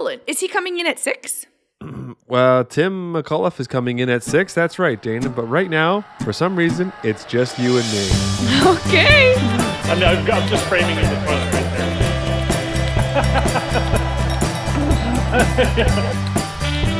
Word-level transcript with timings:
We're. 0.00 0.20
Is 0.26 0.40
he 0.40 0.48
coming 0.48 0.78
in 0.78 0.86
at 0.86 0.98
six? 0.98 1.46
Well, 2.26 2.64
Tim 2.64 3.12
McCullough 3.12 3.58
is 3.58 3.66
coming 3.66 3.98
in 3.98 4.08
at 4.08 4.22
six. 4.22 4.54
That's 4.54 4.78
right, 4.78 5.02
Dana. 5.02 5.28
But 5.28 5.46
right 5.46 5.68
now, 5.68 6.04
for 6.22 6.32
some 6.32 6.54
reason, 6.54 6.92
it's 7.02 7.24
just 7.24 7.58
you 7.58 7.76
and 7.76 7.84
me. 7.90 8.08
Okay. 8.86 9.34
I'm, 9.90 10.00
I'm 10.02 10.30
I'm 10.30 10.48
just 10.48 10.64
framing 10.66 10.96
it 10.96 11.02
in 11.02 11.10
the 11.10 11.16
front 11.22 11.52
right 11.52 11.64
there. 11.74 11.90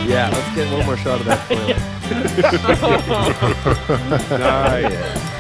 Yeah, 0.09 0.29
let's 0.33 0.55
get 0.57 0.73
one 0.73 0.85
more 0.87 0.97
shot 0.97 1.21
of 1.21 1.27
that. 1.27 1.49
Diet. 4.31 5.37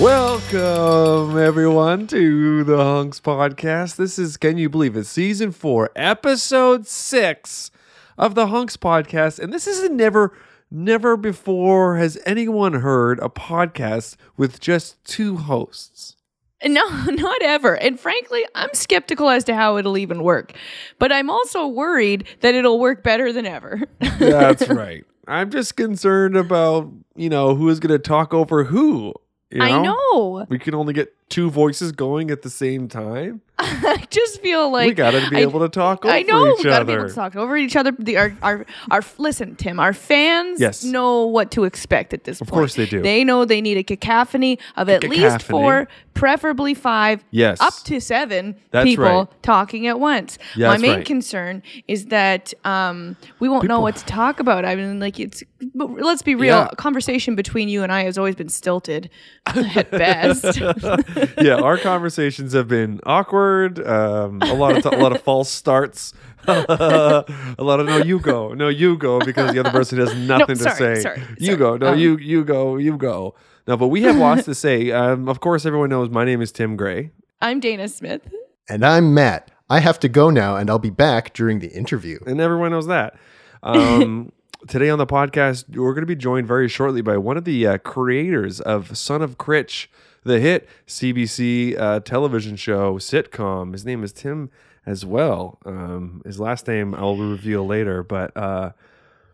Welcome, 0.00 1.36
everyone, 1.36 2.06
to 2.06 2.64
the 2.64 2.78
Hunks 2.78 3.20
Podcast. 3.20 3.96
This 3.96 4.18
is, 4.18 4.38
can 4.38 4.56
you 4.56 4.70
believe 4.70 4.96
it, 4.96 5.04
season 5.04 5.52
four, 5.52 5.90
episode 5.94 6.86
six 6.86 7.70
of 8.16 8.34
the 8.34 8.46
Hunks 8.46 8.78
Podcast. 8.78 9.38
And 9.38 9.52
this 9.52 9.66
is 9.66 9.82
a 9.82 9.90
never, 9.90 10.32
never 10.70 11.18
before 11.18 11.98
has 11.98 12.16
anyone 12.24 12.72
heard 12.80 13.18
a 13.18 13.28
podcast 13.28 14.16
with 14.38 14.58
just 14.58 15.04
two 15.04 15.36
hosts. 15.36 16.16
No, 16.64 16.86
not 17.06 17.42
ever. 17.42 17.76
And 17.76 17.98
frankly, 18.00 18.44
I'm 18.54 18.68
skeptical 18.72 19.28
as 19.28 19.44
to 19.44 19.54
how 19.54 19.76
it'll 19.76 19.96
even 19.98 20.22
work. 20.22 20.54
But 20.98 21.10
I'm 21.12 21.28
also 21.28 21.66
worried 21.66 22.24
that 22.40 22.54
it'll 22.54 22.78
work 22.78 23.02
better 23.02 23.32
than 23.32 23.46
ever. 23.46 23.82
That's 24.18 24.66
right. 24.68 25.04
I'm 25.26 25.50
just 25.50 25.76
concerned 25.76 26.36
about, 26.36 26.90
you 27.16 27.28
know, 27.30 27.54
who 27.54 27.68
is 27.68 27.80
going 27.80 27.92
to 27.92 27.98
talk 27.98 28.34
over 28.34 28.64
who. 28.64 29.14
You 29.50 29.62
I 29.62 29.82
know. 29.82 30.46
We 30.48 30.58
can 30.58 30.74
only 30.74 30.94
get 30.94 31.14
two 31.28 31.50
voices 31.50 31.92
going 31.92 32.30
at 32.30 32.42
the 32.42 32.50
same 32.50 32.88
time. 32.88 33.40
I 33.62 34.06
just 34.10 34.40
feel 34.40 34.70
like 34.70 34.86
we 34.88 34.94
got 34.94 35.10
to 35.12 35.28
be 35.30 35.36
I- 35.36 35.40
able 35.40 35.60
to 35.60 35.68
talk 35.68 36.04
over 36.04 36.14
I 36.14 36.22
know 36.22 36.46
each 36.52 36.58
we 36.58 36.64
gotta 36.64 36.84
be 36.84 36.94
able 36.94 37.08
to 37.08 37.14
talk 37.14 37.36
over 37.36 37.56
each 37.56 37.76
other. 37.76 37.92
The, 37.98 38.16
our, 38.16 38.36
our, 38.42 38.66
our, 38.90 39.02
listen, 39.18 39.56
Tim. 39.56 39.78
Our 39.78 39.92
fans 39.92 40.60
Yes. 40.60 40.82
know 40.84 41.26
what 41.26 41.50
to 41.52 41.64
expect 41.64 42.14
at 42.14 42.24
this 42.24 42.40
Of 42.40 42.48
point. 42.48 42.58
Of 42.58 42.60
course 42.60 42.74
they 42.74 42.86
do. 42.86 43.02
They 43.02 43.22
know 43.24 43.44
they 43.44 43.60
need 43.60 43.76
a 43.76 43.82
cacophony 43.84 44.58
of 44.76 44.88
at 44.88 45.04
least 45.04 45.42
four, 45.42 45.88
preferably 46.14 46.74
five, 46.74 47.22
Yes. 47.30 47.60
up 47.60 47.74
to 47.84 48.00
seven 48.00 48.56
That's 48.70 48.84
people 48.84 49.04
right. 49.04 49.42
talking 49.42 49.86
at 49.86 50.00
once. 50.00 50.38
Yeah, 50.56 50.68
My 50.68 50.78
main 50.78 50.96
right. 50.96 51.06
concern 51.06 51.62
is 51.86 52.06
that 52.06 52.54
um, 52.64 53.16
we 53.40 53.48
won't 53.48 53.68
know 53.68 53.80
what 53.80 53.96
to 53.96 54.04
talk 54.06 54.40
about. 54.40 54.64
I 54.64 54.74
mean, 54.74 55.00
like 55.00 55.20
it's. 55.20 55.42
Let's 55.74 56.22
be 56.22 56.34
real. 56.34 56.56
Yeah. 56.56 56.68
Conversation 56.78 57.34
between 57.36 57.68
you 57.68 57.82
and 57.82 57.92
I 57.92 58.04
has 58.04 58.16
always 58.16 58.34
been 58.34 58.48
stilted, 58.48 59.10
at 59.46 59.90
best. 59.90 60.58
yeah, 61.40 61.56
our 61.56 61.76
conversations 61.76 62.54
have 62.54 62.66
been 62.66 63.00
awkward. 63.04 63.49
Um, 63.86 64.40
a 64.42 64.54
lot 64.54 64.76
of 64.76 64.82
t- 64.82 64.96
a 64.96 64.98
lot 64.98 65.12
of 65.14 65.22
false 65.22 65.50
starts. 65.50 66.12
a 66.46 67.24
lot 67.58 67.80
of 67.80 67.86
no, 67.86 67.98
you 67.98 68.18
go, 68.18 68.54
no, 68.54 68.68
you 68.68 68.96
go, 68.96 69.18
because 69.20 69.52
the 69.52 69.60
other 69.60 69.70
person 69.70 69.98
has 69.98 70.14
nothing 70.28 70.56
to 70.56 70.62
sorry, 70.62 70.96
say. 70.96 71.00
sorry, 71.02 71.22
you 71.38 71.46
sorry. 71.46 71.58
go, 71.58 71.76
no, 71.76 71.92
Um, 71.92 71.98
you 71.98 72.16
you 72.16 72.44
go, 72.44 72.76
you 72.76 72.96
go. 72.96 73.34
No, 73.66 73.76
but 73.76 73.88
we 73.88 74.02
have 74.02 74.16
lots 74.16 74.44
to 74.46 74.54
say. 74.54 74.90
Um, 74.90 75.28
of 75.28 75.40
course, 75.40 75.66
everyone 75.66 75.90
knows 75.90 76.08
my 76.10 76.24
name 76.24 76.40
is 76.40 76.50
Tim 76.50 76.76
Gray. 76.76 77.10
I'm 77.42 77.60
Dana 77.60 77.88
Smith. 77.88 78.22
And 78.68 78.84
I'm 78.84 79.12
Matt. 79.14 79.50
I 79.68 79.80
have 79.80 80.00
to 80.00 80.08
go 80.08 80.30
now, 80.30 80.56
and 80.56 80.68
I'll 80.70 80.78
be 80.78 80.90
back 80.90 81.32
during 81.34 81.60
the 81.60 81.68
interview. 81.68 82.18
and 82.26 82.40
everyone 82.40 82.70
knows 82.72 82.86
that. 82.88 83.16
Um, 83.62 84.32
today 84.68 84.88
on 84.90 84.98
the 84.98 85.06
podcast, 85.06 85.64
we're 85.76 85.92
going 85.94 86.02
to 86.02 86.06
be 86.06 86.16
joined 86.16 86.48
very 86.48 86.68
shortly 86.68 87.02
by 87.02 87.16
one 87.18 87.36
of 87.36 87.44
the 87.44 87.66
uh, 87.66 87.78
creators 87.78 88.60
of 88.60 88.96
Son 88.96 89.22
of 89.22 89.38
Critch, 89.38 89.88
the 90.24 90.40
hit 90.40 90.68
CBC 90.86 91.78
uh, 91.78 92.00
television 92.00 92.56
show 92.56 92.98
sitcom. 92.98 93.72
His 93.72 93.84
name 93.84 94.02
is 94.04 94.12
Tim 94.12 94.50
as 94.86 95.04
well. 95.04 95.58
Um, 95.64 96.22
his 96.24 96.40
last 96.40 96.66
name 96.66 96.94
I'll 96.94 97.16
reveal 97.16 97.66
later, 97.66 98.02
but 98.02 98.36
uh, 98.36 98.70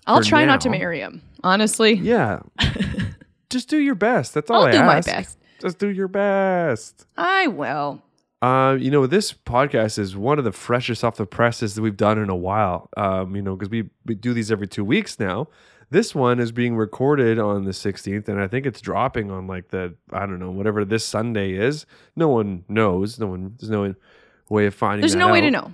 I'll 0.07 0.23
try 0.23 0.45
not 0.45 0.61
to 0.63 0.71
marry 0.71 1.01
him. 1.01 1.23
Honestly, 1.43 1.95
yeah, 1.95 2.41
just 3.51 3.69
do 3.69 3.79
your 3.79 3.95
best. 3.95 4.35
That's 4.35 4.51
all 4.51 4.63
I'll 4.63 4.69
I 4.69 4.73
do 4.73 4.79
my 4.79 5.01
best. 5.01 5.39
Just 5.61 5.79
do 5.79 5.89
your 5.89 6.09
best. 6.09 7.07
I 7.17 7.47
will. 7.49 8.03
Uh, 8.43 8.77
you 8.79 8.91
know, 8.91 9.07
this 9.07 9.33
podcast 9.33 9.99
is 9.99 10.15
one 10.17 10.39
of 10.39 10.45
the 10.45 10.53
freshest 10.53 11.03
off 11.03 11.17
the 11.17 11.27
presses 11.27 11.75
that 11.75 11.83
we've 11.83 11.97
done 11.97 12.19
in 12.19 12.29
a 12.29 12.37
while. 12.37 12.91
Um, 12.97 13.35
you 13.35 13.43
know, 13.43 13.57
because 13.57 13.71
we, 13.71 13.89
we 14.05 14.15
do 14.15 14.35
these 14.35 14.53
every 14.53 14.69
two 14.69 14.85
weeks 14.85 15.19
now. 15.19 15.49
This 15.91 16.15
one 16.15 16.41
is 16.41 16.51
being 16.51 16.77
recorded 16.77 17.39
on 17.39 17.65
the 17.65 17.71
16th, 17.71 18.29
and 18.29 18.41
I 18.41 18.49
think 18.49 18.67
it's 18.67 18.81
dropping 18.81 19.31
on 19.31 19.47
like 19.47 19.69
the, 19.69 19.95
I 20.13 20.21
don't 20.27 20.41
know, 20.41 20.51
whatever 20.51 20.85
this 20.85 21.05
Sunday 21.05 21.53
is. 21.53 21.87
No 22.17 22.29
one 22.29 22.65
knows. 22.69 23.19
No 23.21 23.29
one, 23.29 23.55
there's 23.59 23.71
no 23.71 23.95
way 24.49 24.67
of 24.67 24.75
finding 24.75 25.03
There's 25.03 25.15
no 25.15 25.31
way 25.31 25.41
to 25.41 25.51
know. 25.51 25.73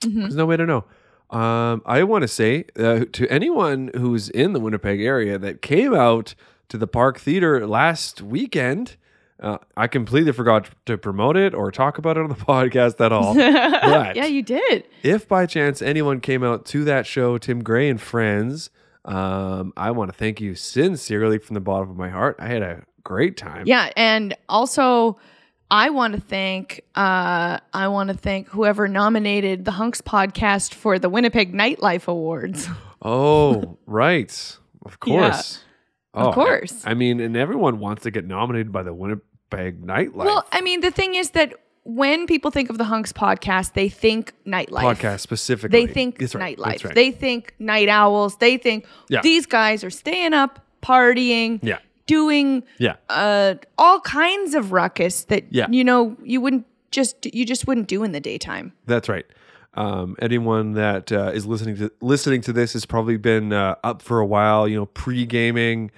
Mm-hmm. 0.00 0.20
There's 0.20 0.36
no 0.36 0.46
way 0.46 0.56
to 0.56 0.64
know. 0.66 0.84
Um, 1.28 1.82
I 1.86 2.02
want 2.04 2.22
to 2.22 2.28
say 2.28 2.64
uh, 2.78 3.04
to 3.12 3.28
anyone 3.28 3.90
who's 3.94 4.28
in 4.30 4.52
the 4.52 4.60
Winnipeg 4.60 5.00
area 5.00 5.38
that 5.38 5.62
came 5.62 5.94
out 5.94 6.34
to 6.70 6.78
the 6.78 6.86
Park 6.86 7.20
Theater 7.20 7.66
last 7.66 8.20
weekend, 8.22 8.96
uh, 9.38 9.58
I 9.76 9.86
completely 9.86 10.32
forgot 10.32 10.70
to 10.86 10.98
promote 10.98 11.36
it 11.36 11.54
or 11.54 11.70
talk 11.70 11.98
about 11.98 12.16
it 12.16 12.22
on 12.22 12.30
the 12.30 12.34
podcast 12.46 13.00
at 13.04 13.12
all. 13.12 13.34
Yeah, 14.16 14.26
you 14.26 14.42
did. 14.42 14.86
if 15.02 15.28
by 15.28 15.46
chance 15.46 15.82
anyone 15.82 16.20
came 16.20 16.42
out 16.42 16.64
to 16.66 16.84
that 16.84 17.06
show, 17.06 17.38
Tim 17.38 17.62
Gray 17.62 17.88
and 17.88 18.00
friends, 18.00 18.70
um, 19.10 19.72
I 19.76 19.90
want 19.90 20.12
to 20.12 20.16
thank 20.16 20.40
you 20.40 20.54
sincerely 20.54 21.38
from 21.38 21.54
the 21.54 21.60
bottom 21.60 21.90
of 21.90 21.96
my 21.96 22.08
heart. 22.10 22.36
I 22.38 22.46
had 22.48 22.62
a 22.62 22.82
great 23.02 23.36
time. 23.36 23.64
Yeah, 23.66 23.90
and 23.96 24.36
also 24.48 25.18
I 25.70 25.90
want 25.90 26.14
to 26.14 26.20
thank 26.20 26.82
uh, 26.94 27.58
I 27.72 27.88
want 27.88 28.08
to 28.10 28.16
thank 28.16 28.48
whoever 28.48 28.88
nominated 28.88 29.64
the 29.64 29.72
Hunks 29.72 30.00
podcast 30.00 30.74
for 30.74 30.98
the 30.98 31.08
Winnipeg 31.08 31.52
Nightlife 31.52 32.06
Awards. 32.08 32.68
Oh, 33.02 33.78
right. 33.86 34.30
Of 34.84 35.00
course. 35.00 35.64
Of 36.12 36.26
Oh, 36.26 36.30
I- 36.32 36.34
course. 36.34 36.82
I, 36.84 36.92
mean, 36.92 37.18
and 37.20 37.34
everyone 37.34 37.78
wants 37.78 38.02
to 38.02 38.10
get 38.10 38.26
nominated 38.26 38.72
by 38.72 38.82
the 38.82 38.92
Winnipeg 38.92 39.80
Nightlife 39.82 40.12
Well, 40.26 40.46
I 40.52 40.60
mean, 40.60 40.80
the 40.82 40.90
thing 40.90 41.14
is 41.14 41.30
that 41.30 41.54
when 41.84 42.26
people 42.26 42.50
think 42.50 42.70
of 42.70 42.78
the 42.78 42.84
Hunks 42.84 43.12
podcast, 43.12 43.72
they 43.72 43.88
think 43.88 44.32
nightlife. 44.46 44.82
podcast 44.96 45.20
specifically. 45.20 45.86
They 45.86 45.92
think 45.92 46.18
That's 46.18 46.34
right, 46.34 46.56
nightlife. 46.58 46.64
that's 46.64 46.84
right. 46.84 46.94
They 46.94 47.10
think 47.10 47.54
night 47.58 47.88
owls. 47.88 48.36
They 48.36 48.56
think 48.58 48.86
Yeah. 49.08 49.20
these 49.22 49.46
guys 49.46 49.82
are 49.82 49.90
staying 49.90 50.34
up, 50.34 50.60
partying, 50.82 51.58
Yeah. 51.62 51.78
doing 52.06 52.62
yeah. 52.78 52.96
uh, 53.08 53.54
all 53.78 54.00
kinds 54.00 54.54
of 54.54 54.72
ruckus 54.72 55.24
that 55.24 55.44
Yeah. 55.50 55.66
you 55.70 55.82
know 55.84 56.16
you 56.22 56.40
wouldn't 56.40 56.66
just 56.90 57.32
you 57.34 57.44
just 57.46 57.66
wouldn't 57.66 57.86
do 57.88 58.02
in 58.04 58.12
the 58.12 58.20
daytime. 58.20 58.72
That's 58.86 59.08
right. 59.08 59.24
Um, 59.74 60.16
anyone 60.20 60.72
that 60.72 61.12
uh, 61.12 61.30
is 61.32 61.46
listening 61.46 61.76
to 61.76 61.90
listening 62.00 62.40
to 62.42 62.52
this 62.52 62.72
has 62.72 62.84
probably 62.84 63.16
been 63.16 63.52
uh, 63.52 63.76
up 63.84 64.02
for 64.02 64.18
a 64.18 64.26
while. 64.26 64.66
You 64.68 64.76
know, 64.76 64.86
pre 64.86 65.24
gaming. 65.24 65.90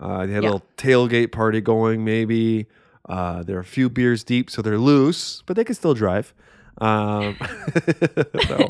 Uh, 0.00 0.24
they 0.26 0.32
had 0.32 0.42
Yeah. 0.42 0.50
a 0.50 0.52
little 0.52 0.66
tailgate 0.78 1.30
party 1.32 1.60
going. 1.60 2.04
Maybe 2.04 2.66
uh, 3.08 3.42
they're 3.42 3.58
a 3.60 3.64
few 3.64 3.88
beers 3.88 4.22
deep, 4.24 4.50
so 4.50 4.62
they're 4.62 4.78
loose, 4.78 5.42
but 5.46 5.56
they 5.56 5.64
can 5.64 5.74
still 5.74 5.94
drive. 5.94 6.34
Um, 6.80 7.36
no, 8.48 8.68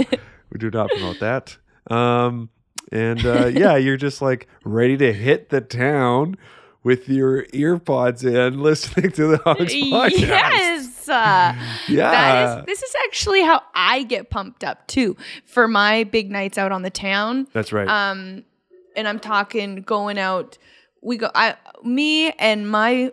we 0.51 0.59
do 0.59 0.71
not 0.71 0.89
promote 0.91 1.21
that. 1.21 1.57
Um, 1.91 2.49
and 2.93 3.25
uh, 3.27 3.47
yeah, 3.47 3.77
you're 3.85 3.97
just 3.97 4.23
like 4.23 4.49
ready 4.65 4.97
to 4.97 5.13
hit 5.13 5.51
the 5.51 5.61
town 5.61 6.37
with 6.85 7.09
your 7.09 7.45
earpods 7.47 8.25
in, 8.25 8.63
listening 8.63 9.11
to 9.13 9.27
the 9.27 9.37
Hogs 9.39 9.75
podcast. 9.75 10.11
Yes. 10.19 11.09
Uh, 11.09 11.55
Yeah. 11.89 12.11
That 12.11 12.59
is 12.61 12.67
this 12.67 12.83
is 12.83 12.95
actually 13.07 13.43
how 13.43 13.63
I 13.75 14.05
get 14.05 14.31
pumped 14.31 14.63
up 14.63 14.87
too 14.87 15.17
for 15.45 15.67
my 15.69 16.05
big 16.05 16.31
nights 16.31 16.57
out 16.57 16.71
on 16.73 16.83
the 16.83 16.91
town. 16.91 17.49
That's 17.53 17.73
right. 17.73 17.89
Um 17.89 18.45
and 18.97 19.09
I'm 19.09 19.19
talking 19.19 19.77
going 19.83 20.19
out 20.19 20.57
we 21.03 21.17
go 21.17 21.31
I 21.35 21.57
me 21.83 22.31
and 22.33 22.71
my 22.71 23.13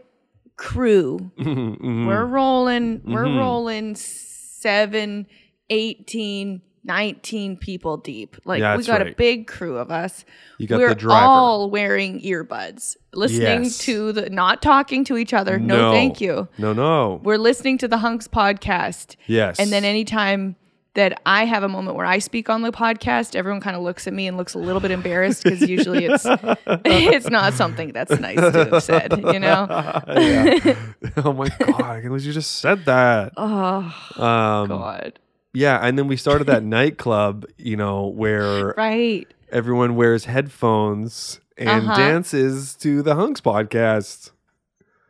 crew 0.57 1.31
Mhm. 1.39 2.07
we're 2.07 2.25
rolling 2.25 3.01
we're 3.05 3.25
Mhm. 3.25 3.37
rolling 3.37 3.95
7 3.95 5.27
18 5.69 6.61
19 6.87 7.57
people 7.57 7.97
deep. 7.97 8.37
Like 8.45 8.59
Yeah, 8.59 8.77
we 8.77 8.83
got 8.83 9.01
a 9.01 9.15
big 9.17 9.47
crew 9.47 9.75
of 9.77 9.89
us. 9.89 10.23
You 10.59 10.67
got 10.67 10.77
We're 10.77 10.89
the 10.89 10.93
driver. 10.95 11.25
all 11.25 11.71
wearing 11.71 12.21
earbuds, 12.21 12.95
listening 13.11 13.63
Yes. 13.63 13.79
to 13.79 14.11
the 14.11 14.29
not 14.29 14.61
talking 14.61 15.03
to 15.05 15.17
each 15.17 15.33
other. 15.33 15.57
No, 15.57 15.77
No. 15.87 15.91
thank 15.91 16.21
you. 16.21 16.47
No, 16.59 16.73
no. 16.73 17.21
We're 17.23 17.39
listening 17.39 17.79
to 17.79 17.87
the 17.87 17.97
Hunks 17.97 18.27
podcast. 18.27 19.15
Yes. 19.25 19.59
And 19.59 19.71
then 19.71 19.83
anytime 19.83 20.57
that 20.95 21.21
I 21.25 21.45
have 21.45 21.63
a 21.63 21.69
moment 21.69 21.95
where 21.95 22.05
I 22.05 22.19
speak 22.19 22.49
on 22.49 22.61
the 22.61 22.71
podcast, 22.71 23.35
everyone 23.35 23.61
kind 23.61 23.75
of 23.75 23.83
looks 23.83 24.07
at 24.07 24.13
me 24.13 24.27
and 24.27 24.35
looks 24.37 24.53
a 24.53 24.59
little 24.59 24.79
bit 24.81 24.91
embarrassed 24.91 25.43
because 25.43 25.61
usually 25.69 26.05
it's 26.05 26.25
it's 26.85 27.29
not 27.29 27.53
something 27.53 27.91
that's 27.93 28.19
nice 28.19 28.37
to 28.39 28.65
have 28.71 28.83
said, 28.83 29.17
you 29.17 29.39
know. 29.39 29.67
yeah. 30.07 30.75
oh 31.17 31.33
my 31.33 31.47
god! 31.59 31.81
I 31.81 31.93
can't 32.01 32.05
believe 32.07 32.25
you 32.25 32.33
just 32.33 32.55
said 32.59 32.85
that. 32.85 33.33
Oh 33.37 33.93
Um, 34.15 34.67
God! 34.69 35.19
yeah, 35.53 35.79
and 35.81 35.97
then 35.97 36.07
we 36.07 36.17
started 36.17 36.47
that 36.47 36.63
nightclub, 36.63 37.45
you 37.57 37.77
know, 37.77 38.07
where 38.07 38.73
Right. 38.77 39.27
everyone 39.51 39.95
wears 39.95 40.25
headphones 40.25 41.39
and 41.57 41.87
Uh-huh. 41.89 41.95
dances 41.97 42.75
to 42.75 43.01
the 43.01 43.15
Hunks 43.15 43.39
podcast. 43.41 44.31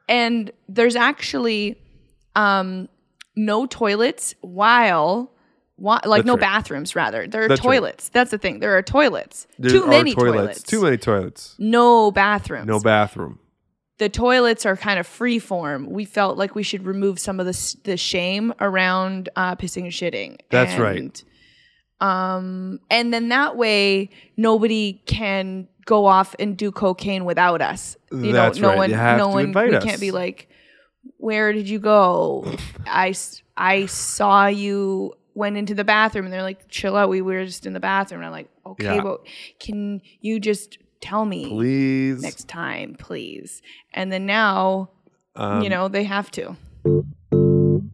and 0.07 0.51
there's 0.69 0.95
actually 0.95 1.81
um 2.35 2.87
no 3.35 3.65
toilets 3.65 4.35
while 4.41 5.31
like 5.77 6.03
That's 6.03 6.25
no 6.25 6.33
right. 6.33 6.39
bathrooms 6.41 6.95
rather 6.95 7.27
there 7.27 7.43
are 7.43 7.47
That's 7.49 7.59
right. 7.65 7.75
toilets 7.79 8.09
that's 8.09 8.31
the 8.31 8.37
thing 8.37 8.59
there 8.59 8.77
are 8.77 8.81
toilets 8.81 9.45
There 9.59 9.71
too 9.71 9.85
many 9.87 10.13
toilets. 10.15 10.63
Too 10.63 10.81
many 10.81 10.97
toilets. 10.97 11.55
no 11.59 12.11
bathrooms 12.11 12.65
No 12.67 12.79
bathroom. 12.79 13.39
the 13.97 14.07
toilets 14.07 14.65
are 14.65 14.77
kind 14.77 14.99
of 14.99 15.05
free 15.07 15.37
form 15.39 15.89
we 15.89 16.05
felt 16.05 16.37
like 16.37 16.55
we 16.55 16.63
should 16.63 16.85
remove 16.85 17.19
some 17.19 17.39
of 17.41 17.45
the 17.45 17.75
the 17.83 17.97
shame 17.97 18.53
around 18.61 19.27
uh, 19.35 19.55
pissing 19.57 19.83
and 19.83 19.91
shitting 19.91 20.37
That's 20.49 20.79
right. 20.79 21.21
Um 22.01 22.79
and 22.89 23.13
then 23.13 23.29
that 23.29 23.55
way 23.57 24.09
nobody 24.37 25.01
can 25.05 25.67
go 25.85 26.05
off 26.05 26.35
and 26.39 26.57
do 26.57 26.71
cocaine 26.71 27.25
without 27.25 27.61
us 27.61 27.95
you 28.11 28.31
That's 28.33 28.57
know 28.59 28.67
no 28.67 28.69
right. 28.69 28.77
one 28.77 28.89
You 28.89 28.95
have 28.95 29.17
no 29.17 29.27
to 29.27 29.33
one 29.33 29.43
invite 29.45 29.69
we 29.69 29.75
us. 29.77 29.83
can't 29.83 29.99
be 30.01 30.11
like 30.11 30.49
where 31.17 31.53
did 31.53 31.69
you 31.69 31.79
go 31.79 32.45
i 32.87 33.13
i 33.55 33.85
saw 33.85 34.47
you 34.47 35.13
went 35.35 35.57
into 35.57 35.75
the 35.75 35.83
bathroom 35.83 36.25
and 36.25 36.33
they're 36.33 36.41
like 36.41 36.67
chill 36.69 36.95
out 36.95 37.09
we 37.09 37.21
were 37.21 37.45
just 37.45 37.65
in 37.65 37.73
the 37.73 37.79
bathroom 37.79 38.21
and 38.21 38.25
i'm 38.27 38.31
like 38.31 38.49
okay 38.65 38.95
Yeah. 38.95 39.01
but 39.01 39.21
can 39.59 40.01
you 40.21 40.39
just 40.39 40.77
tell 41.01 41.25
me 41.25 41.47
Please. 41.49 42.21
next 42.21 42.47
time 42.47 42.95
please 42.97 43.61
and 43.93 44.11
then 44.11 44.25
now 44.25 44.89
Um, 45.35 45.61
you 45.61 45.69
know 45.69 45.87
they 45.89 46.05
have 46.05 46.31
to 46.31 46.55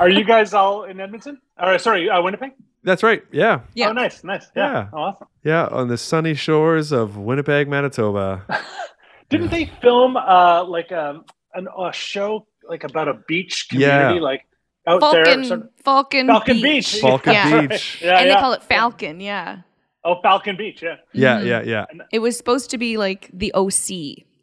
Are 0.00 0.08
you 0.08 0.24
guys 0.24 0.54
all 0.54 0.84
in 0.84 1.00
Edmonton? 1.00 1.40
All 1.58 1.68
right, 1.68 1.80
sorry, 1.80 2.08
uh, 2.08 2.22
Winnipeg? 2.22 2.52
That's 2.84 3.02
right. 3.02 3.22
Yeah. 3.32 3.60
Yeah. 3.74 3.88
Oh, 3.88 3.92
nice, 3.92 4.22
nice. 4.24 4.46
Yeah. 4.56 4.72
Yeah. 4.72 4.88
Oh, 4.92 4.98
awesome. 4.98 5.26
Yeah. 5.44 5.66
On 5.66 5.88
the 5.88 5.98
sunny 5.98 6.34
shores 6.34 6.92
of 6.92 7.16
Winnipeg, 7.18 7.68
Manitoba. 7.68 8.44
Didn't 9.28 9.50
they 9.50 9.66
film 9.82 10.16
uh 10.16 10.64
like 10.64 10.90
um 10.92 11.24
an, 11.54 11.68
a 11.76 11.92
show 11.92 12.46
like 12.68 12.84
about 12.84 13.08
a 13.08 13.14
beach 13.28 13.66
community 13.68 14.14
Yeah. 14.16 14.20
like 14.20 14.46
out 14.90 15.00
falcon 15.00 15.24
there? 15.24 15.44
sort 15.44 15.70
falcon 15.84 16.26
Falcon 16.26 16.56
beach, 16.56 16.92
Beach. 16.92 17.00
Falcon 17.00 17.32
Yeah. 17.32 17.66
Beach. 17.66 18.00
Yeah, 18.02 18.16
and 18.18 18.28
yeah. 18.28 18.34
they 18.34 18.40
call 18.40 18.52
it 18.52 18.62
falcon 18.62 19.20
yeah 19.20 19.58
Oh, 20.02 20.18
Falcon 20.22 20.56
Beach. 20.56 20.82
Yeah. 20.82 20.96
Yeah. 21.12 21.40
Mhm. 21.40 21.46
Yeah. 21.46 21.62
Yeah. 21.62 21.84
it 22.10 22.20
was 22.20 22.34
supposed 22.36 22.70
to 22.70 22.78
be 22.78 22.96
like 22.96 23.28
the 23.34 23.52
oc 23.52 23.90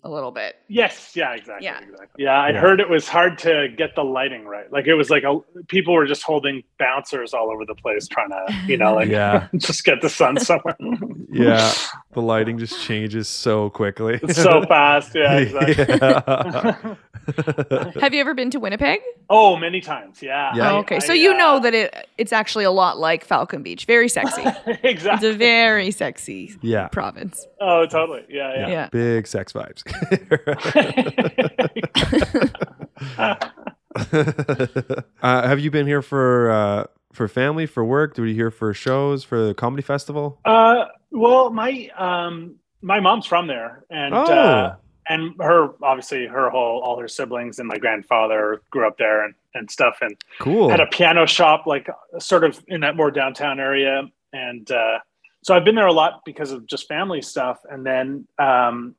a 0.03 0.09
little 0.09 0.29
bit 0.31 0.55
Yes. 0.67 1.13
Yeah. 1.15 1.33
Exactly. 1.33 1.65
Yeah. 1.65 1.79
Exactly. 1.81 2.23
Yeah. 2.23 2.39
I 2.39 2.49
Yeah. 2.51 2.59
heard 2.59 2.79
it 2.79 2.87
was 2.87 3.07
hard 3.09 3.39
to 3.39 3.67
get 3.75 3.95
the 3.95 4.03
lighting 4.03 4.45
right. 4.45 4.71
Like 4.71 4.85
it 4.85 4.93
was 4.93 5.09
like 5.09 5.23
a 5.23 5.39
people 5.67 5.95
were 5.95 6.05
just 6.05 6.21
holding 6.21 6.61
bouncers 6.77 7.33
all 7.33 7.49
over 7.49 7.65
the 7.65 7.73
place 7.75 8.07
trying 8.07 8.29
to 8.29 8.45
you 8.67 8.77
know 8.77 8.93
like 8.93 9.09
Yeah. 9.09 9.47
just 9.57 9.83
get 9.83 9.99
the 10.01 10.09
sun 10.09 10.39
somewhere. 10.39 10.77
Yeah. 11.31 11.71
The 12.17 12.23
lighting 12.23 12.57
just 12.57 12.81
changes 12.81 13.27
so 13.27 13.69
quickly. 13.69 14.19
It's 14.23 14.41
so 14.41 14.63
fast. 14.67 15.13
Yeah. 15.13 15.37
Exactly. 15.37 15.85
Yeah. 15.87 16.95
have 18.01 18.11
you 18.11 18.19
ever 18.19 18.33
been 18.33 18.49
to 18.49 18.59
winnipeg 18.59 19.01
Oh, 19.29 19.55
many 19.55 19.81
times. 19.81 20.23
Yeah. 20.23 20.51
Yeah. 20.55 20.71
Oh, 20.71 20.77
okay 20.79 20.95
I, 20.95 20.99
so 20.99 21.13
you 21.13 21.33
uh, 21.33 21.37
know 21.37 21.59
that 21.59 21.75
it 21.75 22.07
it's 22.17 22.33
actually 22.33 22.63
a 22.63 22.71
lot 22.71 22.97
like 22.97 23.23
falcon 23.23 23.61
beach 23.61 23.85
very 23.85 24.09
sexy 24.09 24.41
exactly. 24.81 25.29
it's 25.29 25.35
a 25.35 25.37
very 25.37 25.91
sexy 25.91 26.55
yeah. 26.63 26.87
province 26.87 27.45
Oh, 27.61 27.85
totally. 27.85 28.25
Yeah. 28.29 28.61
Yeah. 28.61 28.67
yeah, 28.67 28.89
Big 28.89 29.27
sex 29.27 29.53
vibes. 29.53 29.83
uh, 35.21 35.47
have 35.47 35.59
you 35.59 35.69
been 35.69 35.85
here 35.85 36.01
for 36.01 36.49
uh, 36.49 36.85
for 37.13 37.27
family, 37.27 37.67
for 37.67 37.85
work? 37.85 38.17
Were 38.17 38.25
you 38.25 38.33
here 38.33 38.49
for 38.51 38.73
shows, 38.73 39.23
for 39.23 39.39
the 39.45 39.53
comedy 39.53 39.83
festival? 39.83 40.39
Uh, 40.45 40.85
well, 41.11 41.49
my 41.49 41.89
um, 41.97 42.55
my 42.81 42.99
mom's 42.99 43.25
from 43.25 43.47
there, 43.47 43.83
and 43.89 44.13
Oh. 44.13 44.23
uh, 44.23 44.75
and 45.09 45.33
her 45.39 45.69
obviously 45.83 46.27
her 46.27 46.49
whole 46.49 46.81
all 46.83 46.99
her 46.99 47.07
siblings 47.07 47.59
and 47.59 47.67
my 47.67 47.77
grandfather 47.77 48.61
grew 48.71 48.87
up 48.87 48.97
there 48.97 49.23
and 49.25 49.33
and 49.53 49.71
stuff, 49.71 49.97
and 50.01 50.15
Cool. 50.39 50.69
had 50.69 50.79
a 50.79 50.85
piano 50.87 51.25
shop 51.25 51.65
like 51.65 51.89
sort 52.19 52.43
of 52.43 52.63
in 52.67 52.81
that 52.81 52.95
more 52.95 53.09
downtown 53.11 53.59
area, 53.59 54.03
and 54.33 54.69
uh, 54.71 54.99
so 55.43 55.55
I've 55.55 55.63
been 55.65 55.75
there 55.75 55.87
a 55.87 55.93
lot 55.93 56.21
because 56.25 56.51
of 56.51 56.65
just 56.67 56.87
family 56.87 57.21
stuff, 57.21 57.59
and 57.69 57.85
then 57.85 58.27
um, 58.37 58.95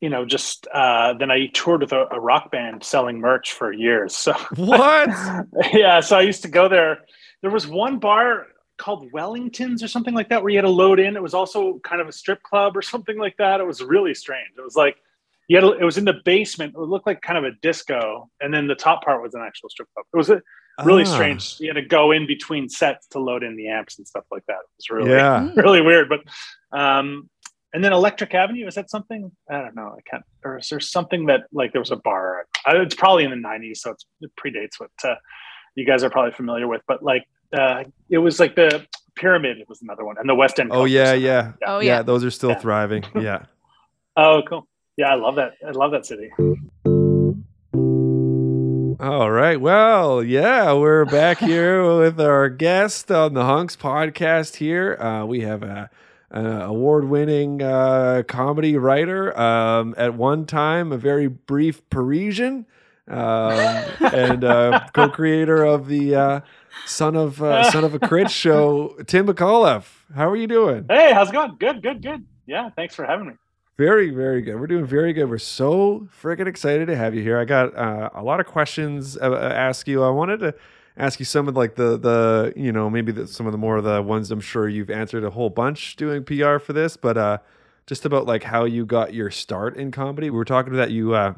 you 0.00 0.08
know 0.08 0.24
just 0.24 0.66
uh, 0.74 1.12
then 1.14 1.30
I 1.30 1.46
toured 1.52 1.82
with 1.82 1.92
a, 1.92 2.06
a 2.10 2.18
rock 2.18 2.50
band 2.50 2.82
selling 2.82 3.20
merch 3.20 3.52
for 3.52 3.72
years, 3.72 4.16
so 4.16 4.32
what? 4.56 5.10
yeah, 5.72 6.00
so 6.00 6.16
I 6.18 6.22
used 6.22 6.42
to 6.42 6.48
go 6.48 6.68
there. 6.68 7.00
There 7.42 7.50
was 7.50 7.66
one 7.66 7.98
bar 7.98 8.46
called 8.78 9.10
Wellingtons 9.12 9.82
or 9.82 9.88
something 9.88 10.14
like 10.14 10.28
that 10.30 10.42
where 10.42 10.50
you 10.50 10.58
had 10.58 10.62
to 10.62 10.70
load 10.70 10.98
in. 10.98 11.16
It 11.16 11.22
was 11.22 11.34
also 11.34 11.78
kind 11.84 12.00
of 12.00 12.08
a 12.08 12.12
strip 12.12 12.42
club 12.42 12.76
or 12.76 12.82
something 12.82 13.18
like 13.18 13.36
that. 13.38 13.60
It 13.60 13.66
was 13.66 13.82
really 13.82 14.14
strange. 14.14 14.48
It 14.56 14.62
was 14.62 14.76
like 14.76 14.96
you 15.48 15.56
had 15.56 15.62
to, 15.62 15.72
it 15.72 15.84
was 15.84 15.98
in 15.98 16.04
the 16.04 16.20
basement. 16.24 16.74
It 16.74 16.80
looked 16.80 17.06
like 17.06 17.20
kind 17.20 17.38
of 17.38 17.44
a 17.44 17.50
disco, 17.62 18.30
and 18.40 18.52
then 18.54 18.66
the 18.66 18.74
top 18.74 19.04
part 19.04 19.22
was 19.22 19.34
an 19.34 19.42
actual 19.42 19.68
strip 19.68 19.88
club. 19.94 20.06
It 20.12 20.16
was 20.16 20.30
a, 20.30 20.40
really 20.84 21.02
Ah. 21.02 21.14
strange. 21.14 21.56
You 21.60 21.68
had 21.68 21.74
to 21.74 21.86
go 21.86 22.12
in 22.12 22.26
between 22.26 22.68
sets 22.68 23.06
to 23.08 23.18
load 23.18 23.42
in 23.42 23.56
the 23.56 23.68
amps 23.68 23.98
and 23.98 24.08
stuff 24.08 24.24
like 24.30 24.44
that. 24.46 24.54
It 24.54 24.76
was 24.78 24.90
really 24.90 25.10
Yeah. 25.10 25.50
really 25.56 25.82
weird. 25.82 26.08
But 26.08 26.20
um, 26.76 27.28
and 27.74 27.82
then 27.84 27.92
Electric 27.92 28.34
Avenue 28.34 28.66
is 28.66 28.74
that 28.76 28.88
something? 28.90 29.30
I 29.50 29.58
don't 29.60 29.74
know. 29.74 29.94
I 29.96 30.00
can't. 30.10 30.24
Or 30.44 30.58
is 30.58 30.68
there 30.68 30.80
something 30.80 31.26
that 31.26 31.42
like 31.52 31.72
there 31.72 31.80
was 31.80 31.90
a 31.90 31.96
bar? 31.96 32.46
I, 32.66 32.76
it's 32.76 32.94
probably 32.94 33.24
in 33.24 33.30
the 33.30 33.36
'90s, 33.36 33.78
so 33.78 33.90
it's, 33.90 34.06
it 34.20 34.30
predates 34.42 34.78
what 34.78 34.90
uh, 35.04 35.14
you 35.74 35.84
guys 35.84 36.02
are 36.04 36.10
probably 36.10 36.32
familiar 36.32 36.66
with. 36.68 36.82
But 36.86 37.02
like 37.02 37.24
uh, 37.52 37.84
it 38.10 38.18
was 38.18 38.40
like 38.40 38.54
the 38.56 38.84
Pyramid 39.14 39.58
It 39.58 39.68
was 39.68 39.82
another 39.82 40.04
one, 40.04 40.16
and 40.18 40.28
the 40.28 40.34
West 40.34 40.58
End. 40.58 40.70
Oh 40.72 40.76
Club 40.80 40.88
yeah, 40.88 41.12
yeah, 41.12 41.52
Oh, 41.66 41.80
yeah. 41.80 41.96
yeah. 41.98 42.02
Those 42.02 42.24
are 42.24 42.30
still 42.30 42.50
Yeah. 42.50 42.58
thriving. 42.58 43.04
Yeah. 43.14 43.44
Oh, 44.16 44.42
cool. 44.48 44.66
Yeah, 44.96 45.10
I 45.12 45.14
love 45.14 45.36
that. 45.36 45.52
I 45.66 45.70
love 45.70 45.90
that 45.92 46.04
city. 46.06 46.30
All 49.00 49.30
right. 49.32 49.60
Well, 49.60 50.22
yeah, 50.22 50.72
we're 50.74 51.04
back 51.04 51.38
here 51.40 51.96
with 51.98 52.20
our 52.20 52.48
guest 52.48 53.10
on 53.10 53.34
the 53.34 53.44
Hunks 53.44 53.74
podcast. 53.74 54.56
Here, 54.56 54.96
uh, 55.00 55.24
we 55.24 55.40
have 55.40 55.62
a, 55.64 55.90
a 56.30 56.44
award-winning 56.66 57.62
uh, 57.62 58.22
comedy 58.28 58.76
writer. 58.76 59.36
Um, 59.38 59.94
at 59.98 60.14
one 60.14 60.46
time, 60.46 60.92
a 60.92 60.98
very 60.98 61.26
brief 61.26 61.88
Parisian, 61.90 62.64
um, 63.08 63.84
and 64.12 64.44
uh, 64.44 64.86
co-creator 64.92 65.64
of 65.64 65.88
the 65.88 66.14
uh, 66.14 66.40
Son 66.86 67.16
of 67.16 67.42
uh, 67.42 67.62
Son 67.70 67.84
of 67.84 67.94
a 67.94 67.98
Critch 67.98 68.30
show. 68.30 68.96
Tim 69.06 69.26
McAuliffe, 69.26 70.04
how 70.14 70.28
are 70.28 70.36
you 70.36 70.46
doing? 70.46 70.86
Hey, 70.88 71.12
how's 71.12 71.30
it 71.30 71.32
going? 71.32 71.56
Good, 71.58 71.82
good, 71.82 72.02
good. 72.02 72.24
Yeah, 72.46 72.70
thanks 72.70 72.94
for 72.94 73.04
having 73.04 73.28
me. 73.28 73.34
Very, 73.78 74.10
very 74.10 74.42
good. 74.42 74.60
We're 74.60 74.66
doing 74.66 74.84
very 74.84 75.12
good. 75.12 75.30
We're 75.30 75.38
so 75.38 76.06
freaking 76.22 76.46
excited 76.46 76.86
to 76.86 76.96
have 76.96 77.14
you 77.14 77.22
here. 77.22 77.38
I 77.38 77.44
got 77.44 77.74
uh, 77.74 78.10
a 78.14 78.22
lot 78.22 78.38
of 78.38 78.46
questions 78.46 79.16
uh, 79.16 79.30
uh, 79.30 79.52
ask 79.54 79.88
you. 79.88 80.02
I 80.02 80.10
wanted 80.10 80.40
to 80.40 80.54
ask 80.96 81.18
you 81.18 81.24
some 81.24 81.48
of 81.48 81.56
like 81.56 81.76
the 81.76 81.96
the 81.96 82.52
you 82.54 82.70
know 82.70 82.90
maybe 82.90 83.12
the, 83.12 83.26
some 83.26 83.46
of 83.46 83.52
the 83.52 83.58
more 83.58 83.78
of 83.78 83.84
the 83.84 84.02
ones 84.02 84.30
I'm 84.30 84.40
sure 84.42 84.68
you've 84.68 84.90
answered 84.90 85.24
a 85.24 85.30
whole 85.30 85.48
bunch 85.48 85.96
doing 85.96 86.22
PR 86.22 86.58
for 86.58 86.74
this, 86.74 86.98
but 86.98 87.16
uh, 87.16 87.38
just 87.86 88.04
about 88.04 88.26
like 88.26 88.42
how 88.42 88.64
you 88.64 88.84
got 88.84 89.14
your 89.14 89.30
start 89.30 89.76
in 89.76 89.90
comedy. 89.90 90.28
We 90.28 90.36
were 90.36 90.44
talking 90.44 90.72
about 90.72 90.88
that 90.88 90.92
you 90.92 91.14
uh, 91.14 91.34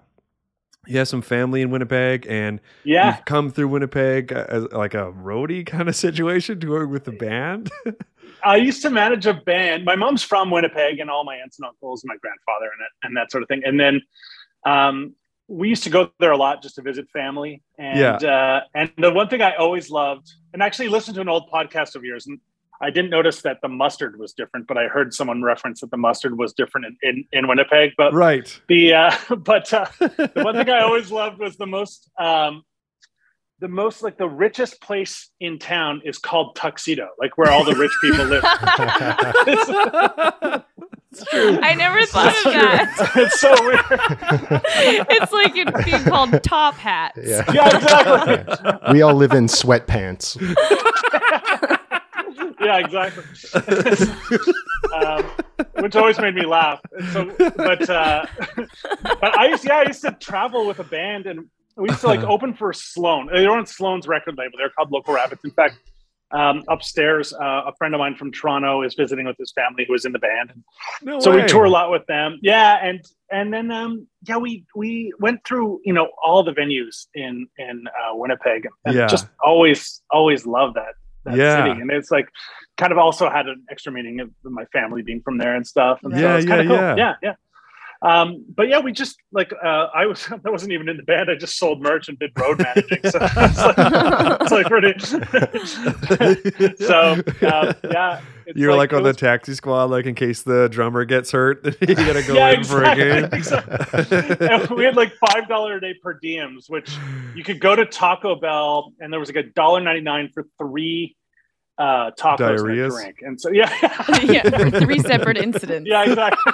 you 0.86 0.98
have 0.98 1.08
some 1.08 1.22
family 1.22 1.62
in 1.62 1.70
Winnipeg 1.70 2.26
and 2.28 2.60
Yeah, 2.84 3.16
you've 3.16 3.24
come 3.24 3.50
through 3.50 3.68
Winnipeg 3.68 4.32
as 4.32 4.64
like 4.72 4.94
a 4.94 5.12
roadie 5.12 5.66
kind 5.74 5.88
of 5.88 5.96
situation 5.96 6.60
touring 6.60 6.90
with 6.90 7.04
the 7.04 7.12
band. 7.12 7.70
I 8.44 8.56
used 8.56 8.82
to 8.82 8.90
manage 8.90 9.26
a 9.26 9.34
band. 9.34 9.84
My 9.84 9.96
mom's 9.96 10.22
from 10.22 10.50
Winnipeg, 10.50 10.98
and 10.98 11.10
all 11.10 11.24
my 11.24 11.36
aunts 11.36 11.58
and 11.58 11.66
uncles, 11.66 12.02
and 12.02 12.08
my 12.08 12.16
grandfather, 12.16 12.70
and 12.72 12.88
and 13.02 13.16
that 13.16 13.30
sort 13.30 13.42
of 13.42 13.48
thing. 13.48 13.62
And 13.64 13.80
then 13.80 14.02
um, 14.66 15.14
we 15.48 15.68
used 15.68 15.84
to 15.84 15.90
go 15.90 16.10
there 16.20 16.32
a 16.32 16.36
lot 16.36 16.62
just 16.62 16.74
to 16.76 16.82
visit 16.82 17.08
family. 17.10 17.62
And 17.78 18.24
uh, 18.24 18.60
and 18.74 18.92
the 18.98 19.12
one 19.12 19.28
thing 19.28 19.42
I 19.42 19.54
always 19.56 19.90
loved, 19.90 20.32
and 20.52 20.62
actually 20.62 20.88
listened 20.88 21.16
to 21.16 21.20
an 21.20 21.28
old 21.28 21.50
podcast 21.50 21.94
of 21.96 22.04
yours, 22.04 22.26
and 22.26 22.38
I 22.84 22.90
didn't 22.90 23.10
notice 23.10 23.40
that 23.42 23.60
the 23.62 23.68
mustard 23.68 24.18
was 24.18 24.34
different, 24.34 24.66
but 24.66 24.76
I 24.76 24.88
heard 24.88 25.14
someone 25.14 25.42
reference 25.42 25.80
that 25.80 25.90
the 25.90 25.96
mustard 25.96 26.36
was 26.36 26.52
different 26.52 26.86
in, 26.86 26.96
in, 27.02 27.24
in 27.32 27.48
Winnipeg. 27.48 27.92
But 27.96 28.12
right. 28.12 28.60
the 28.68 28.92
uh, 28.92 29.10
but 29.36 29.72
uh, 29.72 29.86
the 29.98 30.30
one 30.34 30.54
thing 30.54 30.68
I 30.68 30.80
always 30.80 31.10
loved 31.10 31.38
was 31.38 31.56
the 31.56 31.66
most 31.66 32.10
um, 32.18 32.62
the 33.60 33.68
most 33.68 34.02
like 34.02 34.18
the 34.18 34.28
richest 34.28 34.82
place 34.82 35.30
in 35.40 35.58
town 35.58 36.02
is 36.04 36.18
called 36.18 36.56
Tuxedo, 36.56 37.08
like 37.18 37.38
where 37.38 37.50
all 37.50 37.64
the 37.64 37.74
rich 37.74 37.92
people 38.02 38.26
live. 38.26 38.44
True. 41.30 41.58
I 41.62 41.74
never 41.74 42.04
thought 42.06 42.34
of 42.44 42.52
that. 42.52 43.12
it's 43.16 43.40
so 43.40 43.54
weird. 43.64 43.84
it's 45.10 45.32
like 45.32 45.56
it 45.56 45.84
being 45.84 46.02
called 46.04 46.42
top 46.42 46.74
hats. 46.74 47.18
Yeah. 47.22 47.44
Yeah, 47.52 47.76
exactly. 47.76 48.92
We 48.92 49.02
all 49.02 49.14
live 49.14 49.32
in 49.32 49.46
sweatpants. 49.46 50.36
Yeah, 52.60 52.78
exactly. 52.78 53.24
um, 54.94 55.24
which 55.80 55.96
always 55.96 56.18
made 56.18 56.34
me 56.34 56.46
laugh. 56.46 56.80
And 56.92 57.08
so, 57.12 57.50
but 57.56 57.88
uh, 57.88 58.26
but 59.02 59.38
I 59.38 59.46
used 59.46 59.64
yeah 59.64 59.78
I 59.78 59.86
used 59.86 60.02
to 60.02 60.12
travel 60.12 60.66
with 60.66 60.78
a 60.78 60.84
band 60.84 61.26
and 61.26 61.48
we 61.76 61.88
used 61.88 62.00
to 62.02 62.06
like 62.06 62.20
open 62.20 62.54
for 62.54 62.72
Sloan. 62.72 63.28
They're 63.32 63.50
on 63.50 63.66
Sloan's 63.66 64.06
record 64.06 64.36
label. 64.38 64.58
They're 64.58 64.70
called 64.70 64.92
Local 64.92 65.14
Rabbits. 65.14 65.44
In 65.44 65.50
fact, 65.50 65.76
um, 66.30 66.62
upstairs, 66.68 67.32
uh, 67.32 67.62
a 67.66 67.72
friend 67.76 67.94
of 67.94 67.98
mine 67.98 68.16
from 68.16 68.32
Toronto 68.32 68.82
is 68.82 68.94
visiting 68.94 69.26
with 69.26 69.36
his 69.38 69.52
family 69.52 69.84
who 69.86 69.92
was 69.92 70.04
in 70.04 70.12
the 70.12 70.18
band. 70.18 70.52
No 71.02 71.20
so 71.20 71.30
way. 71.30 71.42
we 71.42 71.48
tour 71.48 71.64
a 71.64 71.70
lot 71.70 71.90
with 71.90 72.06
them. 72.06 72.38
Yeah, 72.42 72.78
and 72.82 73.04
and 73.30 73.52
then 73.52 73.70
um, 73.70 74.06
yeah, 74.26 74.36
we 74.36 74.64
we 74.74 75.12
went 75.20 75.44
through 75.46 75.80
you 75.84 75.92
know 75.92 76.08
all 76.24 76.42
the 76.42 76.52
venues 76.52 77.06
in 77.14 77.46
in 77.58 77.84
uh, 77.88 78.14
Winnipeg 78.14 78.66
and 78.84 78.94
Yeah. 78.94 79.06
just 79.06 79.26
always 79.44 80.02
always 80.10 80.46
love 80.46 80.74
that 80.74 80.94
that 81.24 81.36
Yeah. 81.36 81.64
city. 81.66 81.80
And 81.80 81.90
it's 81.90 82.10
like 82.10 82.28
kind 82.76 82.92
of 82.92 82.98
also 82.98 83.30
had 83.30 83.46
an 83.46 83.64
extra 83.70 83.92
meaning 83.92 84.20
of 84.20 84.30
my 84.44 84.64
family 84.66 85.02
being 85.02 85.20
from 85.22 85.38
there 85.38 85.54
and 85.54 85.66
stuff. 85.66 86.00
And 86.02 86.12
so 86.14 86.20
Yeah, 86.20 86.42
kind 86.44 86.60
of 86.62 86.66
cool. 86.68 86.76
yeah. 86.76 86.96
yeah, 86.96 87.14
yeah. 87.22 87.34
Um, 88.04 88.44
but 88.54 88.68
yeah, 88.68 88.80
we 88.80 88.92
just 88.92 89.16
like 89.32 89.50
uh, 89.64 89.88
I 89.94 90.04
was 90.04 90.30
I 90.46 90.50
wasn't 90.50 90.72
even 90.72 90.90
in 90.90 90.98
the 90.98 91.02
band. 91.02 91.30
I 91.30 91.36
just 91.36 91.58
sold 91.58 91.80
merch 91.80 92.08
and 92.10 92.18
did 92.18 92.32
road 92.38 92.58
managing. 92.58 93.00
So 93.10 93.18
it's 93.22 93.58
like, 93.58 94.40
it's 94.42 94.52
like 94.52 94.66
pretty. 94.66 94.98
so 96.84 97.12
um, 97.12 97.74
yeah, 97.90 98.20
it's 98.46 98.58
You're 98.58 98.74
like, 98.76 98.92
it 98.92 98.96
on 98.96 99.04
the 99.04 99.14
taxi 99.14 99.54
squad, 99.54 99.84
like 99.84 100.04
in 100.04 100.14
case 100.14 100.42
the 100.42 100.68
drummer 100.68 101.06
gets 101.06 101.30
hurt, 101.30 101.64
you 101.80 101.94
gotta 101.94 102.22
go 102.26 102.34
Yeah, 102.34 102.50
in 102.50 102.64
for 102.64 102.84
a 102.84 102.94
game. 102.94 103.24
exactly. 103.32 104.76
We 104.76 104.84
had 104.84 104.96
like 104.96 105.14
five 105.30 105.48
dollar 105.48 105.76
a 105.76 105.80
day 105.80 105.94
per 105.94 106.20
diems, 106.22 106.68
which 106.68 106.94
you 107.34 107.42
could 107.42 107.58
go 107.58 107.74
to 107.74 107.86
Taco 107.86 108.34
Bell 108.34 108.92
and 109.00 109.10
there 109.10 109.18
was 109.20 109.30
like 109.32 109.44
a 109.46 109.48
dollar 109.50 109.80
ninety 109.80 110.02
nine 110.02 110.28
for 110.34 110.44
three 110.58 111.16
uh 111.76 112.10
tacos 112.12 112.64
and 112.64 112.80
a 112.80 112.88
drink. 112.88 113.16
And 113.22 113.40
so 113.40 113.50
yeah. 113.50 113.70
yeah, 114.22 114.70
three 114.80 115.00
separate 115.00 115.38
incidents. 115.38 115.88
yeah, 115.88 116.04
exactly. 116.04 116.52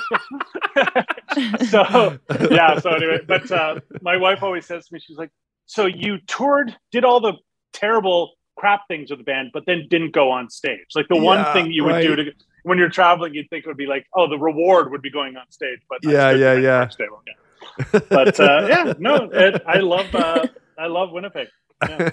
so 1.69 2.19
yeah, 2.51 2.79
so 2.79 2.91
anyway, 2.91 3.19
but 3.27 3.51
uh 3.51 3.81
my 4.01 4.17
wife 4.17 4.43
always 4.43 4.67
says 4.67 4.87
to 4.87 4.95
me, 4.95 5.01
she's 5.01 5.19
like, 5.19 5.31
So 5.67 5.87
you 5.87 6.19
toured, 6.27 6.75
did 6.91 7.05
all 7.05 7.21
the 7.21 7.35
terrible 7.73 8.33
crap 8.57 8.83
things 8.89 9.11
with 9.11 9.19
the 9.19 9.25
band, 9.25 9.51
but 9.53 9.65
then 9.67 9.87
didn't 9.89 10.13
go 10.13 10.31
on 10.31 10.51
stage. 10.51 10.87
Like 10.95 11.09
the 11.09 11.17
one 11.17 11.45
thing 11.53 11.73
you 11.73 11.85
would 11.85 12.03
do 12.03 12.17
to 12.17 12.33
when 12.63 12.79
you're 12.79 12.91
traveling, 12.91 13.35
you'd 13.35 13.49
think 13.49 13.65
it 13.65 13.69
would 13.69 13.77
be 13.77 13.87
like, 13.87 14.07
oh, 14.15 14.29
the 14.29 14.39
reward 14.39 14.91
would 14.91 15.03
be 15.03 15.11
going 15.11 15.37
on 15.37 15.51
stage. 15.51 15.81
But 15.89 16.01
Yeah, 16.03 16.31
yeah, 16.31 16.55
yeah. 16.55 16.89
yeah. 16.99 18.01
But 18.11 18.39
uh, 18.41 18.67
yeah, 18.69 18.93
no, 18.99 19.31
it, 19.33 19.63
I 19.67 19.79
love 19.79 20.15
uh, 20.15 20.47
I 20.79 20.87
love 20.87 21.13
Winnipeg. 21.13 21.49
Yeah. 21.89 22.11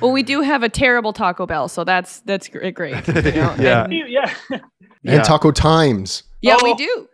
Well, 0.00 0.12
we 0.12 0.22
do 0.22 0.40
have 0.40 0.62
a 0.62 0.68
terrible 0.68 1.12
Taco 1.12 1.46
Bell, 1.46 1.68
so 1.68 1.84
that's 1.84 2.20
that's 2.20 2.48
gr- 2.48 2.70
great. 2.70 3.06
you 3.06 3.12
know? 3.14 3.54
Yeah. 3.58 3.84
And- 3.84 3.92
yeah, 3.92 4.34
And 4.50 4.62
Yeah. 5.02 5.22
Taco 5.22 5.50
Times. 5.52 6.22
yeah, 6.40 6.56
we 6.62 6.72
Oh. 6.72 6.76
do. 6.76 7.08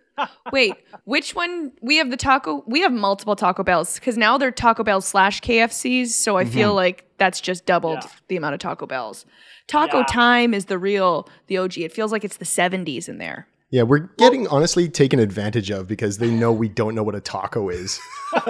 Wait, 0.52 0.74
which 1.04 1.34
one? 1.34 1.72
We 1.80 1.96
have 1.96 2.10
the 2.10 2.16
taco. 2.18 2.62
We 2.66 2.80
have 2.82 2.92
multiple 2.92 3.34
Taco 3.34 3.64
Bells 3.64 3.98
because 3.98 4.16
now 4.18 4.36
they're 4.38 4.50
Taco 4.52 4.84
Bell 4.84 5.00
slash 5.00 5.40
KFCs. 5.40 6.08
So 6.08 6.36
I 6.36 6.44
feel 6.44 6.68
mm-hmm. 6.68 6.76
like 6.76 7.06
that's 7.18 7.40
just 7.40 7.64
doubled 7.66 7.98
Yeah. 8.02 8.10
the 8.28 8.36
amount 8.36 8.54
of 8.54 8.60
Taco 8.60 8.86
Bells. 8.86 9.24
Taco 9.66 9.98
Yeah. 10.00 10.04
Time 10.04 10.54
is 10.54 10.66
the 10.66 10.78
real, 10.78 11.28
the 11.46 11.56
OG. 11.58 11.78
It 11.78 11.92
feels 11.92 12.12
like 12.12 12.24
it's 12.24 12.36
the 12.36 12.44
70s 12.44 13.08
in 13.08 13.18
there. 13.18 13.48
Yeah, 13.70 13.82
we're 13.84 14.00
getting 14.18 14.46
honestly 14.48 14.88
taken 14.88 15.18
advantage 15.18 15.70
of 15.70 15.88
because 15.88 16.18
they 16.18 16.30
know 16.30 16.52
we 16.52 16.68
don't 16.68 16.94
know 16.94 17.02
what 17.02 17.14
a 17.14 17.20
taco 17.20 17.70
is. 17.70 17.98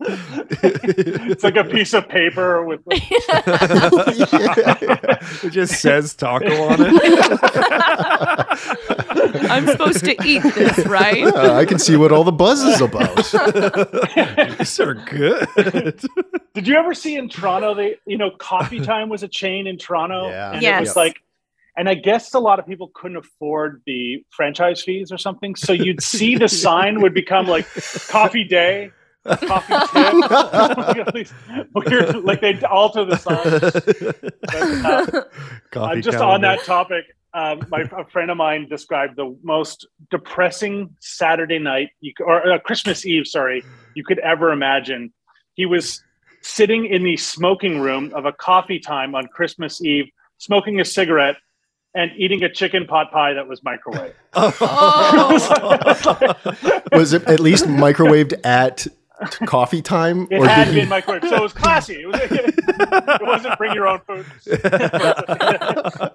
it's 0.00 1.42
like 1.42 1.56
a 1.56 1.64
piece 1.64 1.94
of 1.94 2.06
paper 2.08 2.64
with. 2.64 2.80
it 5.42 5.50
just 5.50 5.80
says 5.80 6.14
taco 6.14 6.46
on 6.64 6.76
it. 6.80 7.40
I'm 9.50 9.66
supposed 9.66 10.04
to 10.04 10.16
eat 10.24 10.42
this, 10.42 10.84
right? 10.86 11.24
Uh, 11.24 11.54
I 11.54 11.64
can 11.64 11.78
see 11.78 11.96
what 11.96 12.12
all 12.12 12.24
the 12.24 12.32
buzz 12.32 12.62
is 12.62 12.80
about. 12.80 13.16
These 14.58 14.80
are 14.80 14.94
good. 14.94 16.00
Did 16.54 16.68
you 16.68 16.76
ever 16.76 16.92
see 16.94 17.16
in 17.16 17.28
Toronto? 17.28 17.74
They, 17.74 17.96
you 18.06 18.18
know, 18.18 18.30
Coffee 18.38 18.80
Time 18.80 19.08
was 19.08 19.22
a 19.22 19.28
chain 19.28 19.66
in 19.66 19.78
Toronto. 19.78 20.28
Yeah. 20.28 20.52
and 20.52 20.62
it 20.62 20.80
was 20.80 20.96
like, 20.96 21.22
and 21.76 21.88
I 21.88 21.94
guess 21.94 22.32
a 22.34 22.38
lot 22.38 22.58
of 22.58 22.66
people 22.66 22.90
couldn't 22.94 23.18
afford 23.18 23.82
the 23.86 24.24
franchise 24.30 24.82
fees 24.82 25.12
or 25.12 25.18
something. 25.18 25.54
So 25.54 25.72
you'd 25.72 26.02
see 26.02 26.36
the 26.36 26.48
sign 26.48 27.00
would 27.02 27.14
become 27.14 27.46
like 27.46 27.66
Coffee 28.08 28.44
Day, 28.44 28.92
Coffee 29.26 31.14
Tip. 31.14 31.68
Weird, 31.74 32.24
like 32.24 32.40
they'd 32.40 32.62
alter 32.64 33.04
the 33.04 33.16
sign. 33.16 33.60
But, 34.42 34.84
uh, 34.84 35.80
uh, 35.80 35.94
just 35.96 36.18
calendar. 36.18 36.24
on 36.24 36.40
that 36.42 36.64
topic, 36.64 37.04
um, 37.34 37.66
my 37.68 37.82
a 37.96 38.04
friend 38.06 38.30
of 38.30 38.36
mine 38.36 38.68
described 38.68 39.16
the 39.16 39.36
most 39.42 39.86
depressing 40.10 40.94
Saturday 41.00 41.58
night 41.58 41.90
you 42.00 42.12
or 42.20 42.52
uh, 42.52 42.58
Christmas 42.58 43.04
Eve, 43.04 43.26
sorry, 43.26 43.64
you 43.94 44.04
could 44.04 44.18
ever 44.20 44.52
imagine. 44.52 45.12
He 45.54 45.66
was 45.66 46.02
sitting 46.42 46.86
in 46.86 47.02
the 47.02 47.16
smoking 47.16 47.80
room 47.80 48.12
of 48.14 48.24
a 48.24 48.32
coffee 48.32 48.78
time 48.78 49.14
on 49.14 49.26
Christmas 49.26 49.82
Eve, 49.82 50.06
smoking 50.38 50.80
a 50.80 50.84
cigarette 50.84 51.36
and 51.94 52.10
eating 52.16 52.44
a 52.44 52.48
chicken 52.48 52.86
pot 52.86 53.10
pie 53.10 53.32
that 53.32 53.48
was 53.48 53.60
microwaved. 53.62 54.12
Was 56.92 57.14
it 57.14 57.24
at 57.24 57.40
least 57.40 57.64
microwaved 57.64 58.34
at 58.44 58.86
coffee 59.46 59.82
time? 59.82 60.26
It 60.30 60.38
Or 60.40 60.46
had 60.46 60.64
did 60.66 60.74
he- 60.74 60.80
been 60.80 60.88
microwaved, 60.88 61.28
so 61.28 61.36
it 61.36 61.42
was 61.42 61.52
classy. 61.52 62.02
It, 62.02 62.06
was, 62.06 62.20
it 62.22 63.22
wasn't 63.22 63.56
bring 63.58 63.74
your 63.74 63.86
own 63.88 64.00
food. 64.06 64.26
Uh, 64.62 66.10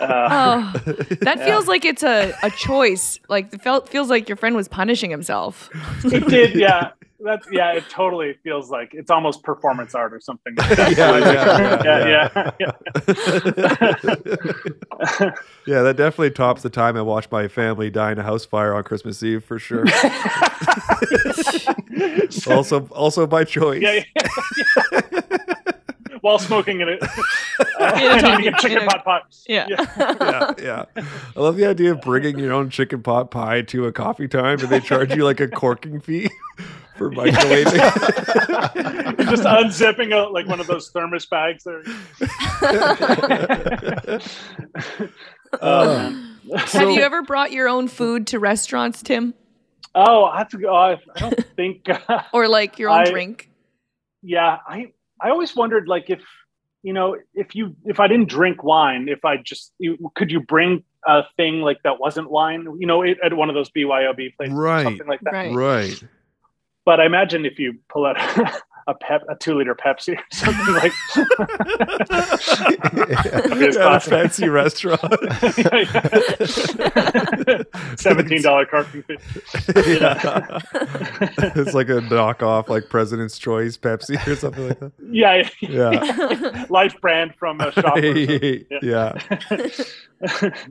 Oh, 0.40 0.72
that 1.20 1.40
feels 1.44 1.66
like 1.66 1.84
it's 1.84 2.02
a, 2.02 2.32
a 2.42 2.50
choice. 2.50 3.20
Like 3.28 3.52
it 3.52 3.62
felt 3.62 3.88
feels 3.88 4.08
like 4.10 4.28
your 4.28 4.36
friend 4.36 4.56
was 4.56 4.68
punishing 4.68 5.10
himself. 5.10 5.68
it 6.04 6.26
did, 6.28 6.54
yeah. 6.54 6.90
That's 7.20 7.48
yeah. 7.50 7.72
It 7.72 7.84
totally 7.90 8.34
feels 8.44 8.70
like 8.70 8.94
it's 8.94 9.10
almost 9.10 9.42
performance 9.42 9.92
art 9.94 10.12
or 10.14 10.20
something. 10.20 10.54
Like 10.56 10.68
that. 10.76 10.96
Yeah, 10.96 11.82
yeah, 11.82 12.50
yeah, 12.60 12.60
yeah, 12.60 12.68
Yeah, 15.66 15.82
that 15.82 15.96
definitely 15.96 16.30
tops 16.30 16.62
the 16.62 16.70
time 16.70 16.96
I 16.96 17.02
watched 17.02 17.32
my 17.32 17.48
family 17.48 17.90
die 17.90 18.12
in 18.12 18.18
a 18.18 18.22
house 18.22 18.44
fire 18.44 18.72
on 18.74 18.84
Christmas 18.84 19.20
Eve 19.22 19.42
for 19.44 19.58
sure. 19.58 19.84
also, 22.46 22.86
also 22.88 23.26
by 23.26 23.44
choice. 23.44 23.82
yeah, 23.82 24.02
yeah. 24.14 24.28
While 26.20 26.38
smoking 26.40 26.80
in 26.80 26.88
it, 26.88 27.00
In 27.02 27.08
a 27.80 27.84
and 27.94 28.20
talkie- 28.20 28.50
chicken 28.58 28.86
pot 28.88 29.04
pie. 29.04 29.20
Yeah. 29.46 29.66
yeah, 29.68 30.52
yeah. 30.58 30.84
I 31.36 31.40
love 31.40 31.56
the 31.56 31.66
idea 31.66 31.92
of 31.92 32.00
bringing 32.00 32.38
your 32.40 32.52
own 32.52 32.70
chicken 32.70 33.02
pot 33.02 33.30
pie 33.30 33.62
to 33.62 33.86
a 33.86 33.92
coffee 33.92 34.26
time, 34.26 34.58
and 34.58 34.68
they 34.68 34.80
charge 34.80 35.14
you 35.14 35.24
like 35.24 35.38
a 35.40 35.46
corking 35.48 36.00
fee 36.00 36.28
for 36.98 37.10
microwaving. 37.10 37.78
Just 39.30 39.44
unzipping 39.44 40.12
a, 40.12 40.28
like 40.30 40.46
one 40.46 40.60
of 40.60 40.66
those 40.66 40.90
thermos 40.90 41.24
bags 41.26 41.64
there. 41.64 41.82
Um, 45.50 45.58
oh, 45.62 46.10
man. 46.44 46.58
Have 46.58 46.90
you 46.90 47.00
ever 47.00 47.22
brought 47.22 47.52
your 47.52 47.70
own 47.70 47.88
food 47.88 48.26
to 48.28 48.38
restaurants, 48.38 49.02
Tim? 49.02 49.32
oh, 49.94 50.24
I 50.26 50.36
have 50.38 50.50
to 50.50 50.58
go. 50.58 50.74
I 50.74 50.92
I 51.16 51.20
don't 51.20 51.46
think. 51.56 51.86
Or 52.34 52.48
like 52.48 52.78
your 52.78 52.90
own 52.90 52.98
I- 52.98 53.10
drink? 53.10 53.50
yeah 54.20 54.58
i 54.66 54.86
i 55.20 55.30
always 55.30 55.54
wondered 55.54 55.86
like 55.86 56.10
if 56.10 56.18
you 56.82 56.92
know 56.92 57.16
if 57.34 57.54
you 57.54 57.76
if 57.84 58.00
i 58.00 58.08
didn't 58.08 58.28
drink 58.28 58.64
wine 58.64 59.08
if 59.08 59.24
i 59.24 59.36
just 59.36 59.72
you, 59.78 59.96
could 60.16 60.28
you 60.28 60.40
bring 60.40 60.82
a 61.06 61.22
thing 61.36 61.60
like 61.60 61.80
that 61.84 62.00
wasn't 62.00 62.28
wine 62.28 62.66
you 62.80 62.86
know 62.88 63.02
it, 63.02 63.16
at 63.22 63.32
one 63.32 63.48
of 63.48 63.54
those 63.54 63.70
byob 63.70 64.16
places 64.36 64.52
Right. 64.52 64.80
or 64.80 64.84
something 64.86 65.06
like 65.06 65.20
that 65.20 65.32
Right. 65.32 65.54
right. 65.54 66.02
But 66.88 67.00
i 67.00 67.04
imagine 67.04 67.44
if 67.44 67.58
you 67.58 67.74
pull 67.90 68.06
out 68.06 68.16
a 68.88 68.94
pep 68.94 69.22
a 69.28 69.34
two 69.36 69.54
liter 69.54 69.74
pepsi 69.74 70.16
or 70.16 70.22
something 70.32 70.74
like 70.74 70.92
At 73.76 73.76
a 73.76 74.00
fancy 74.00 74.48
restaurant. 74.58 75.00
seventeen 77.98 78.42
dollar 78.42 78.64
carton 78.66 79.04
yeah. 79.08 80.58
it's 81.54 81.74
like 81.74 81.88
a 81.90 82.00
knockoff, 82.00 82.68
like 82.68 82.88
President's 82.88 83.38
Choice 83.38 83.76
Pepsi 83.76 84.24
or 84.26 84.34
something 84.36 84.68
like 84.68 84.80
that. 84.80 84.92
yeah, 85.10 85.48
Yeah. 85.60 86.64
life 86.70 86.98
brand 87.00 87.34
from 87.38 87.60
a 87.60 87.70
shop 87.72 87.98
yeah. 88.82 89.12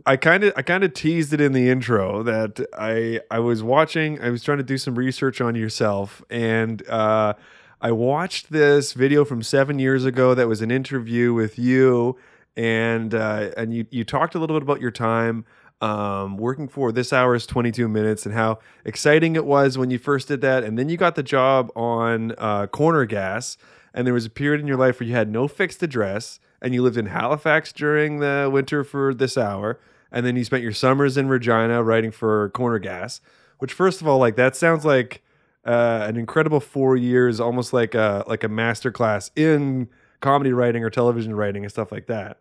I 0.05 0.17
kind 0.17 0.43
of 0.43 0.51
I 0.57 0.61
kind 0.63 0.83
of 0.83 0.93
teased 0.93 1.31
it 1.33 1.39
in 1.39 1.53
the 1.53 1.69
intro 1.69 2.23
that 2.23 2.59
I 2.77 3.21
I 3.31 3.39
was 3.39 3.63
watching 3.63 4.19
I 4.21 4.29
was 4.31 4.43
trying 4.43 4.57
to 4.57 4.63
do 4.63 4.77
some 4.77 4.95
research 4.95 5.39
on 5.39 5.55
yourself 5.55 6.21
and 6.29 6.85
uh 6.89 7.33
I 7.79 7.91
watched 7.91 8.51
this 8.51 8.93
video 8.93 9.23
from 9.23 9.43
7 9.43 9.77
years 9.77 10.03
ago 10.03 10.33
that 10.33 10.47
was 10.47 10.61
an 10.61 10.71
interview 10.71 11.33
with 11.33 11.59
you 11.59 12.17
and 12.55 13.13
uh, 13.13 13.51
and 13.55 13.73
you 13.73 13.85
you 13.91 14.03
talked 14.03 14.33
a 14.33 14.39
little 14.39 14.55
bit 14.55 14.63
about 14.63 14.81
your 14.81 14.91
time 14.91 15.45
um, 15.81 16.37
working 16.37 16.67
for 16.67 16.91
this 16.91 17.13
hour 17.13 17.35
is 17.35 17.45
22 17.45 17.87
minutes 17.87 18.25
and 18.25 18.33
how 18.33 18.59
exciting 18.83 19.35
it 19.35 19.45
was 19.45 19.77
when 19.77 19.91
you 19.91 19.99
first 19.99 20.27
did 20.27 20.41
that, 20.41 20.63
and 20.63 20.77
then 20.77 20.89
you 20.89 20.97
got 20.97 21.15
the 21.15 21.23
job 21.23 21.71
on 21.75 22.33
uh, 22.37 22.67
Corner 22.67 23.05
Gas, 23.05 23.57
and 23.93 24.07
there 24.07 24.13
was 24.13 24.25
a 24.25 24.29
period 24.29 24.59
in 24.59 24.67
your 24.67 24.77
life 24.77 24.99
where 24.99 25.07
you 25.07 25.13
had 25.13 25.29
no 25.29 25.47
fixed 25.47 25.83
address, 25.83 26.39
and 26.61 26.73
you 26.73 26.81
lived 26.81 26.97
in 26.97 27.07
Halifax 27.07 27.71
during 27.71 28.19
the 28.19 28.49
winter 28.51 28.83
for 28.83 29.13
this 29.13 29.37
hour, 29.37 29.79
and 30.11 30.25
then 30.25 30.35
you 30.35 30.43
spent 30.43 30.63
your 30.63 30.73
summers 30.73 31.15
in 31.15 31.27
Regina 31.27 31.83
writing 31.83 32.11
for 32.11 32.49
Corner 32.49 32.79
Gas. 32.79 33.21
Which, 33.59 33.73
first 33.73 34.01
of 34.01 34.07
all, 34.07 34.19
like 34.19 34.35
that 34.35 34.55
sounds 34.55 34.85
like 34.85 35.23
uh, 35.67 36.05
an 36.07 36.17
incredible 36.17 36.59
four 36.59 36.95
years, 36.95 37.39
almost 37.39 37.73
like 37.73 37.93
a 37.95 38.23
like 38.27 38.43
a 38.43 38.47
master 38.49 38.91
class 38.91 39.29
in 39.35 39.89
comedy 40.21 40.51
writing 40.53 40.83
or 40.83 40.89
television 40.89 41.35
writing 41.35 41.63
and 41.63 41.71
stuff 41.71 41.91
like 41.91 42.07
that. 42.07 42.39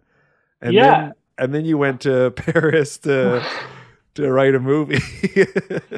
And 0.63 0.73
Yeah. 0.73 1.01
then 1.01 1.13
and 1.39 1.55
then 1.55 1.65
you 1.65 1.77
went 1.77 2.01
to 2.03 2.31
Paris 2.37 2.99
to 2.99 3.45
to 4.15 4.33
write 4.33 4.55
a 4.55 4.61
movie. 4.61 5.01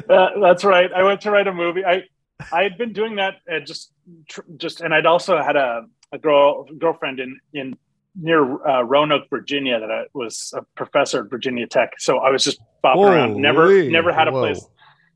Uh, 0.09 0.29
that's 0.41 0.63
right. 0.63 0.91
I 0.91 1.03
went 1.03 1.21
to 1.21 1.29
write 1.31 1.47
a 1.47 1.53
movie. 1.53 1.85
I 1.85 2.03
I 2.51 2.63
had 2.63 2.77
been 2.77 2.93
doing 2.93 3.17
that 3.17 3.35
uh, 3.51 3.59
just 3.59 3.91
tr- 4.27 4.41
just, 4.57 4.81
and 4.81 4.91
I'd 4.93 5.05
also 5.05 5.37
had 5.41 5.55
a, 5.55 5.85
a 6.11 6.17
girl 6.17 6.65
girlfriend 6.79 7.19
in 7.19 7.39
in 7.53 7.77
near 8.15 8.41
uh, 8.67 8.81
Roanoke, 8.81 9.29
Virginia, 9.29 9.79
that 9.79 9.91
I 9.91 10.05
was 10.13 10.51
a 10.57 10.63
professor 10.75 11.23
at 11.23 11.29
Virginia 11.29 11.67
Tech. 11.67 11.91
So 11.99 12.17
I 12.17 12.31
was 12.31 12.43
just 12.43 12.59
bopping 12.83 13.05
around. 13.05 13.35
Never 13.39 13.63
Holy. 13.67 13.89
never 13.91 14.11
had 14.11 14.27
a 14.27 14.31
Whoa. 14.31 14.41
place. 14.41 14.65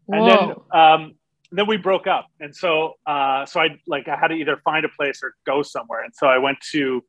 And 0.09 0.27
then 0.29 0.53
um, 0.71 1.15
then 1.57 1.67
we 1.67 1.77
broke 1.77 2.07
up, 2.07 2.27
and 2.39 2.55
so 2.55 2.93
uh, 3.05 3.45
so 3.45 3.59
I 3.59 3.79
like 3.87 4.07
I 4.07 4.15
had 4.15 4.27
to 4.29 4.35
either 4.35 4.57
find 4.63 4.85
a 4.85 4.89
place 4.89 5.21
or 5.23 5.33
go 5.45 5.61
somewhere, 5.63 6.03
and 6.03 6.13
so 6.15 6.27
I 6.27 6.37
went 6.37 6.59
to 6.71 7.03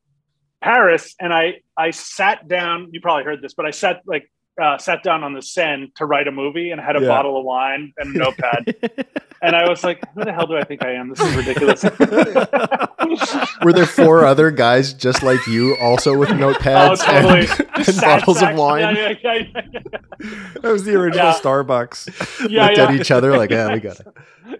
Paris, 0.62 1.14
and 1.20 1.32
I 1.32 1.60
I 1.76 1.90
sat 1.90 2.48
down. 2.48 2.88
You 2.92 3.00
probably 3.00 3.24
heard 3.24 3.42
this, 3.42 3.54
but 3.54 3.66
I 3.66 3.70
sat 3.70 4.02
like 4.06 4.30
uh, 4.60 4.78
sat 4.78 5.02
down 5.02 5.24
on 5.24 5.34
the 5.34 5.42
Seine 5.42 5.90
to 5.96 6.06
write 6.06 6.28
a 6.28 6.32
movie, 6.32 6.70
and 6.70 6.80
had 6.80 6.96
a 6.96 7.00
Yeah. 7.00 7.08
bottle 7.08 7.38
of 7.38 7.44
wine 7.44 7.92
and 7.98 8.14
a 8.14 8.18
notepad, 8.18 8.74
and 9.44 9.54
I 9.54 9.68
was 9.68 9.84
like, 9.84 10.00
"Who 10.14 10.24
the 10.24 10.32
hell 10.32 10.46
do 10.46 10.56
I 10.56 10.64
think 10.64 10.82
I 10.84 10.92
am? 10.92 11.10
This 11.10 11.20
is 11.20 11.36
ridiculous." 11.36 11.82
Were 13.62 13.72
there 13.72 13.86
four 13.86 14.24
other 14.24 14.50
guys 14.50 14.92
just 14.94 15.22
like 15.22 15.46
you, 15.46 15.76
also 15.80 16.16
with 16.16 16.30
Oh, 16.34 16.34
notepads 16.34 16.98
totally. 17.04 17.40
and, 17.76 17.88
and 17.88 18.00
bottles 18.00 18.40
back- 18.40 18.52
of 18.52 18.58
wine? 18.58 18.80
Yeah, 18.96 19.08
yeah, 19.08 19.14
yeah, 19.22 19.32
yeah, 19.54 19.60
yeah. 19.72 20.38
that 20.62 20.72
was 20.72 20.84
the 20.84 20.94
original 20.94 21.26
Yeah. 21.26 21.34
Starbucks. 21.40 22.50
yeah, 22.50 22.66
Looked 22.66 22.78
yeah. 22.78 22.84
at 22.88 22.94
each 22.94 23.10
other 23.10 23.36
like, 23.36 23.50
yeah, 23.50 23.72
we 23.72 23.80
got 23.80 24.00
it. 24.00 24.06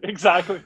exactly. 0.03 0.63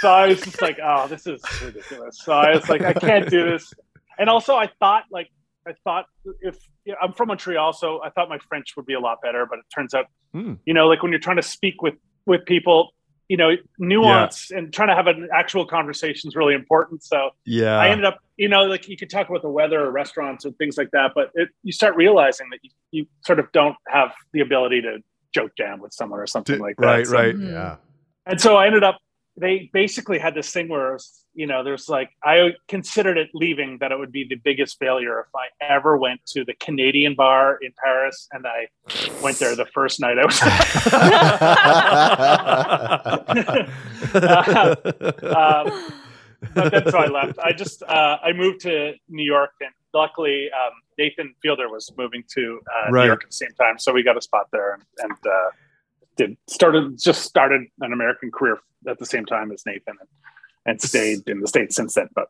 So 0.00 0.08
I 0.10 0.28
was 0.28 0.40
just 0.40 0.60
like, 0.62 0.78
oh, 0.82 1.06
this 1.08 1.26
is 1.26 1.42
ridiculous. 1.62 2.18
So 2.22 2.32
I 2.32 2.54
was 2.54 2.68
like, 2.68 2.82
I 2.82 2.92
can't 2.94 3.28
do 3.28 3.44
this. 3.50 3.72
And 4.18 4.28
also, 4.28 4.54
I 4.56 4.68
thought 4.80 5.04
like, 5.10 5.28
I 5.66 5.72
thought 5.84 6.06
if 6.42 6.56
you 6.84 6.92
know, 6.92 6.98
I'm 7.02 7.12
from 7.12 7.28
Montreal, 7.28 7.72
so 7.74 8.02
I 8.02 8.10
thought 8.10 8.28
my 8.28 8.38
French 8.48 8.74
would 8.76 8.86
be 8.86 8.94
a 8.94 9.00
lot 9.00 9.18
better. 9.22 9.46
But 9.48 9.58
it 9.60 9.64
turns 9.74 9.94
out, 9.94 10.06
Hmm. 10.32 10.54
you 10.64 10.72
know, 10.74 10.86
like 10.88 11.02
when 11.02 11.10
you're 11.12 11.20
trying 11.20 11.36
to 11.36 11.42
speak 11.42 11.82
with 11.82 11.94
with 12.26 12.44
people, 12.46 12.90
you 13.30 13.36
know, 13.36 13.52
nuance 13.78 14.50
and 14.50 14.72
trying 14.72 14.88
to 14.88 14.94
have 14.96 15.06
an 15.06 15.28
actual 15.32 15.64
conversation 15.64 16.26
is 16.26 16.34
really 16.34 16.52
important. 16.52 17.00
So 17.04 17.30
Yeah. 17.44 17.78
I 17.78 17.88
ended 17.88 18.04
up, 18.04 18.18
you 18.36 18.48
know, 18.48 18.64
like 18.64 18.88
you 18.88 18.96
could 18.96 19.08
talk 19.08 19.28
about 19.28 19.42
the 19.42 19.48
weather 19.48 19.80
or 19.80 19.92
restaurants 19.92 20.44
and 20.44 20.56
things 20.58 20.76
like 20.76 20.90
that, 20.90 21.12
but 21.14 21.30
it, 21.34 21.48
you 21.62 21.70
start 21.72 21.94
realizing 21.94 22.48
that 22.50 22.58
you, 22.64 22.70
you 22.90 23.06
sort 23.24 23.38
of 23.38 23.46
don't 23.52 23.76
have 23.86 24.12
the 24.32 24.40
ability 24.40 24.82
to 24.82 24.98
joke 25.32 25.52
jam 25.56 25.78
with 25.78 25.92
someone 25.94 26.18
or 26.18 26.26
something 26.26 26.56
D- 26.56 26.60
like 26.60 26.74
that. 26.78 26.84
right, 26.86 27.06
So- 27.06 27.14
right. 27.14 27.36
Mhm. 27.36 27.52
Yeah. 27.52 27.76
and 28.26 28.40
so 28.40 28.56
I 28.56 28.66
ended 28.66 28.82
up. 28.82 28.98
They 29.36 29.70
basically 29.72 30.18
had 30.18 30.34
this 30.34 30.52
thing 30.52 30.68
where, 30.68 30.92
was, 30.92 31.24
you 31.34 31.46
know, 31.46 31.62
there's 31.64 31.88
like 31.88 32.10
I 32.22 32.50
considered 32.68 33.16
it 33.16 33.30
leaving 33.32 33.78
that 33.78 33.90
it 33.92 33.98
would 33.98 34.12
be 34.12 34.26
the 34.28 34.34
biggest 34.36 34.78
failure 34.78 35.20
if 35.20 35.28
I 35.34 35.46
ever 35.64 35.96
went 35.96 36.26
to 36.26 36.44
the 36.44 36.52
Canadian 36.54 37.14
bar 37.14 37.56
in 37.62 37.72
Paris, 37.82 38.28
and 38.32 38.46
I 38.46 38.68
went 39.22 39.38
there 39.38 39.56
the 39.56 39.64
first 39.66 40.00
night 40.00 40.18
I 40.18 40.26
was. 40.26 40.40
um, 45.24 45.92
but 46.54 46.72
then 46.72 46.90
so 46.90 46.98
I 46.98 47.06
left. 47.06 47.38
I 47.38 47.52
just 47.52 47.82
uh, 47.82 48.18
I 48.22 48.32
moved 48.32 48.60
to 48.60 48.94
New 49.08 49.24
York, 49.24 49.52
and 49.60 49.70
luckily 49.92 50.48
um, 50.52 50.72
Nathan 50.98 51.34
Fielder 51.42 51.68
was 51.68 51.92
moving 51.96 52.24
to 52.34 52.60
uh, 52.66 52.90
Right. 52.90 53.02
New 53.02 53.06
York 53.08 53.24
at 53.24 53.30
the 53.30 53.36
same 53.36 53.52
time, 53.52 53.78
so 53.78 53.92
we 53.92 54.02
got 54.02 54.16
a 54.16 54.22
spot 54.22 54.48
there, 54.52 54.74
and, 54.74 54.82
and 54.98 55.12
uh, 55.12 55.50
did 56.20 56.36
started 56.46 56.98
just 57.00 57.22
started 57.22 57.62
an 57.80 57.92
American 57.92 58.30
career 58.30 58.58
at 58.86 58.98
the 58.98 59.06
same 59.06 59.24
time 59.24 59.50
as 59.52 59.64
Nathan, 59.66 59.94
and, 59.98 60.08
and 60.66 60.82
stayed 60.82 61.28
in 61.28 61.40
the 61.40 61.48
states 61.48 61.76
since 61.76 61.94
then. 61.94 62.08
But 62.14 62.28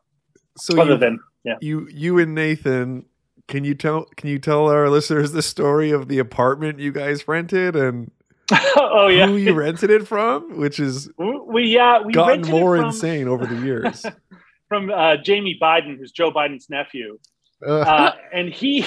so 0.57 0.79
other 0.81 0.93
you, 0.93 0.97
than 0.97 1.19
yeah, 1.43 1.57
you 1.61 1.87
you 1.91 2.19
and 2.19 2.33
Nathan, 2.33 3.05
can 3.47 3.63
you 3.63 3.75
tell 3.75 4.05
can 4.15 4.29
you 4.29 4.39
tell 4.39 4.67
our 4.69 4.89
listeners 4.89 5.31
the 5.31 5.41
story 5.41 5.91
of 5.91 6.07
the 6.07 6.19
apartment 6.19 6.79
you 6.79 6.91
guys 6.91 7.27
rented 7.27 7.75
and 7.75 8.11
oh 8.75 9.07
yeah, 9.07 9.27
who 9.27 9.35
you 9.35 9.53
rented 9.53 9.89
it 9.89 10.07
from, 10.07 10.57
which 10.57 10.79
is 10.79 11.09
we, 11.17 11.63
yeah 11.65 12.01
we 12.01 12.13
gotten 12.13 12.41
rented 12.41 12.51
more 12.51 12.77
from- 12.77 12.85
insane 12.87 13.27
over 13.27 13.45
the 13.45 13.55
years. 13.55 14.05
from 14.67 14.89
uh, 14.89 15.17
Jamie 15.17 15.57
Biden, 15.61 15.97
who's 15.97 16.13
Joe 16.13 16.31
Biden's 16.31 16.69
nephew. 16.69 17.19
Uh, 17.65 17.79
uh, 17.79 18.15
and 18.31 18.47
he 18.47 18.85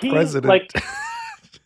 he 0.00 0.10
President. 0.10 0.46
like 0.46 0.72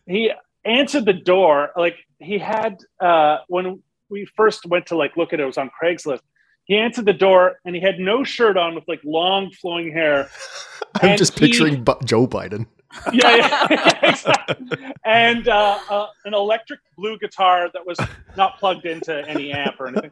he 0.05 0.31
answered 0.65 1.05
the 1.05 1.13
door 1.13 1.71
like 1.75 1.95
he 2.23 2.37
had 2.39 2.77
uh 2.99 3.37
when 3.47 3.81
we 4.09 4.25
first 4.35 4.65
went 4.65 4.85
to 4.87 4.95
like 4.95 5.15
look 5.17 5.33
at 5.33 5.39
it, 5.39 5.43
it 5.43 5.45
was 5.45 5.57
on 5.57 5.69
craigslist 5.81 6.19
he 6.65 6.77
answered 6.77 7.05
the 7.05 7.13
door 7.13 7.59
and 7.65 7.75
he 7.75 7.81
had 7.81 7.99
no 7.99 8.23
shirt 8.23 8.55
on 8.57 8.73
with 8.75 8.85
like 8.87 9.01
long 9.03 9.51
flowing 9.51 9.91
hair 9.91 10.29
I'm 11.01 11.09
and 11.09 11.17
just 11.17 11.37
he- 11.37 11.47
picturing 11.47 11.83
Bu- 11.83 11.99
Joe 12.05 12.27
Biden. 12.27 12.67
yeah, 13.11 13.67
yeah, 13.71 13.99
exactly. 14.03 14.77
and 15.03 15.47
uh, 15.47 15.79
uh, 15.89 16.07
an 16.25 16.35
electric 16.35 16.79
blue 16.95 17.17
guitar 17.17 17.67
that 17.73 17.83
was 17.83 17.97
not 18.37 18.59
plugged 18.59 18.85
into 18.85 19.27
any 19.27 19.51
amp 19.51 19.79
or 19.79 19.87
anything 19.87 20.11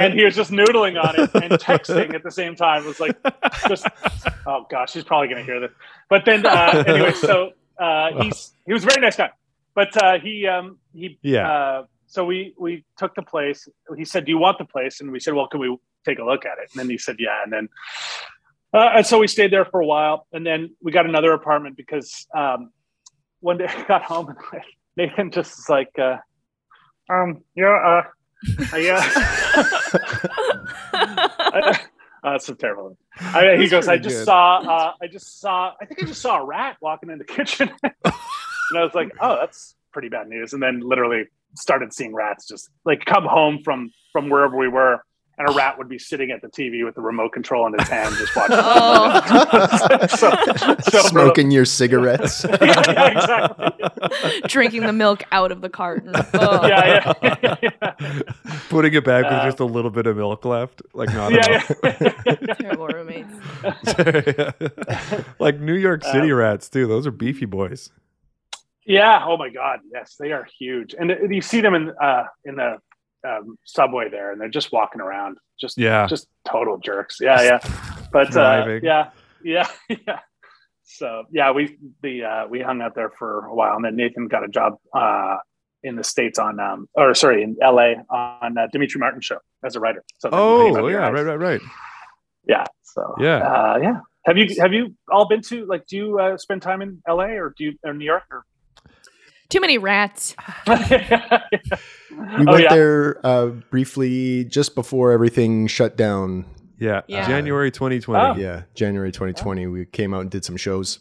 and 0.00 0.14
he 0.14 0.24
was 0.24 0.34
just 0.34 0.50
noodling 0.50 0.98
on 0.98 1.14
it 1.20 1.30
and 1.34 1.52
texting 1.60 2.14
at 2.14 2.22
the 2.22 2.30
same 2.30 2.56
time. 2.56 2.84
It 2.84 2.86
was 2.86 3.00
like 3.00 3.18
just 3.68 3.86
oh 4.46 4.66
gosh, 4.70 4.94
he's 4.94 5.04
probably 5.04 5.28
gonna 5.28 5.42
hear 5.42 5.60
this. 5.60 5.72
But 6.08 6.24
then 6.24 6.46
uh, 6.46 6.84
anyway, 6.86 7.12
so 7.12 7.52
uh, 7.78 8.22
he's 8.22 8.52
he 8.64 8.72
was 8.72 8.82
a 8.82 8.86
very 8.86 9.02
nice 9.02 9.16
guy. 9.16 9.30
But 9.76 10.02
uh, 10.02 10.18
he 10.18 10.48
um, 10.48 10.78
he 10.92 11.18
Yeah. 11.22 11.48
Uh, 11.48 11.84
so 12.08 12.24
we 12.24 12.54
we 12.58 12.84
took 12.96 13.14
the 13.14 13.22
place. 13.22 13.68
He 13.96 14.04
said, 14.04 14.24
"Do 14.24 14.32
you 14.32 14.38
want 14.38 14.58
the 14.58 14.64
place?" 14.64 15.00
And 15.00 15.12
we 15.12 15.20
said, 15.20 15.34
"Well, 15.34 15.46
can 15.46 15.60
we 15.60 15.76
take 16.04 16.18
a 16.18 16.24
look 16.24 16.44
at 16.44 16.58
it?" 16.58 16.70
And 16.72 16.80
then 16.80 16.90
he 16.90 16.98
said, 16.98 17.16
"Yeah." 17.18 17.42
And 17.44 17.52
then 17.52 17.68
uh, 18.72 18.90
and 18.96 19.06
so 19.06 19.18
we 19.18 19.28
stayed 19.28 19.52
there 19.52 19.66
for 19.66 19.80
a 19.80 19.86
while, 19.86 20.26
and 20.32 20.44
then 20.44 20.74
we 20.82 20.92
got 20.92 21.06
another 21.06 21.32
apartment 21.32 21.76
because 21.76 22.26
um, 22.34 22.70
one 23.40 23.58
day 23.58 23.66
I 23.68 23.84
got 23.84 24.02
home 24.02 24.28
and 24.28 24.62
Nathan 24.96 25.30
just 25.30 25.56
was 25.58 25.68
like, 25.68 25.92
uh, 25.98 26.16
"Um, 27.10 27.42
yeah, 27.54 28.02
uh, 28.72 28.76
yeah." 28.76 29.02
uh, 30.92 31.74
that's 32.22 32.46
so 32.46 32.54
terrible. 32.54 32.96
I, 33.18 33.56
he 33.56 33.68
goes, 33.68 33.88
I 33.88 33.98
just 33.98 34.16
good. 34.16 34.24
saw, 34.24 34.58
uh, 34.58 34.92
I 35.00 35.06
just 35.06 35.40
saw, 35.40 35.72
I 35.80 35.84
think 35.84 36.02
I 36.02 36.06
just 36.06 36.20
saw 36.20 36.40
a 36.40 36.44
rat 36.44 36.76
walking 36.80 37.10
in 37.10 37.18
the 37.18 37.24
kitchen. 37.24 37.70
And 38.70 38.78
I 38.78 38.82
was 38.84 38.94
like, 38.94 39.10
oh, 39.20 39.36
that's 39.40 39.74
pretty 39.92 40.08
bad 40.08 40.28
news. 40.28 40.52
And 40.52 40.62
then 40.62 40.80
literally 40.80 41.24
started 41.56 41.92
seeing 41.92 42.14
rats 42.14 42.46
just 42.46 42.68
like 42.84 43.04
come 43.04 43.24
home 43.24 43.60
from, 43.64 43.90
from 44.12 44.28
wherever 44.28 44.56
we 44.56 44.68
were. 44.68 45.00
And 45.38 45.46
a 45.50 45.52
rat 45.52 45.76
would 45.76 45.88
be 45.90 45.98
sitting 45.98 46.30
at 46.30 46.40
the 46.40 46.48
TV 46.48 46.82
with 46.82 46.94
the 46.94 47.02
remote 47.02 47.34
control 47.34 47.66
in 47.66 47.74
his 47.78 47.86
hand, 47.88 48.14
just 48.16 48.34
watching. 48.34 48.56
Oh. 48.58 50.06
so, 50.08 50.32
so. 50.90 51.00
Smoking 51.08 51.50
your 51.50 51.66
cigarettes. 51.66 52.42
yeah, 52.48 52.56
yeah, 52.62 53.06
exactly. 53.08 54.40
Drinking 54.48 54.86
the 54.86 54.94
milk 54.94 55.24
out 55.32 55.52
of 55.52 55.60
the 55.60 55.68
carton. 55.68 56.12
Oh. 56.32 56.66
Yeah, 56.66 57.12
yeah, 57.22 57.56
yeah. 57.62 57.92
Putting 58.70 58.94
it 58.94 59.04
back 59.04 59.24
with 59.24 59.32
Uh, 59.34 59.44
just 59.44 59.60
a 59.60 59.66
little 59.66 59.90
bit 59.90 60.06
of 60.06 60.16
milk 60.16 60.42
left, 60.46 60.80
like 60.94 61.12
not 61.12 61.30
yeah, 61.32 61.62
enough. 61.82 62.58
Terrible 62.58 62.88
roommates. 62.88 63.34
like 65.38 65.60
New 65.60 65.74
York 65.76 66.02
City 66.02 66.32
Um, 66.32 66.38
rats 66.38 66.70
too. 66.70 66.86
Those 66.86 67.06
are 67.06 67.10
beefy 67.10 67.44
boys. 67.44 67.90
Yeah. 68.86 69.24
Oh 69.26 69.36
my 69.36 69.50
God. 69.50 69.80
Yes, 69.92 70.14
they 70.18 70.32
are 70.32 70.46
huge, 70.58 70.94
and 70.98 71.10
you 71.34 71.42
see 71.42 71.60
them 71.60 71.74
in 71.74 71.92
uh, 72.00 72.24
in 72.44 72.56
the 72.56 72.78
um, 73.26 73.58
subway 73.64 74.08
there, 74.08 74.30
and 74.32 74.40
they're 74.40 74.48
just 74.48 74.70
walking 74.72 75.00
around, 75.00 75.38
just 75.60 75.76
Yeah. 75.76 76.06
just 76.06 76.28
total 76.48 76.78
jerks. 76.78 77.16
Yeah, 77.20 77.42
yeah. 77.42 77.58
But 78.12 78.36
uh, 78.36 78.78
yeah, 78.82 79.10
yeah, 79.42 79.68
yeah. 79.88 80.20
So 80.84 81.24
yeah, 81.32 81.50
we 81.50 81.78
the 82.02 82.24
uh, 82.24 82.46
we 82.48 82.60
hung 82.60 82.80
out 82.80 82.94
there 82.94 83.10
for 83.10 83.46
a 83.46 83.54
while, 83.54 83.74
and 83.74 83.84
then 83.84 83.96
Nathan 83.96 84.28
got 84.28 84.44
a 84.44 84.48
job 84.48 84.74
uh, 84.94 85.38
in 85.82 85.96
the 85.96 86.04
states 86.04 86.38
on 86.38 86.60
um 86.60 86.88
or 86.94 87.12
sorry 87.14 87.42
in 87.42 87.56
L.A. 87.60 87.96
on 88.08 88.56
uh, 88.56 88.68
Demetri 88.72 89.00
Martin 89.00 89.20
show 89.20 89.38
as 89.64 89.74
a 89.74 89.80
writer. 89.80 90.04
So 90.18 90.30
then 90.30 90.38
he 90.40 90.64
came 90.70 90.76
out 90.76 90.82
Oh 90.84 90.88
yeah, 90.88 91.10
right, 91.10 91.26
right, 91.26 91.40
right. 91.40 91.60
Yeah. 92.46 92.64
So 92.84 93.16
Yeah. 93.18 93.38
uh, 93.38 93.78
yeah. 93.82 94.00
Have 94.26 94.36
you 94.38 94.46
have 94.60 94.72
you 94.72 94.94
all 95.10 95.26
been 95.28 95.42
to 95.42 95.66
like 95.66 95.86
do 95.86 95.96
you 95.96 96.18
uh, 96.20 96.36
spend 96.36 96.62
time 96.62 96.82
in 96.82 97.02
L.A. 97.08 97.30
or 97.38 97.52
do 97.58 97.64
you 97.64 97.72
or 97.84 97.92
New 97.92 98.04
York 98.04 98.22
or? 98.30 98.44
Too 99.48 99.60
many 99.60 99.78
rats. 99.78 100.34
We 102.10 102.46
Oh, 102.46 102.52
went 102.52 102.62
yeah. 102.62 102.74
there 102.74 103.26
uh, 103.26 103.46
briefly 103.70 104.44
just 104.44 104.74
before 104.74 105.12
everything 105.12 105.66
shut 105.66 105.96
down. 105.96 106.46
Yeah. 106.78 107.02
Yeah. 107.08 107.26
January 107.26 107.70
2020. 107.70 108.24
Oh. 108.24 108.34
Yeah, 108.42 108.62
January 108.74 109.12
2020. 109.12 109.66
We 109.66 109.84
came 109.84 110.14
out 110.14 110.22
and 110.22 110.30
did 110.30 110.42
some 110.44 110.56
shows. 110.56 110.98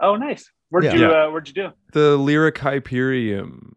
Oh, 0.00 0.16
nice. 0.16 0.50
Where'd 0.70 0.84
Yeah. 0.86 0.94
you 0.96 1.06
uh, 1.06 1.30
Where'd 1.30 1.46
you 1.46 1.54
do? 1.54 1.68
The 1.92 2.16
Lyric 2.16 2.58
Hyperion. 2.58 3.76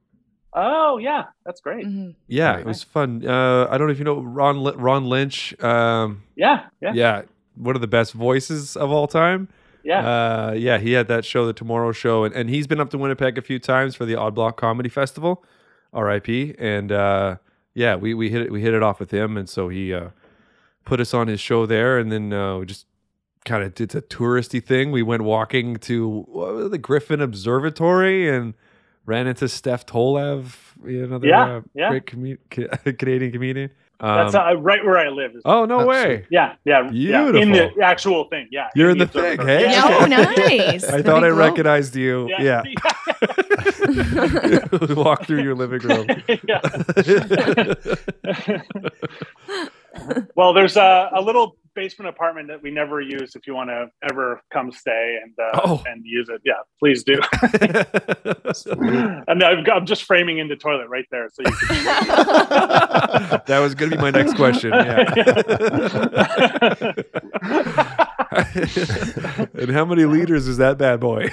Oh, 0.54 0.98
yeah, 0.98 1.26
that's 1.46 1.62
great. 1.62 1.86
Mhm. 1.86 2.16
Yeah, 2.28 2.52
Right. 2.54 2.60
it 2.62 2.66
was 2.66 2.82
fun. 2.82 3.24
Uh, 3.24 3.68
I 3.70 3.78
don't 3.78 3.86
know 3.88 3.94
if 3.94 4.00
you 4.00 4.06
know 4.06 4.20
Ron 4.22 4.64
Ron 4.78 5.06
Lynch. 5.06 5.54
Um, 5.64 6.24
Yeah, 6.36 6.64
yeah, 6.82 6.94
yeah. 6.96 7.22
one 7.56 7.76
of 7.76 7.82
the 7.82 7.88
best 7.88 8.14
voices 8.14 8.76
of 8.76 8.90
all 8.90 9.06
time. 9.08 9.48
Yeah. 9.88 10.06
Uh, 10.08 10.52
yeah, 10.52 10.78
he 10.80 10.92
had 10.92 11.08
that 11.08 11.24
show, 11.24 11.46
the 11.46 11.54
Tomorrow 11.54 11.94
Show, 11.94 12.24
and, 12.26 12.36
and 12.36 12.50
he's 12.50 12.68
been 12.68 12.80
up 12.82 12.90
to 12.90 12.98
Winnipeg 12.98 13.38
a 13.38 13.42
few 13.42 13.58
times 13.58 13.96
for 13.96 14.06
the 14.06 14.16
Odd 14.16 14.36
Block 14.36 14.58
Comedy 14.58 14.90
Festival, 14.90 15.44
R.I.P. 15.94 16.56
And 16.60 16.92
uh, 16.92 17.38
yeah, 17.74 17.96
we 17.96 18.14
we 18.14 18.30
hit 18.30 18.42
it 18.42 18.52
we 18.52 18.62
hit 18.62 18.74
it 18.74 18.84
off 18.84 19.00
with 19.00 19.12
him, 19.12 19.38
and 19.38 19.48
so 19.48 19.70
he 19.70 19.94
uh, 19.94 20.10
put 20.84 21.00
us 21.00 21.14
on 21.14 21.28
his 21.28 21.40
show 21.40 21.66
there, 21.66 21.98
and 21.98 22.12
then 22.12 22.34
uh, 22.34 22.58
we 22.58 22.66
just 22.66 22.86
kind 23.46 23.64
of 23.64 23.74
did 23.76 23.96
a 23.96 24.02
touristy 24.02 24.62
thing. 24.62 24.92
We 24.92 25.04
went 25.04 25.24
walking 25.24 25.78
to 25.78 26.26
what 26.28 26.54
was 26.54 26.66
it, 26.66 26.72
the 26.72 26.78
Griffith 26.78 27.22
Observatory 27.22 28.30
and 28.30 28.56
ran 29.06 29.26
into 29.26 29.48
Steph 29.48 29.86
Tolev, 29.86 30.56
another 30.84 31.28
Yeah, 31.28 31.44
uh, 31.58 31.62
yeah. 31.74 31.90
great 31.92 32.06
com- 32.08 32.94
Canadian 32.98 33.32
comedian. 33.32 33.70
Um, 34.00 34.18
that's 34.18 34.36
uh, 34.36 34.56
right 34.58 34.86
where 34.86 35.00
I 35.00 35.10
live. 35.10 35.32
oh 35.44 35.66
no 35.66 35.80
That's 35.80 35.90
way! 35.90 36.26
yeah, 36.30 36.54
yeah, 36.66 36.88
yeah. 36.92 37.30
In 37.30 37.52
the 37.52 37.72
actual 37.82 38.26
thing. 38.26 38.48
Yeah, 38.52 38.70
You're 38.76 38.92
in 38.92 39.00
the 39.00 39.06
observatory. 39.06 39.38
thing, 39.38 39.48
hey? 39.48 39.72
Yeah. 39.72 39.98
Oh, 40.00 40.06
nice. 40.06 40.84
I 40.90 41.02
thought 41.02 41.24
I 41.24 41.30
recognized 41.30 41.96
you. 41.96 42.30
Yeah. 42.38 42.62
Walk 44.96 45.26
through 45.26 45.42
your 45.42 45.56
living 45.56 45.80
room. 45.80 46.08
Yeah. 49.98 50.20
well, 50.36 50.54
there's 50.54 50.78
a, 50.78 51.10
a 51.16 51.22
little 51.22 51.58
basement 51.76 52.10
apartment 52.10 52.48
that 52.48 52.62
we 52.62 52.72
never 52.72 53.00
use. 53.00 53.36
If 53.36 53.46
you 53.46 53.54
want 53.54 53.70
to 53.70 53.88
ever 54.10 54.42
come 54.52 54.72
stay 54.72 55.20
and 55.24 55.34
uh, 55.40 55.62
Oh. 55.64 55.84
and 55.86 56.04
use 56.04 56.28
it, 56.28 56.42
yeah, 56.44 56.56
please 56.80 57.04
do. 57.04 57.20
and 59.28 59.44
I've 59.44 59.64
got, 59.64 59.78
I'm 59.78 59.86
just 59.86 60.04
framing 60.04 60.40
in 60.40 60.48
the 60.48 60.56
toilet 60.56 60.88
right 60.90 61.06
there, 61.12 61.30
so 61.32 61.44
you 61.46 61.52
can. 61.52 61.86
that 63.46 63.60
was 63.60 63.76
going 63.76 63.92
to 63.92 63.98
be 63.98 64.02
my 64.02 64.10
next 64.10 64.36
question. 64.36 64.72
Yeah. 64.72 65.14
and 69.54 69.72
how 69.72 69.86
many 69.86 70.06
liters 70.06 70.48
is 70.48 70.58
that 70.58 70.78
bad 70.80 71.00
boy? 71.00 71.30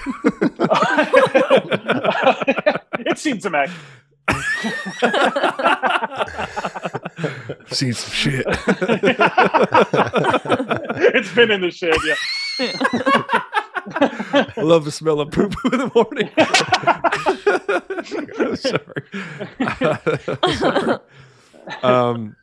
it 3.07 3.19
seems 3.19 3.43
some 3.43 3.55
action. 3.55 3.77
Seen 7.71 7.93
some 7.93 8.13
shit. 8.13 8.47
it's 11.15 11.35
been 11.35 11.51
in 11.51 11.61
the 11.61 11.71
shed, 11.71 11.95
yeah. 12.07 12.15
I 14.57 14.61
love 14.63 14.85
the 14.85 14.93
smell 14.93 15.21
of 15.21 15.31
poo 15.31 15.49
poo 15.49 15.71
in 15.71 15.79
the 15.79 15.91
morning. 15.95 16.31
sorry. 18.57 19.03
Sorry. 20.57 20.99
Um, 21.83 22.37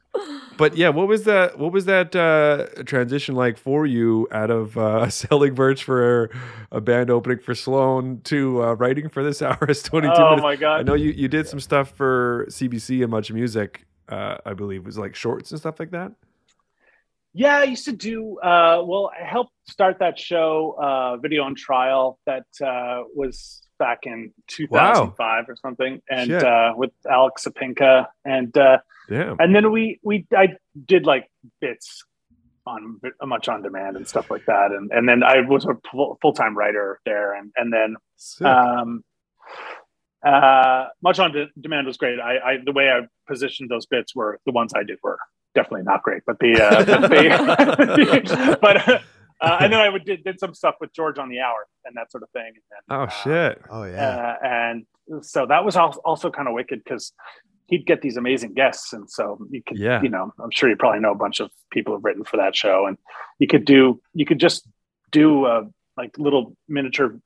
but 0.58 0.76
yeah, 0.78 0.90
what 0.90 1.08
was 1.08 1.24
that? 1.24 1.58
What 1.58 1.72
was 1.72 1.86
that 1.86 2.16
uh, 2.16 2.84
transition 2.84 3.36
like 3.36 3.58
for 3.58 3.86
you 3.86 4.28
out 4.32 4.52
of 4.52 4.78
uh, 4.78 5.10
selling 5.10 5.56
merch 5.56 5.84
for 5.84 6.30
a 6.72 6.82
band 6.82 7.10
opening 7.10 7.40
for 7.40 7.56
Sloan 7.56 8.22
to 8.26 8.64
uh, 8.64 8.74
writing 8.74 9.10
for 9.10 9.24
this 9.24 9.42
hour 9.42 9.58
hour's 9.62 9.84
twenty 9.84 10.12
two 10.12 10.14
Oh 10.14 10.30
minutes? 10.30 10.44
my 10.44 10.56
god! 10.56 10.80
I 10.80 10.84
know 10.84 10.94
you 10.94 11.12
you 11.12 11.28
did 11.28 11.48
some 11.48 11.60
stuff 11.60 11.92
for 11.92 12.46
CBC 12.50 13.02
and 13.02 13.12
Much 13.12 13.32
Music. 13.32 13.86
Uh, 14.08 14.38
I 14.46 14.54
believe 14.54 14.82
it 14.82 14.86
was 14.86 14.98
like 14.98 15.16
shorts 15.16 15.52
and 15.52 15.60
stuff 15.60 15.80
like 15.80 15.92
that. 15.92 16.12
Yeah, 17.34 17.60
I 17.60 17.64
used 17.64 17.86
to 17.86 17.94
do. 17.94 18.38
Uh, 18.40 18.84
well, 18.86 19.10
I 19.18 19.26
helped 19.26 19.54
start 19.70 20.00
that 20.00 20.20
show, 20.20 20.76
uh, 20.82 21.18
Video 21.18 21.44
on 21.44 21.56
Trial, 21.56 22.20
that 22.26 22.46
uh, 22.62 23.04
was 23.16 23.61
back 23.82 24.02
in 24.04 24.32
2005 24.48 25.46
or 25.50 25.56
something, 25.56 26.00
and 26.08 26.32
uh, 26.32 26.72
with 26.78 26.92
Alex 27.10 27.46
Sapinka, 27.46 28.06
and 28.24 28.56
uh, 28.56 28.78
Damn. 29.10 29.38
and 29.40 29.56
then 29.56 29.72
we 29.72 30.00
we 30.04 30.28
I 30.38 30.50
did 30.86 31.08
like 31.08 31.26
bits 31.60 32.04
on 32.68 33.02
much 33.26 33.50
on 33.50 33.64
demand 33.64 33.98
and 33.98 34.08
stuff 34.08 34.30
like 34.30 34.46
that, 34.46 34.72
and 34.72 34.92
and 34.92 35.10
then 35.10 35.24
I 35.24 35.42
was 35.42 35.66
a 35.66 35.76
full 35.92 36.34
time 36.34 36.56
writer 36.56 37.00
there, 37.06 37.34
and 37.34 37.52
and 37.56 37.74
then 37.74 37.96
Sick. 38.18 38.46
um, 38.46 39.04
uh, 40.24 40.86
much 41.02 41.18
on 41.18 41.32
de- 41.32 41.50
demand 41.60 41.88
was 41.88 41.98
great. 41.98 42.20
I, 42.20 42.38
I 42.38 42.58
the 42.64 42.72
way 42.72 42.90
I 42.90 43.08
positioned 43.28 43.72
those 43.72 43.88
bits 43.88 44.16
were 44.16 44.40
the 44.46 44.52
ones 44.52 44.74
I 44.76 44.84
did 44.84 45.00
were 45.02 45.18
definitely 45.56 45.84
not 45.84 46.04
great, 46.04 46.22
but 46.28 46.38
the 46.40 46.62
uh, 46.62 46.86
but, 47.02 47.10
the, 47.96 48.58
but 48.62 49.02
uh, 49.42 49.58
and 49.62 49.74
then 49.74 49.80
I 49.86 49.90
would 49.90 50.06
did, 50.06 50.24
did 50.24 50.40
some 50.40 50.54
stuff 50.54 50.76
with 50.80 50.94
George 50.94 51.18
on 51.18 51.30
the 51.30 51.40
hour 51.40 51.68
and 51.86 51.96
that 51.98 52.12
sort 52.12 52.24
of 52.24 52.30
thing. 52.32 52.48
And 52.48 52.56
then, 52.70 52.98
oh 52.98 53.04
uh, 53.04 53.08
shit. 53.10 53.62
Oh 53.70 53.84
yeah. 53.84 54.36
Uh, 54.42 54.46
and 54.46 54.86
so 55.24 55.46
that 55.48 55.66
was 55.66 55.76
al- 55.76 56.00
also 56.06 56.30
kind 56.30 56.48
of 56.48 56.54
wicked 56.54 56.84
because 56.84 57.12
he'd 57.68 57.86
get 57.86 58.02
these 58.02 58.18
amazing 58.18 58.54
guests, 58.54 58.92
and 58.94 59.10
so 59.10 59.40
you 59.50 59.62
could, 59.66 59.78
Yeah. 59.80 60.02
you 60.02 60.10
know, 60.10 60.34
I'm 60.44 60.52
sure 60.52 60.70
you 60.70 60.76
probably 60.76 61.00
know 61.00 61.12
a 61.12 61.16
bunch 61.16 61.40
of 61.40 61.50
people 61.72 61.94
who've 61.94 62.04
written 62.04 62.24
for 62.26 62.38
that 62.38 62.56
show, 62.56 62.86
and 62.86 62.98
you 63.40 63.48
could 63.48 63.64
do, 63.66 64.02
you 64.14 64.26
could 64.26 64.40
just 64.40 64.68
do 65.12 65.46
uh, 65.46 65.64
like 65.98 66.18
little 66.18 66.56
miniature 66.68 67.18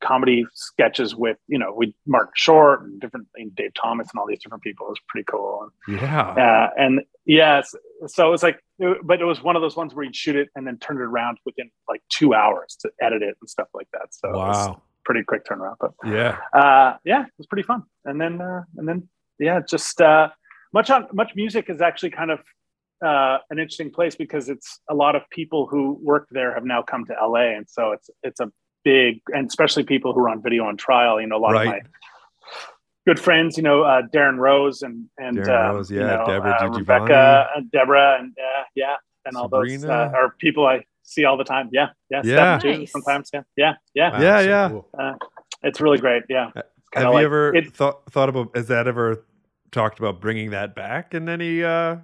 comedy 0.00 0.46
sketches 0.54 1.14
with, 1.14 1.36
you 1.48 1.58
know, 1.58 1.72
with 1.74 1.90
Martin 2.06 2.32
Short 2.34 2.82
and 2.82 3.00
different 3.00 3.28
and 3.36 3.54
Dave 3.54 3.72
Thomas 3.74 4.08
and 4.12 4.18
all 4.20 4.26
these 4.26 4.42
different 4.42 4.62
people. 4.62 4.86
It 4.86 4.90
was 4.90 5.00
pretty 5.08 5.24
cool. 5.30 5.70
Yeah. 5.88 6.28
Uh, 6.30 6.70
and 6.78 7.02
yes, 7.24 7.74
so 8.06 8.26
it 8.26 8.30
was 8.30 8.42
like, 8.42 8.58
but 9.02 9.20
it 9.20 9.24
was 9.24 9.42
one 9.42 9.56
of 9.56 9.62
those 9.62 9.76
ones 9.76 9.94
where 9.94 10.04
you'd 10.04 10.16
shoot 10.16 10.36
it 10.36 10.48
and 10.56 10.66
then 10.66 10.78
turn 10.78 10.96
it 10.96 11.02
around 11.02 11.38
within 11.44 11.70
like 11.88 12.02
two 12.08 12.34
hours 12.34 12.76
to 12.80 12.90
edit 13.00 13.22
it 13.22 13.36
and 13.40 13.48
stuff 13.48 13.68
like 13.74 13.88
that. 13.92 14.08
So 14.10 14.28
it 14.28 14.34
was 14.34 14.68
Wow. 14.68 14.82
pretty 15.04 15.22
quick 15.22 15.44
turnaround. 15.44 15.76
But 15.80 15.92
Yeah. 16.04 16.38
uh, 16.54 16.96
yeah, 17.04 17.22
it 17.26 17.32
was 17.38 17.46
pretty 17.46 17.62
fun. 17.64 17.82
And 18.04 18.20
then 18.20 18.40
uh, 18.40 18.62
and 18.76 18.88
then 18.88 19.08
yeah, 19.38 19.60
just 19.60 20.00
uh, 20.00 20.28
much 20.72 20.90
on 20.90 21.06
much 21.12 21.32
music 21.34 21.68
is 21.68 21.80
actually 21.80 22.10
kind 22.10 22.30
of 22.30 22.40
uh, 23.04 23.38
an 23.50 23.58
interesting 23.58 23.90
place 23.90 24.14
because 24.14 24.48
it's 24.48 24.80
a 24.90 24.94
lot 24.94 25.16
of 25.16 25.22
people 25.30 25.66
who 25.66 25.98
work 26.02 26.28
there 26.30 26.52
have 26.54 26.64
now 26.64 26.82
come 26.82 27.04
to 27.06 27.14
LA, 27.20 27.56
and 27.56 27.68
so 27.68 27.92
it's 27.92 28.10
it's 28.22 28.40
a 28.40 28.50
big 28.84 29.20
and 29.28 29.46
especially 29.46 29.84
people 29.84 30.12
who 30.14 30.20
are 30.20 30.28
on 30.28 30.42
video 30.42 30.64
on 30.64 30.76
trial. 30.76 31.20
You 31.20 31.26
know, 31.26 31.36
a 31.36 31.38
lot 31.38 31.56
of 31.56 31.64
my 31.66 31.72
Right. 31.72 31.82
Good 33.06 33.18
friends, 33.18 33.56
you 33.56 33.62
know, 33.62 33.82
uh, 33.82 34.02
Darrin 34.12 34.36
Rose 34.38 34.82
and 34.82 35.06
and 35.18 35.36
Darrin 35.42 35.70
uh, 35.70 35.72
Rose, 35.74 35.90
you 35.90 36.00
yeah, 36.00 36.16
know, 36.16 36.26
Debra 36.26 36.50
uh, 36.52 36.58
DiGiovanni. 36.60 36.76
Rebecca, 36.78 37.46
and 37.56 37.70
Debra, 37.72 38.18
and 38.20 38.36
uh, 38.38 38.62
yeah, 38.74 38.96
and 39.24 39.36
all 39.36 39.48
those 39.48 39.84
uh, 39.84 39.88
are 40.14 40.34
people 40.38 40.66
I 40.66 40.84
see 41.02 41.24
all 41.24 41.36
the 41.38 41.44
time. 41.44 41.70
Yeah, 41.72 41.88
yeah, 42.10 42.20
Yeah. 42.24 42.58
Steph, 42.58 42.62
too, 42.76 42.86
sometimes. 42.86 43.30
Yeah, 43.32 43.42
yeah, 43.56 43.72
yeah. 43.94 44.10
Wow, 44.12 44.20
Yeah, 44.20 44.40
so 44.42 44.48
yeah. 44.48 44.68
cool. 44.68 44.88
Uh, 44.98 45.14
it's 45.62 45.80
really 45.80 45.98
great. 45.98 46.24
Yeah. 46.28 46.50
It's 46.54 46.88
kinda 46.92 47.06
Have 47.06 47.14
like- 47.14 47.20
you 47.22 47.26
ever 47.26 47.54
it- 47.56 47.72
thought 47.74 48.04
thought 48.10 48.28
about 48.28 48.54
has 48.54 48.68
that 48.68 48.86
ever 48.86 49.24
talked 49.72 49.98
about 49.98 50.20
bringing 50.20 50.50
that 50.50 50.74
back 50.74 51.14
in 51.14 51.28
any 51.28 51.62
uh 51.64 51.96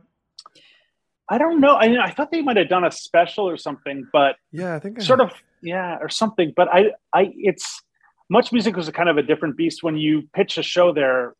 I 1.28 1.38
don't 1.38 1.60
know. 1.60 1.74
I 1.74 1.88
mean, 1.88 1.98
I 1.98 2.10
thought 2.10 2.30
they 2.30 2.40
might 2.40 2.56
have 2.56 2.68
done 2.68 2.84
a 2.84 2.90
special 2.90 3.48
or 3.48 3.56
something, 3.56 4.06
but 4.12 4.36
yeah, 4.52 4.76
I 4.76 4.78
think 4.78 5.00
I 5.00 5.02
sort 5.02 5.20
of 5.20 5.32
yeah, 5.60 5.98
or 6.00 6.08
something. 6.08 6.52
But 6.56 6.68
I 6.72 6.92
I 7.12 7.32
it's 7.36 7.82
much 8.28 8.52
music 8.52 8.76
was 8.76 8.88
a 8.88 8.92
kind 8.92 9.08
of 9.08 9.16
a 9.18 9.22
different 9.22 9.56
beast 9.56 9.82
when 9.82 9.96
you 9.96 10.28
pitch 10.34 10.58
a 10.58 10.62
show 10.62 10.92
there. 10.92 11.34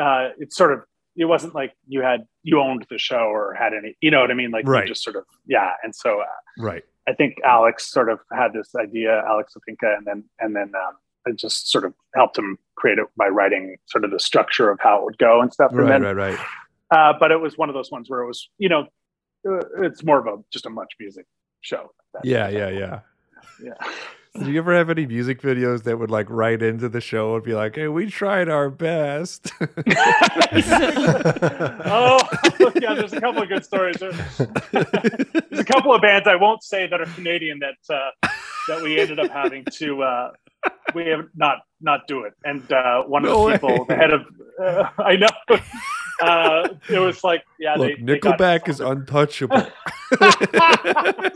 Uh, 0.00 0.30
it's 0.38 0.56
sort 0.56 0.72
of 0.72 0.80
it 1.16 1.24
wasn't 1.24 1.54
like 1.54 1.72
you 1.88 2.02
had 2.02 2.26
you 2.42 2.60
owned 2.60 2.84
the 2.90 2.98
show 2.98 3.16
or 3.16 3.54
had 3.54 3.72
any 3.72 3.96
you 4.00 4.10
know 4.10 4.20
what 4.20 4.30
I 4.30 4.34
mean 4.34 4.50
like 4.50 4.64
you 4.66 4.70
Right. 4.72 4.86
just 4.86 5.02
sort 5.02 5.16
of 5.16 5.24
yeah. 5.46 5.70
And 5.82 5.94
so 5.94 6.20
uh, 6.20 6.24
right. 6.58 6.82
I 7.08 7.12
think 7.14 7.36
Alex 7.44 7.90
sort 7.90 8.10
of 8.10 8.18
had 8.32 8.52
this 8.52 8.74
idea, 8.74 9.22
Alex 9.26 9.54
Opinka, 9.56 9.96
and 9.96 10.06
then 10.06 10.24
and 10.40 10.54
then 10.54 10.72
um, 10.74 10.94
I 11.26 11.30
just 11.32 11.70
sort 11.70 11.84
of 11.84 11.94
helped 12.14 12.36
him 12.38 12.58
create 12.76 12.98
it 12.98 13.06
by 13.16 13.28
writing 13.28 13.76
sort 13.86 14.04
of 14.04 14.10
the 14.10 14.20
structure 14.20 14.70
of 14.70 14.78
how 14.80 14.98
it 14.98 15.04
would 15.04 15.18
go 15.18 15.40
and 15.40 15.52
stuff. 15.52 15.70
and 15.70 15.80
Right, 15.80 15.88
then, 15.88 16.02
right, 16.02 16.16
right. 16.16 16.38
Uh, 16.90 17.12
but 17.18 17.32
it 17.32 17.40
was 17.40 17.56
one 17.56 17.68
of 17.68 17.74
those 17.74 17.90
ones 17.90 18.08
where 18.10 18.20
it 18.20 18.26
was, 18.26 18.48
you 18.58 18.68
know, 18.68 18.86
uh, 19.48 19.58
it's 19.82 20.04
more 20.04 20.18
of 20.18 20.26
a 20.26 20.42
just 20.52 20.66
a 20.66 20.70
much 20.70 20.92
music 21.00 21.26
show. 21.62 21.90
That- 22.12 22.24
Yeah, 22.24 22.48
yeah, 22.48 22.68
yeah. 22.68 23.00
yeah. 23.62 23.74
Did 24.38 24.48
you 24.48 24.58
ever 24.58 24.74
have 24.74 24.90
any 24.90 25.06
music 25.06 25.40
videos 25.42 25.82
that 25.84 25.98
would 25.98 26.10
like 26.10 26.28
write 26.30 26.62
into 26.62 26.88
the 26.88 27.00
show 27.00 27.34
and 27.36 27.44
be 27.44 27.54
like, 27.54 27.74
"Hey, 27.76 27.88
we 27.88 28.10
tried 28.10 28.48
our 28.48 28.70
best"? 28.70 29.50
oh, 31.86 32.18
yeah. 32.80 32.94
There's 32.94 33.12
a 33.12 33.20
couple 33.20 33.42
of 33.42 33.48
good 33.48 33.64
stories. 33.64 33.96
There's 33.98 34.40
a 35.60 35.64
couple 35.64 35.94
of 35.94 36.02
bands 36.02 36.26
I 36.28 36.36
won't 36.36 36.62
say 36.62 36.86
that 36.86 37.00
are 37.00 37.06
Canadian 37.06 37.60
that 37.60 37.94
uh, 37.94 38.28
that 38.68 38.82
we 38.82 38.98
ended 38.98 39.18
up 39.18 39.30
having 39.30 39.64
to 39.78 40.02
uh, 40.02 40.30
we 40.94 41.06
have 41.06 41.26
not 41.34 41.58
not 41.80 42.06
do 42.08 42.24
it. 42.24 42.34
And 42.44 42.70
uh, 42.72 43.02
one 43.02 43.24
of 43.24 43.30
No 43.30 43.46
the 43.46 43.52
people, 43.54 43.68
way. 43.70 43.84
the 43.88 43.96
head 43.96 44.12
of, 44.12 44.22
uh, 44.62 44.88
I 45.02 45.16
know, 45.16 45.28
uh, 46.22 46.68
it 46.88 46.98
was 46.98 47.22
like, 47.24 47.42
yeah, 47.58 47.74
Look, 47.74 47.96
they, 47.98 48.02
they 48.02 48.18
Nickelback 48.20 48.68
is 48.68 48.80
untouchable. 48.80 49.66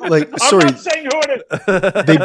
Like, 0.08 0.30
I'm 0.32 0.38
sorry, 0.38 0.64
not 0.64 0.78
saying 0.78 1.04
who 1.06 1.20
it 1.22 1.42
is. 1.50 1.60
they 2.06 2.16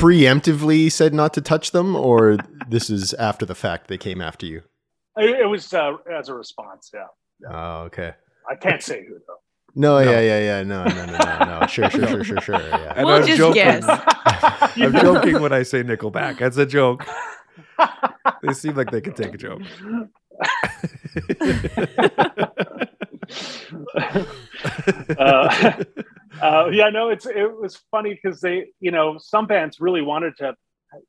preemptively 0.00 0.90
said 0.90 1.12
not 1.12 1.34
to 1.34 1.40
touch 1.40 1.72
them, 1.72 1.94
or 1.96 2.38
this 2.68 2.88
is 2.88 3.14
after 3.14 3.44
the 3.44 3.54
fact 3.54 3.88
they 3.88 3.98
came 3.98 4.20
after 4.20 4.46
you. 4.46 4.62
It, 5.16 5.40
it 5.40 5.46
was 5.46 5.72
uh, 5.74 5.94
as 6.10 6.28
a 6.28 6.34
response. 6.34 6.90
Yeah, 6.94 7.06
Oh, 7.50 7.82
okay. 7.84 8.14
I 8.48 8.54
can't 8.54 8.82
say 8.82 9.04
who 9.06 9.14
though. 9.26 9.34
No, 9.74 9.98
yeah, 9.98 10.20
yeah, 10.20 10.38
yeah. 10.40 10.62
No, 10.62 10.84
no, 10.84 11.06
no, 11.06 11.18
no, 11.18 11.60
no. 11.60 11.66
Sure, 11.66 11.88
sure, 11.90 12.06
sure, 12.06 12.24
sure, 12.24 12.40
sure. 12.40 12.60
Yeah. 12.60 12.92
And 12.96 13.06
We'll 13.06 13.16
I'm 13.16 13.26
just 13.26 13.38
joking. 13.38 13.54
guess. 13.62 13.84
I'm 14.76 14.92
joking 14.92 15.40
when 15.40 15.52
I 15.52 15.62
say 15.62 15.82
Nickelback. 15.82 16.38
That's 16.38 16.56
a 16.58 16.66
joke. 16.66 17.04
they 18.42 18.52
seem 18.52 18.74
like 18.76 18.90
they 18.90 19.00
could 19.00 19.16
take 19.16 19.34
a 19.34 19.38
joke. 19.38 19.62
Uh, 25.18 25.74
uh, 26.40 26.68
yeah, 26.72 26.88
no, 26.90 27.08
it's 27.10 27.26
it 27.26 27.60
was 27.60 27.76
funny 27.90 28.14
because 28.20 28.40
they, 28.40 28.66
you 28.80 28.90
know, 28.90 29.16
some 29.18 29.46
bands 29.46 29.80
really 29.80 30.02
wanted 30.02 30.36
to 30.38 30.54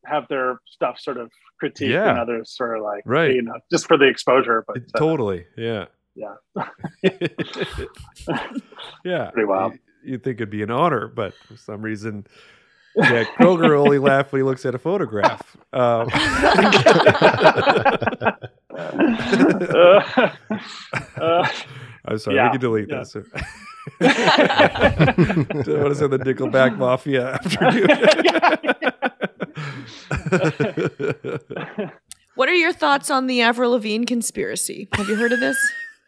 have 0.05 0.27
their 0.29 0.59
stuff 0.65 0.99
sort 0.99 1.17
of 1.17 1.29
critiqued, 1.61 1.89
Yeah. 1.89 2.09
and 2.09 2.19
others 2.19 2.55
sort 2.55 2.77
of 2.77 2.83
like, 2.83 3.03
Right. 3.05 3.33
you 3.35 3.41
know, 3.41 3.53
just 3.71 3.87
for 3.87 3.97
the 3.97 4.05
exposure. 4.07 4.63
But 4.67 4.77
uh, 4.95 4.97
totally. 4.97 5.45
Yeah. 5.57 5.85
yeah, 6.15 6.35
yeah. 9.03 9.29
Pretty 9.31 9.47
wild. 9.47 9.73
You, 9.73 9.79
you'd 10.03 10.23
think 10.23 10.37
it'd 10.37 10.49
be 10.49 10.63
an 10.63 10.71
honor, 10.71 11.07
but 11.07 11.33
for 11.47 11.57
some 11.57 11.81
reason, 11.81 12.25
Yeah, 12.95 13.23
Kroeger 13.37 13.77
only 13.77 13.97
laughs 13.99 14.31
when 14.31 14.39
he 14.39 14.43
looks 14.43 14.65
at 14.65 14.75
a 14.75 14.79
photograph. 14.79 15.57
Um, 15.73 16.07
uh, 18.77 20.29
uh, 21.17 21.47
I'm 22.05 22.17
sorry, 22.17 22.36
Yeah, 22.36 22.47
we 22.47 22.51
can 22.51 22.62
delete 22.62 22.89
yeah. 22.89 22.97
this. 22.99 23.13
Don't 23.13 23.23
want 25.81 25.93
to 25.93 25.95
send 25.95 26.13
the 26.13 26.19
Nickelback 26.19 26.77
Mafia 26.77 27.33
after 27.33 27.71
you. 31.79 31.89
What 32.36 32.49
are 32.49 32.55
your 32.55 32.73
thoughts 32.73 33.12
on 33.12 33.27
the 33.27 33.41
Avril 33.41 33.71
Lavigne 33.71 34.05
conspiracy? 34.05 34.88
Have 34.93 35.07
you 35.07 35.15
heard 35.15 35.31
of 35.33 35.39
this? 35.39 35.57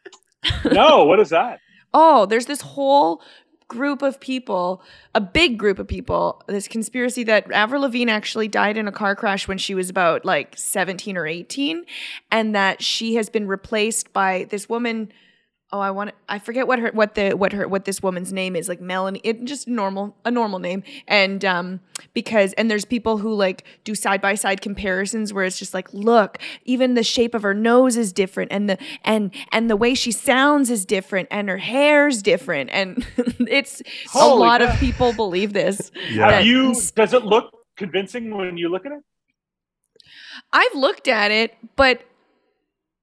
no, 0.71 1.05
what 1.05 1.19
is 1.19 1.29
that? 1.29 1.59
Oh, 1.93 2.25
there's 2.25 2.47
this 2.47 2.61
whole 2.61 3.21
group 3.67 4.01
of 4.01 4.19
people, 4.19 4.81
a 5.13 5.21
big 5.21 5.57
group 5.57 5.79
of 5.79 5.87
people, 5.87 6.43
this 6.47 6.67
conspiracy 6.67 7.23
that 7.23 7.51
Avril 7.51 7.81
Lavigne 7.81 8.11
actually 8.11 8.47
died 8.47 8.77
in 8.77 8.87
a 8.87 8.91
car 8.91 9.15
crash 9.15 9.47
when 9.47 9.57
she 9.57 9.73
was 9.73 9.89
about 9.89 10.25
like 10.25 10.57
17 10.57 11.17
or 11.17 11.25
18 11.25 11.85
and 12.31 12.55
that 12.55 12.81
she 12.81 13.15
has 13.15 13.29
been 13.29 13.47
replaced 13.47 14.13
by 14.13 14.45
this 14.49 14.69
woman 14.69 15.11
Oh, 15.75 15.81
I 15.81 15.91
want 15.91 16.11
I 16.29 16.39
forget 16.39 16.67
what 16.67 16.79
her 16.79 16.89
what 16.93 17.15
the 17.15 17.33
what 17.33 17.51
her 17.51 17.67
what 17.67 17.83
this 17.83 18.01
woman's 18.01 18.31
name 18.31 18.55
is 18.55 18.69
like 18.69 18.79
Melanie 18.79 19.19
it 19.25 19.43
just 19.43 19.67
normal 19.67 20.15
a 20.23 20.31
normal 20.31 20.59
name 20.59 20.83
and 21.05 21.43
um 21.43 21.81
because 22.13 22.53
and 22.53 22.71
there's 22.71 22.85
people 22.85 23.17
who 23.17 23.33
like 23.33 23.65
do 23.83 23.93
side 23.93 24.21
by 24.21 24.35
side 24.35 24.61
comparisons 24.61 25.33
where 25.33 25.43
it's 25.43 25.59
just 25.59 25.73
like 25.73 25.93
look 25.93 26.37
even 26.63 26.93
the 26.93 27.03
shape 27.03 27.35
of 27.35 27.41
her 27.41 27.53
nose 27.53 27.97
is 27.97 28.13
different 28.13 28.53
and 28.53 28.69
the 28.69 28.77
and 29.03 29.35
and 29.51 29.69
the 29.69 29.75
way 29.75 29.93
she 29.93 30.13
sounds 30.13 30.69
is 30.69 30.85
different 30.85 31.27
and 31.29 31.49
her 31.49 31.57
hair's 31.57 32.21
different 32.21 32.69
and 32.71 33.05
it's 33.39 33.81
a 34.15 34.25
lot 34.25 34.61
cow. 34.61 34.71
of 34.71 34.79
people 34.79 35.11
believe 35.11 35.51
this 35.51 35.91
Yeah. 36.09 36.31
Have 36.31 36.45
you? 36.45 36.73
Does 36.95 37.13
it 37.13 37.25
look 37.25 37.51
convincing 37.75 38.37
when 38.37 38.55
you 38.57 38.69
look 38.69 38.85
at 38.85 38.93
it? 38.93 39.03
I've 40.53 40.75
looked 40.75 41.09
at 41.09 41.31
it, 41.31 41.53
but 41.75 42.01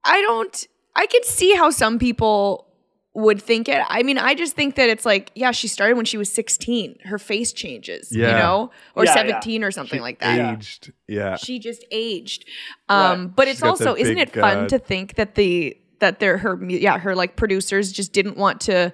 I 0.05 0.23
don't. 0.23 0.67
I 1.03 1.07
could 1.07 1.25
see 1.25 1.53
how 1.57 1.71
some 1.71 1.99
people 1.99 2.69
would 3.15 3.43
think 3.43 3.69
it. 3.69 3.83
I 3.89 4.05
mean, 4.05 4.19
I 4.19 4.35
just 4.35 4.55
think 4.55 4.77
that 4.77 4.89
it's 4.89 5.05
like, 5.05 5.33
yeah, 5.35 5.51
she 5.51 5.67
started 5.67 5.97
when 5.97 6.05
she 6.05 6.17
was 6.17 6.33
16. 6.33 6.99
Her 7.05 7.19
face 7.19 7.53
changes, 7.53 8.13
you 8.13 8.23
know, 8.23 8.71
or 8.95 9.05
Yeah, 9.05 9.11
yeah. 9.11 9.41
17 9.41 9.65
or 9.65 9.73
something 9.73 10.01
like 10.01 10.21
that. 10.21 10.55
Aged. 10.55 10.93
Yeah. 11.09 11.35
She 11.35 11.59
just 11.59 11.85
aged. 11.91 12.45
Um, 12.89 13.29
but 13.29 13.49
She's 13.49 13.55
it's 13.55 13.63
got 13.63 13.71
also, 13.71 13.97
isn't 13.97 14.15
big, 14.15 14.29
it 14.29 14.41
fun 14.41 14.59
uh, 14.59 14.69
to 14.69 14.79
think 14.79 15.17
that 15.17 15.35
the 15.35 15.77
that 15.99 16.21
they're 16.21 16.39
her, 16.39 16.57
yeah, 16.65 16.99
her 16.99 17.17
like 17.17 17.35
producers 17.35 17.91
just 17.91 18.13
didn't 18.13 18.37
want 18.37 18.61
to 18.63 18.93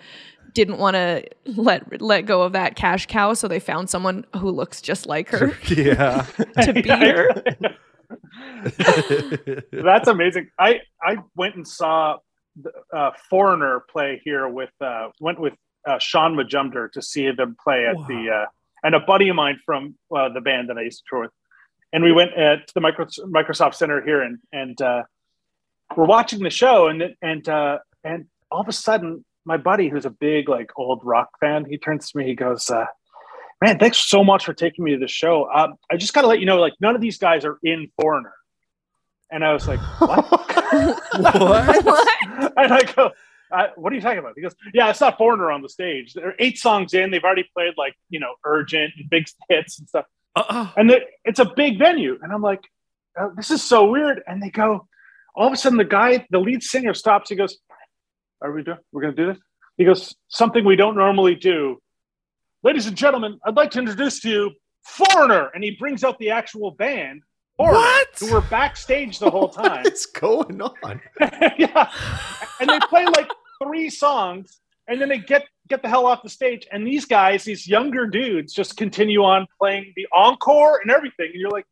didn't 0.55 0.79
want 0.79 0.95
to 0.95 1.25
let 1.45 2.01
let 2.01 2.23
go 2.23 2.43
of 2.43 2.53
that 2.53 2.75
cash 2.75 3.05
cow, 3.07 3.35
so 3.35 3.49
they 3.49 3.61
found 3.61 3.91
someone 3.91 4.25
who 4.37 4.51
looks 4.51 4.81
just 4.81 5.07
like 5.07 5.29
her 5.29 5.53
Yeah. 5.69 6.23
to 6.63 6.73
be 6.73 6.89
her. 6.89 7.29
That's 9.73 10.09
amazing. 10.09 10.51
I 10.59 10.81
I 11.03 11.19
went 11.37 11.57
and 11.57 11.67
saw 11.67 12.19
the, 12.61 12.73
uh, 12.93 13.11
Foreigner 13.31 13.85
play 13.91 14.21
here 14.25 14.49
with 14.49 14.71
uh, 14.81 15.09
went 15.21 15.41
with 15.41 15.55
uh, 15.87 15.99
Shaun 15.99 16.35
Majumder 16.35 16.91
to 16.93 17.03
see 17.03 17.31
them 17.31 17.57
play 17.63 17.87
at 17.87 17.97
the 18.09 18.31
uh, 18.31 18.47
and 18.83 18.95
a 18.95 19.01
buddy 19.01 19.29
of 19.29 19.37
mine 19.37 19.59
from 19.65 19.97
uh, 20.15 20.29
the 20.29 20.41
band 20.41 20.69
that 20.71 20.79
I 20.79 20.83
used 20.83 20.99
to 20.99 21.05
tour 21.09 21.21
with, 21.23 21.31
and 21.93 22.03
we 22.03 22.13
went 22.13 22.33
at 22.35 22.71
the 22.75 22.81
Micro, 22.81 23.07
Microsoft 23.07 23.75
Center 23.75 24.05
here 24.05 24.23
and 24.23 24.39
and 24.53 24.81
uh, 24.81 25.03
we're 25.97 26.07
watching 26.07 26.43
the 26.43 26.51
show 26.51 26.89
and 26.89 27.15
and 27.23 27.49
uh, 27.49 27.79
and 28.05 28.27
all 28.51 28.61
of 28.61 28.69
a 28.69 28.73
sudden 28.73 29.25
my 29.45 29.57
buddy 29.57 29.89
who's 29.89 30.05
a 30.05 30.11
big 30.11 30.49
like 30.49 30.71
old 30.77 31.01
rock 31.05 31.31
fan 31.41 31.65
he 31.65 31.79
turns 31.79 32.11
to 32.11 32.19
me 32.19 32.25
he 32.25 32.35
goes. 32.35 32.71
Man, 33.63 33.79
thanks 33.79 33.99
so 33.99 34.23
much 34.23 34.45
for 34.45 34.55
taking 34.55 34.85
me 34.85 34.93
to 34.93 34.99
the 34.99 35.09
show. 35.09 35.51
Um, 35.53 35.75
I 35.91 35.97
just 35.97 36.15
got 36.15 36.23
to 36.23 36.29
let 36.29 36.39
you 36.39 36.47
know, 36.47 36.61
like, 36.61 36.75
none 36.81 36.95
of 36.95 37.01
these 37.01 37.19
guys 37.19 37.45
are 37.45 37.59
in 37.63 37.91
Foreigner. 38.01 38.35
And 39.31 39.45
I 39.45 39.53
was 39.53 39.67
like, 39.67 39.81
what? 39.99 40.31
what? 40.31 42.53
and 42.57 42.73
I 42.73 42.83
go, 42.95 43.11
uh, 43.51 43.67
what 43.77 43.93
are 43.93 43.97
you 43.97 44.03
talking 44.03 44.19
about? 44.19 44.35
He 44.37 44.43
goes, 44.43 44.55
yeah, 44.73 44.91
it's 44.91 45.01
not 45.01 45.19
Foreigner 45.19 45.51
on 45.51 45.63
the 45.63 45.69
stage. 45.69 46.15
They're 46.15 46.35
eight 46.39 46.59
songs 46.59 46.95
in. 46.95 47.11
They've 47.11 47.25
already 47.25 47.49
played 47.55 47.75
like, 47.77 47.95
you 48.11 48.21
know, 48.21 48.35
Urgent 48.45 48.93
and 48.97 49.11
big 49.11 49.27
hits 49.49 49.79
and 49.79 49.89
stuff. 49.89 50.07
Uh-uh. 50.37 50.71
And 50.77 50.93
it's 51.25 51.41
a 51.41 51.45
big 51.45 51.79
venue. 51.79 52.19
And 52.23 52.33
I'm 52.33 52.43
like, 52.43 52.63
oh, 53.19 53.33
this 53.37 53.51
is 53.51 53.63
so 53.63 53.91
weird. 53.91 54.23
And 54.27 54.43
they 54.43 54.51
go, 54.51 54.87
all 55.35 55.49
of 55.49 55.53
a 55.53 55.57
sudden, 55.57 55.79
the 55.79 55.85
guy, 55.85 56.27
the 56.31 56.39
lead 56.39 56.63
singer 56.63 56.95
stops. 56.95 57.31
He 57.31 57.37
goes, 57.37 57.59
are 58.41 58.53
we 58.53 58.63
doing, 58.63 58.79
we're 58.93 59.03
going 59.03 59.17
to 59.17 59.23
do 59.23 59.33
this? 59.33 59.43
He 59.77 59.85
goes, 59.85 60.15
something 60.29 60.65
we 60.65 60.77
don't 60.77 60.97
normally 60.97 61.35
do. 61.35 61.81
Ladies 62.63 62.87
and 62.87 62.97
gentlemen, 62.97 63.39
I'd 63.45 63.57
like 63.57 63.71
to 63.73 63.79
introduce 63.79 64.21
to 64.21 64.29
you 64.29 64.51
Foreigner. 64.85 65.51
And 65.55 65.63
he 65.63 65.73
brings 65.73 66.03
out 66.03 66.19
the 66.19 66.31
actual 66.31 66.73
band. 66.73 67.23
Foreigner, 67.57 67.79
What? 67.79 68.09
Who 68.19 68.33
were 68.33 68.41
backstage 68.41 69.19
the 69.19 69.31
whole 69.31 69.49
time. 69.65 69.85
What's 69.85 70.07
going 70.07 70.61
on? 70.61 71.01
yeah. 71.59 71.91
And 72.61 72.69
they 72.69 72.79
play 72.89 73.05
like 73.05 73.29
three 73.63 73.91
songs 73.91 74.61
and 74.89 75.01
then 75.01 75.09
they 75.09 75.19
get 75.19 75.45
get 75.69 75.83
the 75.83 75.89
hell 75.89 76.07
off 76.07 76.23
the 76.23 76.31
stage. 76.31 76.67
And 76.73 76.87
these 76.87 77.05
guys, 77.05 77.45
these 77.45 77.69
younger 77.69 78.07
dudes, 78.07 78.53
just 78.55 78.77
continue 78.77 79.23
on 79.23 79.47
playing 79.61 79.93
the 79.97 80.07
encore 80.13 80.81
and 80.81 80.91
everything. 80.91 81.27
And 81.33 81.41
you're 81.41 81.51
like, 81.51 81.67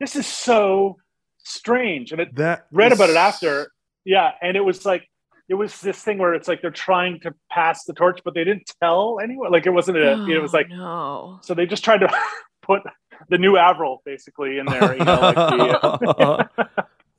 this 0.00 0.16
is 0.16 0.26
so 0.26 0.96
strange. 1.38 2.12
And 2.12 2.20
it 2.20 2.34
That 2.36 2.66
read 2.70 2.92
about 2.92 3.10
it 3.10 3.16
after. 3.16 3.70
Yeah. 4.04 4.30
And 4.40 4.56
it 4.56 4.60
was 4.60 4.86
like 4.86 5.08
it 5.48 5.54
was 5.54 5.80
this 5.80 6.02
thing 6.02 6.18
where 6.18 6.34
it's 6.34 6.48
like 6.48 6.62
they're 6.62 6.70
trying 6.70 7.20
to 7.20 7.34
pass 7.50 7.84
the 7.84 7.92
torch, 7.92 8.20
but 8.24 8.34
they 8.34 8.44
didn't 8.44 8.70
tell 8.80 9.18
anyone. 9.22 9.50
Like 9.52 9.66
it 9.66 9.70
wasn't 9.70 9.98
a 9.98 10.12
it 10.28 10.40
was 10.40 10.54
Oh, 10.54 10.56
like 10.58 10.68
no. 10.70 11.38
so 11.42 11.54
they 11.54 11.66
just 11.66 11.84
tried 11.84 11.98
to 11.98 12.08
put 12.62 12.82
the 13.28 13.38
new 13.38 13.56
Avril 13.56 14.02
basically 14.04 14.58
in 14.58 14.66
there, 14.66 14.92
you 14.96 15.04
know, 15.04 15.20
like 15.20 15.34
the, 15.34 16.48
uh, 16.58 16.64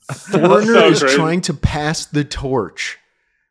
Foreigner 0.02 0.74
So 0.74 0.88
is 0.88 1.00
crazy. 1.02 1.16
trying 1.16 1.42
to 1.42 1.54
pass 1.54 2.06
the 2.06 2.24
torch. 2.26 2.98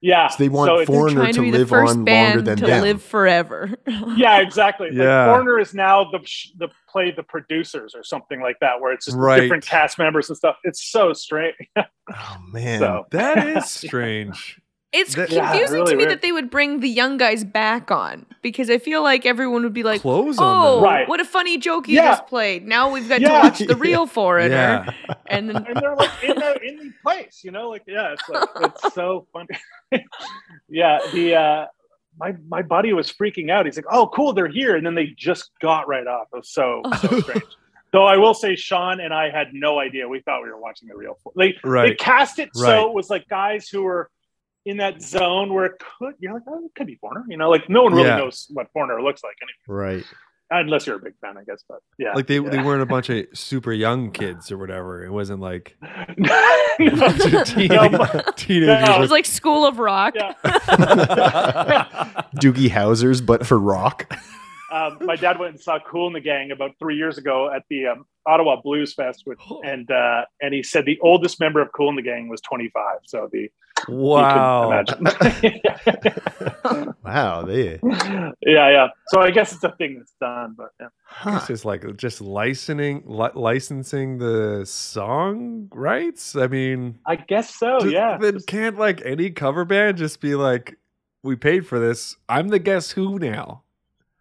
yeah. 0.02 0.28
So 0.28 0.36
they 0.42 0.48
want 0.48 0.68
So 0.68 0.84
Foreigner 0.84 1.26
to, 1.26 1.32
to 1.32 1.40
be 1.40 1.50
the 1.50 1.58
live 1.60 1.68
first 1.68 1.90
on 1.92 1.96
longer 1.98 2.04
band 2.04 2.46
than 2.46 2.56
to 2.58 2.66
them. 2.66 2.82
live 2.82 3.02
forever. 3.02 3.70
yeah, 4.16 4.40
exactly. 4.40 4.88
Yeah. 4.92 5.26
Like 5.26 5.34
Foreigner 5.34 5.58
is 5.60 5.72
now 5.74 6.10
the 6.10 6.18
the 6.58 6.68
play 6.90 7.10
the 7.10 7.22
producers 7.22 7.94
or 7.94 8.04
something 8.04 8.40
like 8.42 8.58
that, 8.60 8.80
where 8.80 8.92
it's 8.92 9.06
just 9.06 9.16
Right. 9.16 9.40
different 9.40 9.64
cast 9.64 9.98
members 9.98 10.28
and 10.28 10.36
stuff. 10.36 10.56
It's 10.64 10.82
so 10.84 11.12
strange. 11.14 11.54
oh 11.76 12.36
man. 12.52 12.80
So 12.80 13.06
That 13.12 13.46
is 13.48 13.70
strange. 13.70 14.60
It's 14.92 15.14
That- 15.14 15.30
Yeah, 15.30 15.50
confusing 15.50 15.74
really 15.76 15.90
to 15.92 15.96
me 15.96 16.02
weird. 16.04 16.10
that 16.10 16.22
they 16.22 16.32
would 16.32 16.50
bring 16.50 16.80
the 16.80 16.88
young 16.88 17.16
guys 17.16 17.44
back 17.44 17.90
on 17.90 18.26
because 18.42 18.68
I 18.68 18.76
feel 18.78 19.02
like 19.02 19.24
everyone 19.24 19.62
would 19.62 19.72
be 19.72 19.82
like, 19.82 20.02
Clothes 20.02 20.36
"Oh. 20.38 20.82
Right. 20.82 21.08
what 21.08 21.18
a 21.18 21.24
funny 21.24 21.56
joke 21.56 21.88
you 21.88 21.96
Yeah. 21.96 22.10
just 22.10 22.26
played! 22.26 22.66
Now 22.66 22.90
we've 22.92 23.08
got 23.08 23.20
Yeah. 23.22 23.28
to 23.28 23.34
watch 23.34 23.58
the 23.60 23.76
real 23.88 24.06
foreigner." 24.06 24.54
Yeah. 24.54 25.14
And 25.26 25.48
then 25.48 25.56
and 25.56 25.76
they're 25.80 25.96
like 25.96 26.10
in 26.22 26.36
the 26.36 26.60
in 26.62 26.76
the 26.76 26.92
place, 27.02 27.40
you 27.42 27.52
know, 27.52 27.70
like 27.70 27.84
yeah, 27.86 28.12
it's 28.12 28.28
like 28.28 28.48
it's 28.60 28.94
so 28.94 29.26
funny. 29.32 29.48
yeah, 30.68 30.98
the 31.12 31.34
uh 31.36 31.66
my 32.18 32.34
my 32.48 32.60
buddy 32.60 32.92
was 32.92 33.10
freaking 33.10 33.50
out. 33.50 33.64
He's 33.64 33.76
like, 33.76 33.86
"Oh, 33.90 34.08
cool, 34.08 34.34
they're 34.34 34.46
here," 34.48 34.76
and 34.76 34.84
then 34.84 34.94
they 34.94 35.06
just 35.16 35.50
got 35.62 35.88
right 35.88 36.06
off. 36.06 36.26
It 36.34 36.36
was 36.36 36.50
so 36.50 36.82
so 37.00 37.20
strange. 37.20 37.44
Though 37.92 38.04
I 38.04 38.16
will 38.18 38.34
say, 38.34 38.56
Shaun 38.56 39.00
and 39.00 39.12
I 39.14 39.30
had 39.30 39.48
no 39.54 39.78
idea. 39.78 40.06
We 40.08 40.20
thought 40.20 40.42
we 40.42 40.50
were 40.50 40.60
watching 40.60 40.88
the 40.88 40.96
real. 40.96 41.16
They 41.36 41.54
they 41.64 41.94
cast 41.94 42.38
it 42.38 42.50
so 42.54 42.88
it 42.88 42.94
was 42.94 43.08
like 43.08 43.26
guys 43.28 43.68
who 43.68 43.82
were 43.84 44.10
in 44.64 44.76
that 44.78 45.02
zone 45.02 45.52
where 45.52 45.64
it 45.66 45.72
could. 45.98 46.14
You're 46.18 46.34
like, 46.34 46.42
oh, 46.48 46.64
it 46.66 46.70
could 46.76 46.86
be 46.86 46.96
Foreigner. 46.96 47.24
You 47.28 47.36
know, 47.36 47.50
like 47.50 47.68
no 47.68 47.82
one 47.82 47.94
really 47.94 48.08
Yeah. 48.08 48.18
knows 48.18 48.46
what 48.50 48.68
Foreigner 48.72 49.02
looks 49.02 49.22
like 49.24 49.34
anyway, 49.42 49.54
Right. 49.82 50.04
unless 50.50 50.86
you're 50.86 50.96
a 50.96 51.00
big 51.00 51.14
fan, 51.20 51.36
I 51.36 51.44
guess. 51.44 51.64
But 51.68 51.78
yeah, 51.98 52.12
Like 52.14 52.26
they, 52.26 52.38
yeah. 52.40 52.48
they 52.48 52.58
weren't 52.62 52.82
a 52.82 52.86
bunch 52.86 53.08
of 53.10 53.26
super 53.34 53.72
young 53.72 54.10
kids 54.20 54.52
or 54.52 54.58
whatever. 54.58 55.04
It 55.04 55.10
wasn't 55.10 55.40
like 55.40 55.76
no, 56.18 57.42
teen- 57.44 57.68
no, 57.68 58.22
teenagers. 58.36 58.86
No. 58.88 58.96
it 58.96 59.00
was 59.00 59.10
like 59.10 59.26
School 59.26 59.66
of 59.66 59.78
Rock. 59.78 60.14
yeah. 60.16 60.32
Doogie 62.36 62.70
Howser's, 62.70 63.20
but 63.20 63.46
for 63.46 63.58
rock. 63.58 64.12
Um, 64.72 64.98
my 65.02 65.16
dad 65.16 65.38
went 65.38 65.52
and 65.54 65.60
saw 65.60 65.78
Kool 65.78 66.06
and 66.06 66.16
the 66.16 66.20
Gang 66.20 66.50
about 66.50 66.72
three 66.78 66.96
years 66.96 67.18
ago 67.18 67.52
at 67.54 67.62
the 67.70 67.86
um, 67.88 68.06
Ottawa 68.26 68.60
Blues 68.62 68.94
Fest, 68.94 69.24
with, 69.26 69.38
and 69.64 69.90
uh, 69.90 70.22
and 70.40 70.54
he 70.54 70.62
said 70.62 70.84
the 70.86 70.98
oldest 71.00 71.38
member 71.40 71.60
of 71.60 71.70
Kool 71.72 71.88
and 71.90 71.98
the 71.98 72.02
Gang 72.02 72.28
was 72.28 72.40
25. 72.40 72.98
So 73.04 73.28
the 73.32 73.50
Wow. 73.88 74.68
wow. 77.04 77.42
They, 77.42 77.80
yeah, 77.82 78.30
yeah. 78.42 78.88
So 79.08 79.20
I 79.20 79.30
guess 79.30 79.52
it's 79.52 79.64
a 79.64 79.72
thing 79.72 79.96
that's 79.98 80.14
done, 80.20 80.54
but 80.56 80.70
yeah. 80.80 81.36
It's 81.36 81.46
just 81.48 81.64
like 81.64 81.84
just 81.96 82.20
licensing 82.20 83.02
li- 83.06 83.30
licensing 83.34 84.18
the 84.18 84.64
song 84.66 85.68
rights. 85.72 86.36
I 86.36 86.46
mean, 86.46 86.98
I 87.06 87.16
guess 87.16 87.54
so. 87.54 87.80
just- 87.80 87.92
yeah. 87.92 88.18
Then 88.18 88.38
can't 88.46 88.78
like 88.78 89.02
any 89.04 89.30
cover 89.30 89.64
band 89.64 89.98
just 89.98 90.20
be 90.20 90.34
like, 90.34 90.76
"We 91.22 91.36
paid 91.36 91.66
for 91.66 91.78
this. 91.78 92.16
I'm 92.28 92.48
the 92.48 92.58
guess 92.58 92.92
who 92.92 93.18
now." 93.18 93.62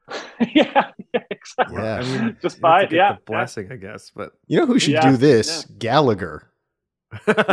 yeah, 0.55 0.91
yeah, 1.13 1.21
exactly. 1.29 1.77
yeah. 1.81 1.95
I 1.95 2.03
mean, 2.03 2.37
Just 2.41 2.57
you 2.57 2.61
buy 2.61 2.83
it, 2.83 2.91
yeah, 2.91 3.13
the 3.13 3.19
blessing, 3.25 3.71
I 3.71 3.75
guess. 3.77 4.11
But 4.15 4.31
You 4.47 4.59
know 4.59 4.65
who 4.65 4.79
should 4.79 4.93
Yeah, 4.93 5.09
do 5.11 5.17
this? 5.17 5.65
Gallagher. 5.77 6.47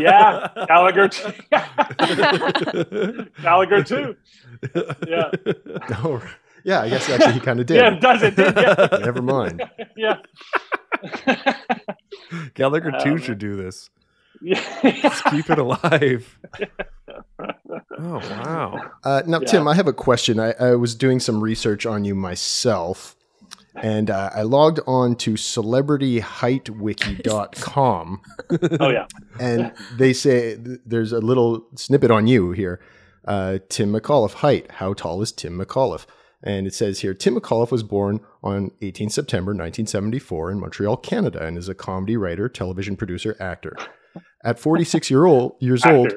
Yeah, 0.00 0.48
Gallagher. 0.68 1.08
Too. 1.08 1.32
Gallagher 3.42 3.82
too. 3.82 4.16
Yeah. 5.06 5.30
Oh, 6.04 6.22
yeah. 6.64 6.82
I 6.82 6.88
guess 6.88 7.08
actually 7.10 7.32
he 7.34 7.40
kind 7.40 7.58
of 7.60 7.66
did. 7.66 7.76
Yeah, 7.76 7.90
does 7.98 8.22
it? 8.22 8.34
Yeah. 8.38 8.98
Never 9.04 9.20
mind. 9.22 9.62
yeah. 9.96 10.18
Gallagher 12.54 12.92
Oh, 12.94 13.02
too 13.04 13.10
man. 13.16 13.22
should 13.22 13.38
do 13.38 13.56
this. 13.56 13.90
yeah. 14.40 14.62
Let's 14.82 15.22
keep 15.22 15.50
it 15.50 15.58
alive. 15.58 16.38
Oh 17.98 18.18
wow! 18.30 18.80
Uh, 19.04 19.22
now, 19.26 19.40
Yeah. 19.40 19.46
Tim, 19.46 19.68
I 19.68 19.74
have 19.74 19.88
a 19.88 19.92
question. 19.92 20.38
I, 20.40 20.52
I 20.60 20.74
was 20.74 20.94
doing 20.94 21.20
some 21.20 21.42
research 21.42 21.84
on 21.86 22.04
you 22.04 22.14
myself, 22.14 23.16
and 23.74 24.10
uh, 24.10 24.30
I 24.34 24.42
logged 24.42 24.80
on 24.86 25.16
to 25.16 25.32
celebrityheightwiki.com, 25.34 28.20
Oh 28.80 28.90
yeah. 28.90 29.06
and 29.40 29.72
they 29.96 30.12
say 30.12 30.56
th- 30.56 30.80
there's 30.84 31.12
a 31.12 31.20
little 31.20 31.66
snippet 31.76 32.10
on 32.10 32.26
you 32.26 32.50
here. 32.52 32.80
Uh, 33.24 33.58
Tim 33.68 33.92
McAuliffe 33.92 34.34
height. 34.34 34.70
How 34.72 34.92
tall 34.94 35.20
is 35.22 35.32
Tim 35.32 35.58
McAuliffe? 35.58 36.06
And 36.42 36.66
it 36.68 36.74
says 36.74 37.00
here 37.00 37.14
Tim 37.14 37.34
McAuliffe 37.38 37.70
was 37.72 37.82
born 37.82 38.20
on 38.42 38.70
18 38.80 39.10
September 39.10 39.50
1974 39.50 40.52
in 40.52 40.60
Montreal, 40.60 40.96
Canada, 40.98 41.44
and 41.44 41.58
is 41.58 41.68
a 41.68 41.74
comedy 41.74 42.16
writer, 42.16 42.48
television 42.48 42.96
producer, 42.96 43.36
actor. 43.40 43.76
At 44.44 44.58
46 44.58 45.10
year 45.10 45.26
old, 45.26 45.56
years 45.60 45.84
old. 45.84 46.12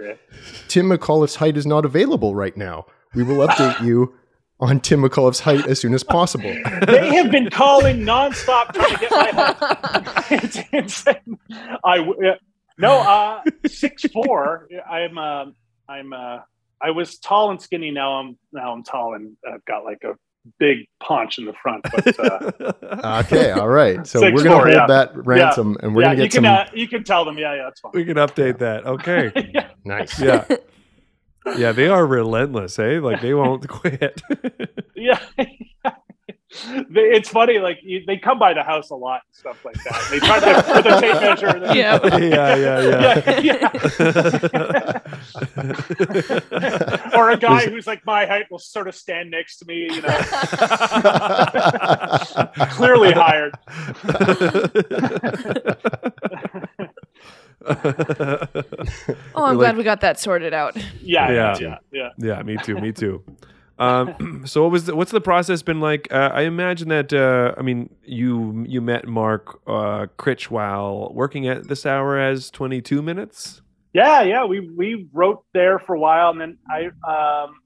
Tim 0.67 0.89
McAuliffe's 0.89 1.35
height 1.35 1.57
is 1.57 1.65
not 1.65 1.85
available 1.85 2.35
right 2.35 2.55
now. 2.55 2.85
We 3.15 3.23
will 3.23 3.45
update 3.45 3.83
you 3.83 4.13
on 4.61 4.79
Tim 4.79 5.01
McAuliffe's 5.01 5.39
height 5.39 5.65
as 5.67 5.79
soon 5.79 5.93
as 5.93 6.03
possible. 6.03 6.55
They 6.87 7.15
have 7.15 7.31
been 7.31 7.49
calling 7.49 8.01
nonstop 8.01 8.73
trying 8.73 8.93
to 8.93 8.99
get 8.99 9.11
my 9.11 9.31
height. 9.31 10.31
it's 10.43 10.59
insane. 10.71 11.39
I 11.83 11.97
yeah. 12.21 12.35
no 12.77 12.99
uh 12.99 13.41
six 13.67 14.03
four. 14.13 14.67
I'm 14.89 15.17
uh, 15.17 15.45
I'm 15.89 16.13
uh 16.13 16.39
I 16.81 16.91
was 16.91 17.17
tall 17.19 17.51
and 17.51 17.61
skinny. 17.61 17.91
Now 17.91 18.13
I'm 18.13 18.37
now 18.51 18.73
I'm 18.73 18.83
tall 18.83 19.15
and 19.15 19.35
I've 19.51 19.65
got 19.65 19.83
like 19.83 20.03
a 20.03 20.13
big 20.59 20.87
punch 21.01 21.37
in 21.37 21.45
the 21.45 21.53
front. 21.53 21.83
But 21.83 22.19
uh, 22.19 23.21
Okay, 23.25 23.51
all 23.51 23.67
right. 23.67 24.05
So 24.05 24.19
Six 24.19 24.35
we're 24.35 24.43
gonna 24.43 24.55
four, 24.55 24.65
hold 24.65 24.75
yeah. 24.75 24.87
that 24.87 25.25
ransom, 25.25 25.77
and 25.81 25.95
we're 25.95 26.03
yeah, 26.03 26.07
gonna 26.09 26.17
you 26.17 26.23
get 26.23 26.31
can 26.31 26.43
some 26.43 26.45
uh, 26.45 26.65
you 26.73 26.87
can 26.87 27.03
tell 27.03 27.25
them. 27.25 27.37
Yeah, 27.37 27.55
yeah, 27.55 27.63
that's 27.63 27.79
fine. 27.79 27.91
we 27.93 28.05
can 28.05 28.17
update 28.17 28.59
that. 28.59 28.85
Okay. 28.85 29.31
nice. 29.85 30.19
Yeah. 30.19 30.45
Yeah, 31.57 31.71
they 31.71 31.87
are 31.87 32.05
relentless, 32.05 32.77
eh? 32.77 32.99
Like 32.99 33.19
they 33.21 33.33
won't 33.33 33.67
quit. 33.67 34.21
Yeah. 34.95 35.19
They- 36.89 37.11
it's 37.15 37.29
funny, 37.29 37.59
like 37.59 37.79
you, 37.81 38.03
they 38.05 38.17
come 38.17 38.37
by 38.37 38.53
the 38.53 38.61
house 38.63 38.89
a 38.89 38.95
lot 38.95 39.21
and 39.25 39.33
stuff 39.35 39.63
like 39.63 39.75
that. 39.85 40.07
They 40.11 40.19
try 40.19 40.37
to 40.39 40.47
with 40.75 40.85
a 40.85 40.99
tape 40.99 41.21
measure. 41.21 41.47
and 41.47 41.63
then- 41.63 41.75
Yeah. 41.77 42.17
yeah, 42.17 42.55
yeah, 43.39 44.99
yeah. 46.59 47.11
or 47.17 47.29
a 47.31 47.37
guy 47.37 47.69
who's 47.69 47.87
like 47.87 48.05
my 48.05 48.25
height 48.25 48.51
will 48.51 48.59
sort 48.59 48.89
of 48.89 48.95
stand 48.95 49.31
next 49.31 49.59
to 49.59 49.65
me, 49.65 49.83
you 49.93 50.01
know, 50.01 50.09
clearly 52.71 53.13
hired. 53.13 53.53
Oh, 57.63 57.75
I'm 59.45 59.53
You're 59.53 59.55
glad 59.55 59.57
like- 59.57 59.75
we 59.77 59.83
got 59.83 60.01
that 60.01 60.19
sorted 60.19 60.53
out. 60.53 60.75
Yeah, 61.01 61.31
Yeah. 61.31 61.33
yeah, 61.33 61.57
yeah, 61.59 61.77
yeah. 61.91 62.09
Yeah, 62.37 62.43
me 62.43 62.57
too. 62.63 62.75
Me 62.79 62.91
too. 62.91 63.23
Um, 63.81 64.43
so 64.45 64.61
what 64.63 64.71
was 64.71 64.85
the, 64.85 64.95
what's 64.95 65.11
the 65.11 65.21
process 65.21 65.61
been 65.63 65.79
like? 65.79 66.07
Uh, 66.11 66.29
I 66.33 66.41
imagine 66.41 66.89
that 66.89 67.11
uh, 67.11 67.53
I 67.57 67.61
mean 67.63 67.89
you 68.03 68.63
you 68.67 68.81
met 68.81 69.07
Mark 69.07 69.59
uh, 69.67 70.07
Critch 70.17 70.51
while 70.51 71.11
working 71.13 71.47
at 71.47 71.67
this 71.67 71.85
hour 71.85 72.19
has 72.19 72.51
twenty 72.51 72.81
two 72.81 73.01
minutes. 73.01 73.61
Yeah, 73.93 74.21
yeah. 74.21 74.45
We 74.45 74.59
we 74.61 75.07
wrote 75.11 75.43
there 75.53 75.79
for 75.79 75.95
a 75.95 75.99
while, 75.99 76.29
and 76.29 76.39
then 76.39 76.57
I 76.69 76.85
um, 77.43 77.59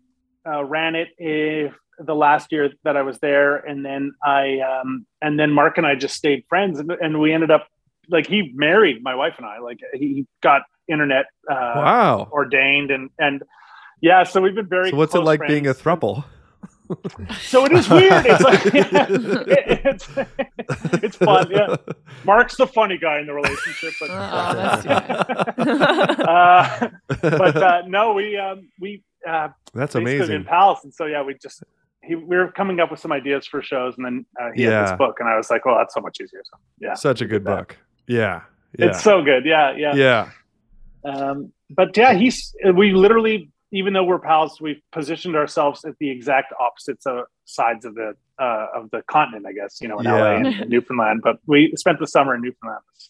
uh, 0.47 0.63
ran 0.63 0.95
it 0.95 1.09
if 1.17 1.73
the 1.99 2.15
last 2.15 2.51
year 2.51 2.71
that 2.83 2.97
I 2.97 3.01
was 3.03 3.19
there, 3.19 3.57
and 3.57 3.85
then 3.85 4.13
I 4.23 4.59
um, 4.59 5.05
and 5.21 5.39
then 5.39 5.51
Mark 5.51 5.77
and 5.77 5.85
I 5.85 5.95
just 5.95 6.15
stayed 6.15 6.43
friends, 6.49 6.79
and, 6.79 6.89
and 6.91 7.19
we 7.19 7.31
ended 7.33 7.51
up 7.51 7.67
like 8.09 8.27
he 8.27 8.51
married 8.55 9.03
my 9.03 9.15
wife 9.15 9.35
and 9.37 9.45
I. 9.45 9.59
Like 9.59 9.79
he 9.93 10.25
got 10.41 10.63
internet 10.87 11.25
uh, 11.49 11.73
Wow. 11.75 12.29
ordained, 12.31 12.89
and 12.91 13.09
and 13.19 13.43
yeah. 14.09 14.23
So 14.23 14.41
we've 14.41 14.55
been 14.55 14.67
very. 14.77 14.89
So 14.91 14.97
what's 14.97 15.13
it 15.15 15.17
close 15.19 15.25
like 15.25 15.41
being 15.47 15.67
a 15.67 15.73
friends. 15.73 15.99
thruple? 16.01 16.23
So 17.41 17.65
it 17.65 17.71
is 17.71 17.89
weird. 17.89 18.25
It's 18.31 18.43
like 18.49 18.61
it's 19.87 20.07
it's 21.05 21.17
fun. 21.17 21.47
Yeah, 21.49 21.75
Mark's 22.23 22.55
the 22.57 22.67
funny 22.67 22.97
guy 22.97 23.19
in 23.21 23.25
the 23.25 23.33
relationship, 23.33 23.93
but 23.99 24.09
Oh, 24.11 24.53
that's 24.53 24.83
too 24.83 24.89
bad. 24.89 26.19
uh, 26.33 26.89
but 27.39 27.55
uh, 27.57 27.81
no, 27.87 28.13
we 28.13 28.37
um, 28.37 28.69
we 28.79 29.03
uh, 29.27 29.49
That's 29.73 29.93
basically 29.95 30.03
been 30.03 30.21
amazing. 30.21 30.43
pals, 30.45 30.79
and 30.83 30.93
so 30.93 31.05
yeah, 31.05 31.23
we 31.23 31.33
just 31.41 31.63
he, 32.03 32.13
we 32.15 32.35
were 32.37 32.51
coming 32.51 32.79
up 32.79 32.91
with 32.91 32.99
some 32.99 33.11
ideas 33.11 33.47
for 33.47 33.63
shows, 33.63 33.95
and 33.97 34.05
then 34.05 34.25
uh, 34.39 34.49
he 34.53 34.61
had 34.63 34.71
Yeah. 34.71 34.81
this 34.83 34.97
book, 34.97 35.15
and 35.19 35.27
I 35.27 35.35
was 35.37 35.49
like, 35.49 35.65
well, 35.65 35.77
that's 35.79 35.93
so 35.95 36.01
much 36.01 36.17
easier. 36.21 36.41
So 36.51 36.57
yeah, 36.79 36.93
Such 36.93 37.21
a 37.21 37.25
good 37.25 37.43
book. 37.43 37.77
Yeah. 38.07 38.41
Yeah. 38.77 38.85
it's 38.87 39.01
so 39.01 39.23
good. 39.23 39.43
Yeah, 39.45 39.73
yeah. 39.75 39.95
yeah. 39.95 40.29
Um, 41.03 41.51
but 41.71 41.95
yeah, 41.97 42.13
he's 42.13 42.53
we 42.75 42.93
literally, 42.93 43.49
even 43.75 43.93
though 43.93 44.03
we're 44.03 44.19
pals, 44.19 44.59
we've 44.61 44.81
positioned 44.91 45.35
ourselves 45.35 45.83
at 45.85 45.93
the 45.99 46.09
exact 46.09 46.53
opposites 46.59 47.05
of 47.05 47.25
sides 47.45 47.85
of 47.85 47.95
the 47.95 48.13
uh, 48.39 48.67
of 48.75 48.89
the 48.91 49.01
continent, 49.09 49.45
I 49.47 49.53
guess. 49.53 49.79
You 49.81 49.87
know, 49.87 49.99
in 49.99 50.05
Yeah. 50.05 50.15
LA 50.15 50.35
and, 50.37 50.47
and 50.47 50.69
Newfoundland. 50.69 51.21
But 51.23 51.37
we 51.47 51.73
spent 51.77 51.99
the 51.99 52.07
summer 52.07 52.35
in 52.35 52.41
Newfoundland. 52.41 52.81
It's 52.93 53.09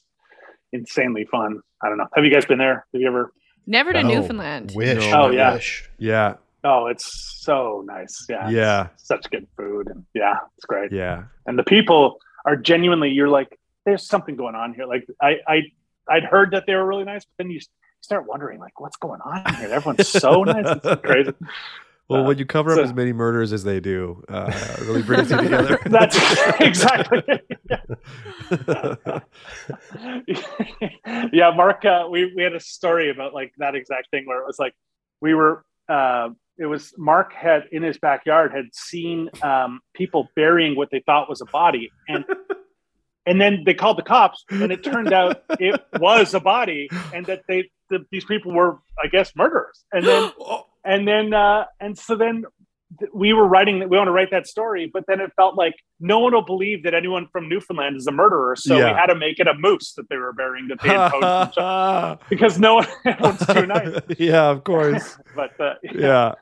insanely 0.73 1.25
fun. 1.25 1.59
I 1.83 1.89
don't 1.89 1.97
know. 1.97 2.07
Have 2.15 2.25
you 2.25 2.31
guys 2.33 2.45
been 2.45 2.57
there? 2.57 2.85
Have 2.93 3.01
you 3.01 3.07
ever? 3.07 3.31
Never 3.67 3.93
to 3.93 3.99
Oh, 3.99 4.07
Newfoundland. 4.07 4.73
Wish. 4.75 5.11
Oh, 5.11 5.31
yeah. 5.31 5.53
Wish. 5.53 5.89
Yeah. 5.97 6.35
Oh, 6.63 6.87
it's 6.87 7.39
so 7.43 7.83
nice. 7.85 8.25
Yeah. 8.29 8.49
Yeah. 8.49 8.87
Such 8.97 9.29
good 9.31 9.47
food, 9.57 9.87
and 9.87 10.03
yeah, 10.13 10.35
it's 10.57 10.65
great. 10.65 10.91
Yeah. 10.91 11.23
And 11.47 11.57
the 11.59 11.63
people 11.63 12.17
are 12.45 12.55
genuinely. 12.55 13.09
You're 13.11 13.29
like, 13.29 13.57
there's 13.85 14.07
something 14.07 14.35
going 14.35 14.55
on 14.55 14.73
here. 14.73 14.85
Like 14.85 15.05
I, 15.21 15.35
I, 15.47 15.61
I'd 16.09 16.23
heard 16.23 16.51
that 16.51 16.63
they 16.67 16.73
were 16.75 16.85
really 16.85 17.03
nice, 17.03 17.23
but 17.25 17.33
then 17.43 17.51
you 17.51 17.59
start 18.01 18.25
wondering, 18.27 18.59
like, 18.59 18.79
what's 18.79 18.97
going 18.97 19.21
on 19.21 19.53
here? 19.55 19.69
Everyone's 19.73 20.07
so 20.07 20.43
nice. 20.43 20.79
It's 20.83 21.01
crazy. 21.01 21.31
Well, 22.07 22.21
Uh, 22.21 22.27
when 22.27 22.37
you 22.37 22.45
cover 22.45 22.71
up 22.71 22.77
as 22.77 22.93
many 22.93 23.13
murders 23.13 23.51
as 23.51 23.63
they 23.63 23.79
do, 23.79 24.23
uh, 24.29 24.51
it 24.53 24.81
really 24.81 25.01
brings 25.01 25.31
you 25.31 25.37
together. 25.41 25.79
That's 25.87 26.15
exactly. 26.59 27.23
yeah, 31.33 31.51
Mark. 31.55 31.83
Uh, 31.83 32.07
we 32.09 32.31
we 32.35 32.43
had 32.43 32.53
a 32.53 32.59
story 32.59 33.09
about 33.09 33.33
like 33.33 33.53
that 33.57 33.73
exact 33.73 34.11
thing 34.11 34.25
where 34.27 34.39
it 34.39 34.45
was 34.45 34.59
like 34.59 34.73
we 35.21 35.33
were. 35.33 35.65
Uh, 35.89 36.29
it 36.57 36.67
was 36.67 36.93
Mark 36.97 37.33
had 37.33 37.63
in 37.71 37.83
his 37.83 37.97
backyard 37.97 38.51
had 38.53 38.65
seen 38.73 39.29
um, 39.41 39.81
people 39.95 40.29
burying 40.35 40.75
what 40.75 40.89
they 40.91 41.01
thought 41.05 41.27
was 41.27 41.41
a 41.41 41.45
body, 41.45 41.91
and 42.07 42.23
and 43.25 43.41
then 43.41 43.63
they 43.65 43.73
called 43.73 43.97
the 43.97 44.03
cops, 44.03 44.43
and 44.49 44.71
it 44.71 44.83
turned 44.83 45.11
out 45.11 45.41
it 45.59 45.81
was 45.99 46.33
a 46.35 46.39
body, 46.39 46.87
and 47.13 47.25
that 47.25 47.41
they 47.47 47.69
the, 47.89 48.05
these 48.11 48.25
people 48.25 48.51
were, 48.53 48.79
I 49.03 49.07
guess, 49.07 49.31
murderers, 49.35 49.85
and 49.91 50.05
then 50.07 50.31
and 50.85 51.07
then 51.07 51.33
uh, 51.33 51.65
and 51.79 51.97
so 51.97 52.15
then 52.15 52.45
we 53.13 53.33
were 53.33 53.47
writing 53.47 53.79
that 53.79 53.89
we 53.89 53.97
want 53.97 54.07
to 54.07 54.11
write 54.11 54.31
that 54.31 54.47
story, 54.47 54.89
but 54.93 55.03
then 55.07 55.19
it 55.19 55.31
felt 55.35 55.55
like 55.55 55.73
no 55.99 56.19
one 56.19 56.33
will 56.33 56.45
believe 56.45 56.83
that 56.83 56.93
anyone 56.93 57.27
from 57.31 57.49
Newfoundland 57.49 57.95
is 57.97 58.07
a 58.07 58.11
murderer, 58.11 58.55
so 58.55 58.77
Yeah. 58.77 58.91
we 58.91 58.97
had 58.97 59.07
to 59.07 59.15
make 59.15 59.39
it 59.39 59.47
a 59.47 59.53
moose 59.55 59.93
that 59.93 60.07
they 60.07 60.17
were 60.17 60.31
burying 60.33 60.67
that 60.69 60.77
they 60.81 60.89
had 60.89 61.11
poached 61.11 61.23
and 61.25 61.53
shot, 61.55 62.21
because 62.29 62.59
no 62.59 62.75
one 62.75 62.87
everyone's 63.05 63.45
too 63.47 63.65
nice. 63.65 63.99
yeah, 64.19 64.49
of 64.49 64.63
course. 64.63 65.17
But 65.35 65.59
uh, 65.59 65.73
Yeah. 65.83 66.35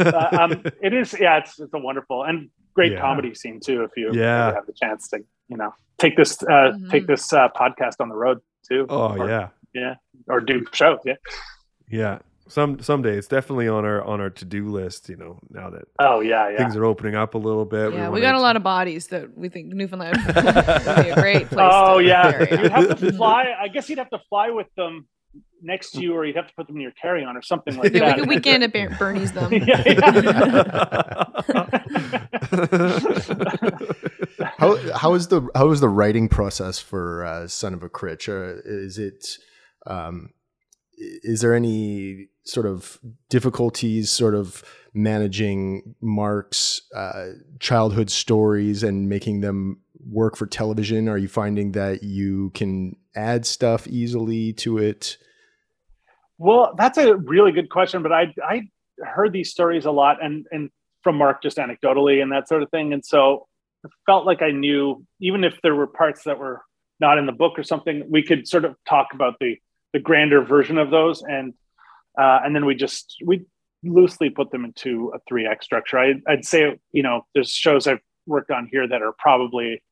uh, 0.00 0.28
um, 0.38 0.62
it 0.82 0.92
is 0.92 1.14
yeah, 1.18 1.38
it's 1.38 1.58
it's 1.58 1.72
a 1.72 1.78
wonderful 1.78 2.24
and 2.24 2.50
great 2.74 2.92
Yeah. 2.92 3.00
comedy 3.00 3.34
scene 3.34 3.60
too. 3.60 3.82
If 3.84 3.92
you 3.96 4.10
Yeah. 4.12 4.52
have 4.54 4.66
the 4.66 4.72
chance 4.74 5.08
to 5.10 5.20
you 5.48 5.56
know 5.56 5.72
take 5.98 6.16
this 6.16 6.42
uh, 6.42 6.46
Mhm. 6.74 6.90
take 6.90 7.06
this 7.06 7.32
uh, 7.32 7.48
podcast 7.56 7.94
on 8.00 8.08
the 8.08 8.16
road 8.16 8.40
too. 8.68 8.86
oh 8.90 9.16
or, 9.16 9.28
yeah. 9.28 9.48
Yeah, 9.74 9.94
or 10.28 10.40
do 10.40 10.64
shows. 10.72 10.98
Yeah, 11.04 11.14
Yeah. 11.88 12.18
some 12.48 12.80
someday 12.82 13.16
it's 13.16 13.28
definitely 13.28 13.68
on 13.68 13.84
our 13.84 14.02
on 14.02 14.20
our 14.20 14.30
to 14.30 14.44
do 14.44 14.68
list. 14.68 15.08
You 15.08 15.16
know, 15.16 15.38
now 15.50 15.70
that 15.70 15.84
Oh 15.98 16.20
yeah, 16.20 16.48
yeah. 16.50 16.56
things 16.58 16.76
are 16.76 16.84
opening 16.84 17.14
up 17.14 17.34
a 17.34 17.38
little 17.38 17.64
bit. 17.64 17.92
Yeah, 17.92 18.04
we 18.08 18.20
wanna- 18.20 18.22
got 18.22 18.34
a 18.34 18.40
lot 18.40 18.56
of 18.56 18.62
bodies 18.62 19.06
that 19.08 19.36
we 19.36 19.48
think 19.48 19.72
Newfoundland 19.72 20.16
would 20.26 20.34
be 20.34 21.10
a 21.10 21.14
great 21.20 21.46
place. 21.48 21.60
oh 21.72 21.98
to 21.98 22.04
yeah, 22.06 22.40
you'd 22.40 22.72
have 22.72 22.98
to 22.98 23.12
fly. 23.12 23.54
I 23.60 23.68
guess 23.68 23.88
you'd 23.88 23.98
have 23.98 24.10
to 24.10 24.18
fly 24.28 24.50
with 24.50 24.66
them 24.76 25.06
next 25.62 25.90
to 25.92 26.00
you, 26.00 26.14
or 26.14 26.24
you'd 26.24 26.34
have 26.36 26.48
to 26.48 26.54
put 26.54 26.66
them 26.66 26.76
in 26.76 26.82
your 26.82 26.90
carry 26.92 27.22
on 27.22 27.36
or 27.36 27.42
something 27.42 27.76
like 27.76 27.92
Yeah, 27.94 28.00
we 28.00 28.06
that. 28.06 28.18
could 28.18 28.28
weekend 28.28 28.64
at 28.64 28.72
Ber- 28.72 28.96
Bernie's 28.98 29.30
them. 29.32 29.52
yeah, 29.52 29.82
how 34.58 34.76
how 34.96 35.14
is 35.14 35.28
the 35.28 35.46
how 35.54 35.70
is 35.70 35.80
the 35.80 35.88
writing 35.88 36.28
process 36.28 36.78
for 36.78 37.24
uh, 37.24 37.46
Son 37.48 37.74
of 37.74 37.82
a 37.82 37.88
Critch? 37.88 38.28
Uh, 38.28 38.56
is 38.64 38.98
it 38.98 39.38
um, 39.86 40.30
is 40.96 41.40
there 41.40 41.54
any 41.54 42.28
sort 42.44 42.66
of 42.66 42.98
difficulties 43.28 44.10
sort 44.10 44.34
of 44.34 44.62
managing 44.92 45.94
Mark's 46.00 46.82
uh, 46.94 47.28
childhood 47.58 48.10
stories 48.10 48.82
and 48.82 49.08
making 49.08 49.40
them 49.40 49.80
work 50.08 50.36
for 50.36 50.46
television? 50.46 51.08
Are 51.08 51.18
you 51.18 51.28
finding 51.28 51.72
that 51.72 52.02
you 52.02 52.50
can 52.50 52.96
add 53.14 53.46
stuff 53.46 53.86
easily 53.86 54.52
to 54.54 54.78
it? 54.78 55.16
Well, 56.38 56.74
that's 56.76 56.98
a 56.98 57.16
really 57.16 57.52
good 57.52 57.70
question, 57.70 58.02
but 58.02 58.12
I 58.12 58.34
I 58.42 58.62
heard 59.02 59.32
these 59.32 59.50
stories 59.50 59.84
a 59.84 59.90
lot 59.90 60.22
and 60.22 60.46
and 60.50 60.70
from 61.02 61.16
Mark 61.16 61.42
just 61.42 61.56
anecdotally 61.56 62.22
and 62.22 62.32
that 62.32 62.48
sort 62.48 62.62
of 62.62 62.70
thing, 62.70 62.92
and 62.92 63.04
so 63.04 63.46
I 63.84 63.88
felt 64.06 64.26
like 64.26 64.42
I 64.42 64.50
knew 64.50 65.04
even 65.20 65.44
if 65.44 65.60
there 65.62 65.74
were 65.74 65.86
parts 65.86 66.24
that 66.24 66.38
were 66.38 66.62
not 66.98 67.18
in 67.18 67.26
the 67.26 67.32
book 67.32 67.58
or 67.58 67.62
something, 67.62 68.04
we 68.10 68.22
could 68.22 68.46
sort 68.46 68.64
of 68.64 68.74
talk 68.86 69.08
about 69.14 69.34
the 69.40 69.56
the 69.92 69.98
grander 70.00 70.42
version 70.42 70.78
of 70.78 70.90
those, 70.90 71.22
and 71.22 71.54
uh, 72.20 72.40
and 72.44 72.54
then 72.54 72.64
we 72.66 72.74
just 72.74 73.16
we 73.24 73.44
loosely 73.82 74.30
put 74.30 74.50
them 74.50 74.64
into 74.64 75.10
a 75.14 75.18
three 75.28 75.46
act 75.46 75.64
structure. 75.64 75.98
I, 75.98 76.14
I'd 76.28 76.44
say 76.44 76.78
you 76.92 77.02
know 77.02 77.26
there's 77.34 77.50
shows 77.50 77.86
I've 77.86 78.00
worked 78.26 78.50
on 78.50 78.68
here 78.70 78.86
that 78.86 79.02
are 79.02 79.12
probably 79.18 79.82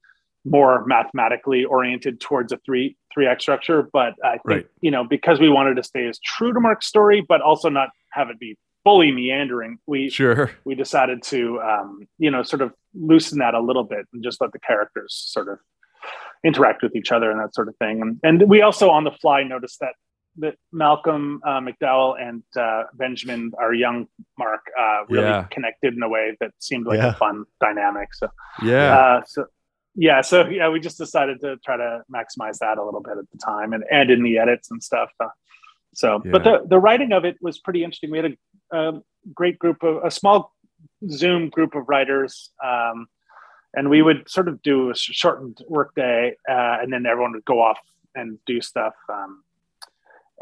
more 0.44 0.84
mathematically 0.86 1.64
oriented 1.64 2.20
towards 2.20 2.52
a 2.52 2.58
three 2.58 2.96
three 3.12 3.26
act 3.26 3.42
structure 3.42 3.88
but 3.92 4.14
i 4.24 4.32
think 4.32 4.40
Right. 4.44 4.66
you 4.80 4.90
know 4.90 5.02
because 5.04 5.40
we 5.40 5.48
wanted 5.50 5.74
to 5.74 5.82
stay 5.82 6.06
as 6.06 6.18
true 6.20 6.52
to 6.52 6.60
mark's 6.60 6.86
story 6.86 7.24
but 7.28 7.40
also 7.40 7.68
not 7.68 7.88
have 8.12 8.30
it 8.30 8.38
be 8.38 8.56
fully 8.84 9.10
meandering 9.10 9.78
we 9.86 10.08
Sure. 10.08 10.52
we 10.64 10.74
decided 10.76 11.22
to 11.24 11.60
um, 11.60 12.06
you 12.18 12.30
know 12.30 12.42
sort 12.44 12.62
of 12.62 12.72
loosen 12.94 13.38
that 13.40 13.54
a 13.54 13.60
little 13.60 13.82
bit 13.84 14.06
and 14.12 14.22
just 14.22 14.40
let 14.40 14.52
the 14.52 14.60
characters 14.60 15.12
sort 15.12 15.48
of 15.48 15.58
interact 16.44 16.82
with 16.82 16.94
each 16.96 17.10
other 17.12 17.30
and 17.30 17.40
that 17.40 17.54
sort 17.54 17.68
of 17.68 17.76
thing 17.76 18.00
and, 18.00 18.20
and 18.22 18.48
we 18.48 18.62
also 18.62 18.90
on 18.90 19.04
the 19.04 19.10
fly 19.10 19.42
noticed 19.42 19.80
that 19.80 19.94
that 20.36 20.54
malcolm 20.72 21.40
uh, 21.44 21.60
mcdowell 21.60 22.14
and 22.20 22.42
uh, 22.56 22.84
benjamin 22.94 23.50
our 23.58 23.74
young 23.74 24.06
mark 24.38 24.60
uh, 24.78 25.00
really 25.08 25.26
Yeah. 25.26 25.46
connected 25.50 25.94
in 25.94 26.02
a 26.02 26.08
way 26.08 26.36
that 26.40 26.52
seemed 26.60 26.86
like 26.86 26.98
Yeah. 26.98 27.08
a 27.10 27.14
fun 27.14 27.44
dynamic 27.60 28.14
so 28.14 28.28
Yeah. 28.62 28.98
uh, 28.98 29.22
so 29.26 29.46
yeah, 30.00 30.20
so 30.20 30.46
yeah, 30.46 30.68
we 30.68 30.78
just 30.78 30.96
decided 30.96 31.40
to 31.40 31.56
try 31.64 31.76
to 31.76 32.02
maximize 32.08 32.58
that 32.58 32.78
a 32.78 32.84
little 32.84 33.00
bit 33.00 33.18
at 33.18 33.24
the 33.32 33.38
time 33.38 33.72
and 33.72 33.82
and 33.90 34.10
in 34.10 34.22
the 34.22 34.38
edits 34.38 34.70
and 34.70 34.80
stuff. 34.80 35.10
Uh, 35.18 35.26
so, 35.92 36.20
but 36.24 36.44
the 36.44 36.62
the 36.68 36.78
writing 36.78 37.10
of 37.12 37.24
it 37.24 37.36
was 37.40 37.58
pretty 37.58 37.82
interesting. 37.82 38.12
We 38.12 38.18
had 38.18 38.36
a, 38.70 38.78
a 38.78 39.02
great 39.34 39.58
group 39.58 39.82
of 39.82 40.04
a 40.04 40.10
small 40.12 40.54
Zoom 41.10 41.48
group 41.48 41.74
of 41.74 41.88
writers, 41.88 42.50
um, 42.64 43.08
and 43.78 43.88
we 43.88 44.02
would 44.02 44.28
sort 44.28 44.48
of 44.48 44.60
do 44.62 44.90
a 44.90 44.94
sh- 44.94 45.10
shortened 45.12 45.58
workday, 45.68 46.34
uh, 46.48 46.76
and 46.82 46.92
then 46.92 47.06
everyone 47.06 47.32
would 47.32 47.44
go 47.44 47.60
off 47.62 47.78
and 48.14 48.38
do 48.46 48.60
stuff. 48.60 48.94
Um, 49.08 49.42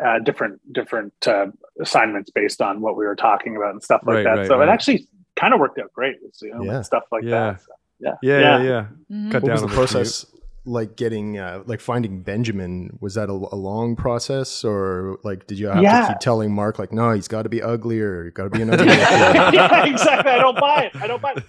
uh, 0.05 0.19
different 0.29 0.61
different 0.73 1.15
uh, 1.27 1.47
assignments 1.81 2.31
based 2.31 2.61
on 2.61 2.81
what 2.83 2.97
we 2.99 3.05
were 3.07 3.17
talking 3.17 3.57
about 3.57 3.71
and 3.73 3.83
stuff 3.83 4.03
like 4.05 4.17
Right, 4.17 4.25
that. 4.25 4.37
right, 4.41 4.47
so 4.47 4.59
right. 4.59 4.69
it 4.69 4.73
actually 4.73 5.07
kind 5.37 5.55
of 5.55 5.61
worked 5.61 5.79
out 5.79 5.91
great 5.93 6.17
with 6.23 6.35
Zoom 6.35 6.63
Yeah. 6.65 6.77
and 6.77 6.85
stuff 6.87 7.05
like 7.11 7.25
Yeah. 7.25 7.31
that. 7.53 7.61
So, 7.63 7.73
yeah, 8.01 8.15
yeah. 8.23 8.39
Yeah. 8.41 8.63
Yeah. 8.63 8.87
Mhm. 9.11 9.33
Cut 9.33 9.43
What 9.43 9.47
down 9.49 9.53
was 9.55 9.61
the 9.63 9.69
on 9.69 9.73
process 9.75 10.27
like 10.67 10.97
getting 10.97 11.39
uh, 11.39 11.63
like 11.67 11.81
finding 11.81 12.21
Benjamin? 12.23 12.99
Was 13.01 13.15
that 13.15 13.29
a, 13.29 13.33
a 13.33 13.57
long 13.57 13.97
process, 13.97 14.65
or 14.65 15.19
like 15.23 15.47
did 15.47 15.59
you 15.59 15.69
have 15.69 15.81
to 15.83 16.13
keep 16.13 16.19
telling 16.21 16.53
Mark 16.55 16.79
like, 16.79 16.93
no, 16.93 17.13
he's 17.13 17.29
got 17.29 17.45
to 17.45 17.49
be 17.49 17.63
uglier, 17.63 18.25
he's 18.25 18.33
got 18.35 18.45
to 18.45 18.51
be 18.51 18.63
another? 18.63 18.85
kid"? 18.85 18.99
yeah, 19.55 19.85
exactly. 19.87 20.33
I 20.33 20.39
don't 20.39 20.59
buy 20.59 20.91
it. 20.93 20.97
I 20.97 21.07
don't 21.07 21.23
buy 21.23 21.35
it. 21.37 21.47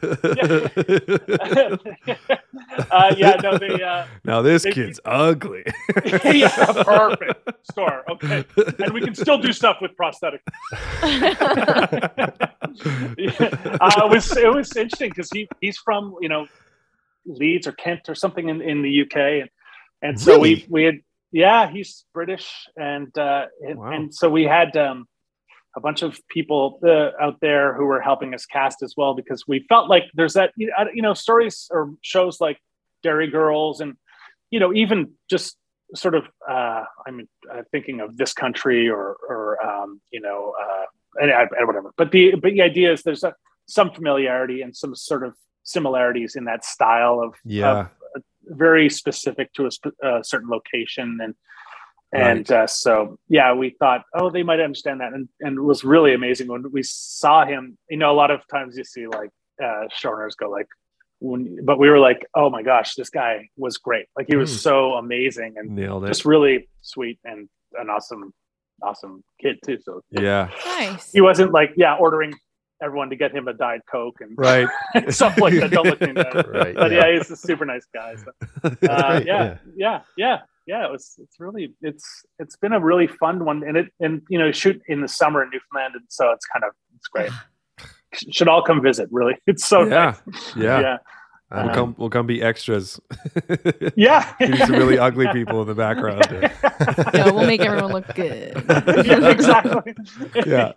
uh, 2.91 3.15
yeah, 3.17 3.35
no, 3.43 3.57
they, 3.57 3.81
uh, 3.83 4.05
now 4.23 4.41
this 4.41 4.63
They- 4.63 4.71
kid's 4.71 4.99
ugly. 5.03 5.63
yeah, 6.23 6.83
perfect 6.83 7.49
score. 7.69 8.03
Okay, 8.11 8.45
and 8.79 8.93
we 8.93 9.01
can 9.01 9.15
still 9.15 9.37
do 9.39 9.51
stuff 9.51 9.77
with 9.81 9.95
prosthetic. 9.95 10.41
Yeah. 13.17 13.49
uh, 13.81 13.91
it 14.05 14.09
was 14.09 14.37
it 14.37 14.53
was 14.53 14.75
interesting 14.75 15.09
because 15.09 15.29
he 15.31 15.47
he's 15.61 15.77
from 15.77 16.15
you 16.21 16.29
know 16.29 16.47
Leeds 17.27 17.67
or 17.67 17.73
Kent 17.73 18.09
or 18.09 18.15
something 18.15 18.49
in, 18.49 18.61
in 18.61 18.81
the 18.81 19.01
UK, 19.03 19.15
and 19.15 19.49
and 20.01 20.19
so 20.19 20.33
Really? 20.33 20.55
we 20.55 20.67
we 20.69 20.83
had 20.83 20.95
yeah 21.31 21.69
he's 21.69 22.05
British 22.13 22.49
and 22.77 23.15
uh, 23.17 23.45
and, 23.61 23.77
Wow. 23.79 23.91
and 23.91 24.13
so 24.15 24.29
we 24.29 24.43
had 24.43 24.75
um, 24.77 25.07
a 25.75 25.79
bunch 25.79 26.01
of 26.01 26.19
people 26.29 26.79
uh, 26.83 27.11
out 27.21 27.39
there 27.41 27.73
who 27.75 27.85
were 27.85 28.01
helping 28.01 28.33
us 28.33 28.45
cast 28.45 28.81
as 28.81 28.95
well 28.97 29.13
because 29.13 29.45
we 29.47 29.65
felt 29.69 29.89
like 29.89 30.05
there's 30.15 30.33
that 30.33 30.51
you 30.57 31.01
know, 31.01 31.13
stories 31.13 31.67
or 31.69 31.93
shows 32.01 32.41
like 32.41 32.57
Derry 33.03 33.27
Girls 33.29 33.79
and 33.81 33.95
you 34.49 34.59
know 34.59 34.73
even 34.73 35.11
just 35.29 35.57
sort 35.95 36.15
of 36.15 36.23
uh, 36.49 36.83
I'm 37.05 37.27
uh, 37.51 37.61
thinking 37.71 38.01
of 38.01 38.17
this 38.17 38.33
country 38.33 38.89
or 38.89 39.15
or 39.29 39.65
um, 39.65 40.01
you 40.11 40.21
know 40.21 40.53
uh, 40.59 40.85
and, 41.21 41.31
and 41.31 41.67
whatever. 41.67 41.93
But 41.97 42.11
the 42.11 42.35
but 42.35 42.51
the 42.53 42.61
idea 42.61 42.91
is 42.93 43.03
there's 43.03 43.23
a, 43.23 43.35
some 43.67 43.91
familiarity 43.91 44.61
and 44.61 44.75
some 44.75 44.95
sort 44.95 45.23
of 45.23 45.35
similarities 45.67 46.35
in 46.35 46.45
that 46.45 46.63
style 46.65 47.19
of, 47.21 47.33
Yeah. 47.43 47.87
of 48.15 48.23
very 48.45 48.89
specific 48.89 49.51
to 49.53 49.65
a 49.67 49.71
sp- 49.75 49.97
uh, 50.03 50.21
certain 50.23 50.49
location 50.49 51.19
and 51.21 51.35
and 52.13 52.49
uh, 52.53 52.65
so 52.65 53.19
yeah 53.27 53.53
we 53.53 53.69
thought 53.79 54.01
oh 54.17 54.29
they 54.29 54.41
might 54.41 54.61
understand 54.61 55.01
that 55.01 55.11
and 55.11 55.27
and 55.41 55.57
it 55.57 55.61
was 55.61 55.83
really 55.83 56.13
amazing 56.13 56.47
when 56.47 56.63
we 56.71 56.81
saw 56.81 57.45
him 57.45 57.77
you 57.89 57.97
know 57.97 58.09
a 58.09 58.17
lot 58.23 58.31
of 58.31 58.39
times 58.47 58.77
you 58.77 58.85
see 58.85 59.05
like 59.07 59.29
uh 59.61 59.83
showrunners 59.99 60.35
go 60.41 60.49
like 60.49 60.67
when 61.19 61.41
but 61.65 61.77
we 61.77 61.89
were 61.89 61.99
like 61.99 62.25
oh 62.33 62.49
my 62.49 62.63
gosh 62.63 62.95
this 62.95 63.09
guy 63.09 63.33
was 63.57 63.75
great 63.77 64.05
like 64.17 64.27
he 64.29 64.37
was 64.37 64.51
Hmm. 64.51 64.57
so 64.69 64.93
amazing 64.93 65.51
and 65.57 65.65
Nailed 65.75 66.05
it. 66.05 66.07
just 66.07 66.23
really 66.23 66.69
sweet 66.81 67.19
and 67.25 67.49
an 67.73 67.89
awesome 67.89 68.33
awesome 68.81 69.21
kid 69.41 69.57
too 69.65 69.77
so 69.83 69.99
yeah. 70.11 70.49
Nice. 70.65 71.11
he 71.11 71.19
wasn't 71.19 71.51
like 71.51 71.71
yeah 71.75 71.95
ordering 71.95 72.33
everyone 72.81 73.09
to 73.09 73.15
get 73.15 73.31
him 73.33 73.47
a 73.47 73.53
diet 73.53 73.81
coke 73.89 74.17
and 74.21 74.33
Right. 74.37 74.67
stuff 75.09 75.37
like 75.39 75.53
that 75.59 75.71
don't 75.71 75.85
look 75.87 76.01
Right, 76.53 76.75
but 76.75 76.91
yeah. 76.91 77.07
yeah. 77.07 77.17
he's 77.17 77.29
a 77.31 77.35
super 77.35 77.65
nice 77.65 77.85
guy 77.93 78.15
so 78.15 78.31
uh, 78.63 78.69
great, 78.69 78.81
yeah, 78.89 79.17
yeah. 79.25 79.57
yeah, 79.75 79.99
yeah, 80.17 80.37
yeah. 80.67 80.85
It 80.85 80.91
was. 80.91 81.15
It's 81.19 81.39
really. 81.39 81.73
It's. 81.81 82.25
It's 82.39 82.57
been 82.57 82.73
a 82.73 82.79
really 82.79 83.07
fun 83.07 83.45
one, 83.45 83.63
and 83.63 83.77
it. 83.77 83.87
And 84.01 84.21
you 84.29 84.37
know, 84.37 84.51
shoot 84.51 84.81
in 84.87 85.01
the 85.01 85.07
summer 85.07 85.41
in 85.43 85.49
Newfoundland, 85.49 85.95
and 85.95 86.03
so 86.09 86.31
it's 86.31 86.45
kind 86.45 86.63
of. 86.65 86.71
It's 86.97 87.07
great. 87.07 87.31
Should 88.31 88.47
all 88.49 88.61
come 88.63 88.81
visit. 88.81 89.07
Really, 89.11 89.35
it's 89.47 89.65
so 89.65 89.83
Yeah. 89.85 90.15
nice. 90.25 90.55
Yeah. 90.55 90.79
yeah, 90.81 90.97
Uh, 91.49 91.63
We'll 91.65 91.73
come. 91.75 91.95
We'll 91.97 92.09
come 92.09 92.27
be 92.27 92.41
extras. 92.41 92.99
yeah. 93.95 94.33
Give 94.39 94.49
you 94.49 94.57
some 94.57 94.71
really 94.75 94.97
ugly 94.99 95.27
people 95.31 95.61
in 95.61 95.67
the 95.67 95.75
background. 95.75 96.27
yeah, 97.13 97.31
we'll 97.31 97.47
make 97.47 97.61
everyone 97.61 97.93
look 97.93 98.13
good. 98.15 98.63
yeah, 98.67 99.29
exactly. 99.29 99.93
Yeah. 100.45 100.73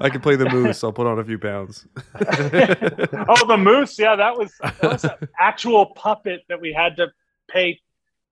I 0.00 0.10
can 0.10 0.20
play 0.20 0.36
the 0.36 0.48
moose. 0.48 0.84
I'll 0.84 0.92
put 0.92 1.08
on 1.08 1.18
a 1.18 1.24
few 1.24 1.38
pounds. 1.38 1.86
oh, 2.14 3.46
the 3.48 3.56
moose. 3.58 3.98
Yeah, 3.98 4.14
that 4.16 4.36
was, 4.36 4.52
that 4.62 4.82
was 4.82 5.04
an 5.04 5.28
actual 5.40 5.86
puppet 5.86 6.42
that 6.48 6.60
we 6.60 6.72
had 6.72 6.96
to 6.98 7.08
pay 7.50 7.80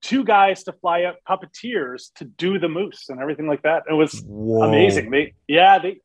two 0.01 0.23
guys 0.23 0.63
to 0.63 0.73
fly 0.73 1.03
up 1.03 1.19
puppeteers 1.29 2.11
to 2.15 2.25
do 2.25 2.57
the 2.57 2.69
moose 2.69 3.09
and 3.09 3.19
everything 3.19 3.47
like 3.47 3.63
that. 3.63 3.83
It 3.89 3.93
was 3.93 4.21
Whoa. 4.25 4.63
amazing. 4.63 5.11
They 5.11 5.33
yeah, 5.47 5.77
they 5.79 5.99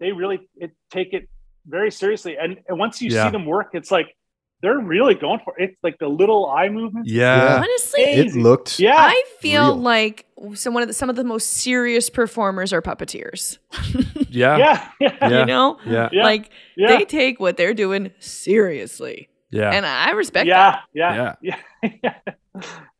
they 0.00 0.12
really 0.12 0.48
it, 0.56 0.70
take 0.90 1.12
it 1.12 1.28
very 1.66 1.90
seriously. 1.90 2.36
And, 2.36 2.58
and 2.68 2.78
once 2.78 3.02
you 3.02 3.10
Yeah. 3.10 3.24
see 3.26 3.30
them 3.32 3.44
work, 3.46 3.70
it's 3.74 3.90
like 3.90 4.16
they're 4.62 4.78
really 4.78 5.14
going 5.14 5.40
for 5.44 5.54
it. 5.58 5.70
It's 5.70 5.78
like 5.82 5.98
the 5.98 6.08
little 6.08 6.48
eye 6.48 6.68
movement. 6.68 7.06
Yeah. 7.06 7.56
Honestly, 7.58 8.04
Hey. 8.04 8.26
it 8.26 8.34
looked 8.34 8.78
Yeah. 8.78 8.94
I 8.96 9.22
feel 9.40 9.72
real. 9.74 9.76
like 9.76 10.26
some 10.54 10.72
one 10.72 10.82
of 10.82 10.88
the, 10.88 10.94
some 10.94 11.10
of 11.10 11.16
the 11.16 11.24
most 11.24 11.48
serious 11.52 12.08
performers 12.08 12.72
are 12.72 12.80
puppeteers. 12.82 13.58
Yeah. 14.30 14.56
yeah. 14.56 14.88
Yeah. 15.00 15.16
Yeah. 15.20 15.40
You 15.40 15.46
know, 15.46 15.78
Yeah. 15.84 16.08
Yeah. 16.12 16.22
like 16.22 16.50
Yeah. 16.76 16.96
they 16.96 17.04
take 17.04 17.38
what 17.40 17.56
they're 17.58 17.74
doing 17.74 18.12
seriously, 18.20 19.28
Yeah. 19.50 19.70
and 19.72 19.84
I 19.84 20.10
respect 20.12 20.46
yeah, 20.46 20.70
that. 20.72 20.82
yeah, 20.94 21.34
yeah, 21.82 21.90
yeah. 22.02 22.14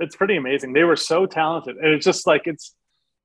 It's 0.01 0.15
pretty 0.17 0.37
amazing. 0.37 0.73
They 0.75 0.85
were 0.85 0.97
so 0.97 1.25
talented, 1.27 1.77
and 1.77 1.89
it's 1.95 2.05
just 2.05 2.27
like 2.27 2.43
it's, 2.47 2.75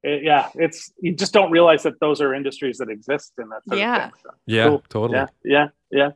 it- 0.04 0.24
yeah, 0.24 0.50
it's 0.56 0.92
you 1.02 1.14
just 1.16 1.34
don't 1.34 1.52
realize 1.52 1.84
that 1.84 2.00
those 2.00 2.22
are 2.22 2.34
industries 2.34 2.78
that 2.78 2.90
exist 2.90 3.34
and 3.40 3.52
that 3.52 3.64
sort 3.68 3.80
Yeah. 3.80 3.96
of 4.08 4.14
thing. 4.14 4.22
So, 4.24 4.30
Yeah. 4.46 4.68
cool. 4.70 4.84
Totally. 4.90 5.18
yeah, 5.20 5.28
yeah, 5.44 5.68
yeah. 5.92 6.10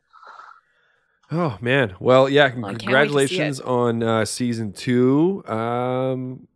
Oh 1.31 1.57
man. 1.61 1.95
Well, 1.99 2.27
yeah. 2.27 2.53
Well, 2.53 2.53
I 2.53 2.53
can't 2.53 2.61
wait 2.61 2.67
to 2.73 2.77
see 2.79 2.85
congratulations 2.85 3.59
on 3.61 4.03
uh, 4.03 4.25
season 4.25 4.73
two. 4.73 5.43
Um, 5.47 6.47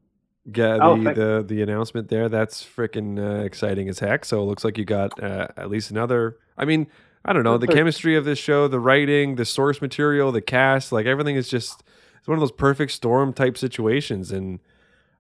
get 0.52 0.80
Oh, 0.82 0.98
the, 0.98 1.04
thank- 1.04 1.16
the 1.16 1.46
the 1.48 1.62
announcement 1.62 2.10
there. 2.10 2.28
That's 2.30 2.64
freaking 2.64 3.18
uh, 3.20 3.44
exciting 3.46 3.88
as 3.90 4.00
heck. 4.00 4.26
So 4.26 4.42
it 4.42 4.46
looks 4.46 4.64
like 4.64 4.78
you 4.78 4.86
got 4.86 5.22
uh, 5.24 5.48
at 5.58 5.70
least 5.70 5.92
another. 5.92 6.38
I 6.58 6.66
mean, 6.66 6.88
I 7.24 7.32
don't 7.34 7.44
know 7.44 7.58
the 7.58 7.68
chemistry 7.68 8.16
of 8.18 8.26
this 8.26 8.38
show, 8.38 8.68
the 8.68 8.80
writing, 8.80 9.36
the 9.36 9.46
source 9.46 9.82
material, 9.82 10.32
the 10.32 10.42
cast, 10.42 10.92
like 10.92 11.06
everything 11.06 11.36
is 11.38 11.48
just 11.48 11.82
it's 12.20 12.28
one 12.28 12.36
of 12.38 12.42
those 12.42 12.52
perfect 12.52 12.92
storm 12.92 13.34
type 13.34 13.58
situations. 13.58 14.32
And 14.32 14.60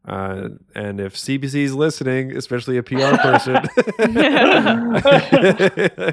uh, 0.08 0.50
and 0.76 1.00
if 1.00 1.16
CBC 1.16 1.56
is 1.64 1.74
listening, 1.74 2.36
especially 2.38 2.78
a 2.78 2.84
PR 2.84 3.16
person, 3.18 3.56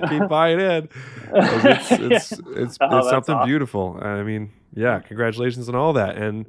keep 0.08 0.28
buying 0.28 0.60
in. 0.60 0.88
It's 1.34 1.92
it's 1.92 2.32
it's, 2.32 2.34
it's 2.56 2.78
Oh, 2.80 2.88
that's 2.90 3.08
something 3.10 3.34
awesome. 3.36 3.48
beautiful. 3.48 3.98
I 4.00 4.22
mean, 4.22 4.50
yeah, 4.74 5.00
congratulations 5.00 5.68
on 5.68 5.74
all 5.74 5.92
that, 5.94 6.16
and 6.16 6.46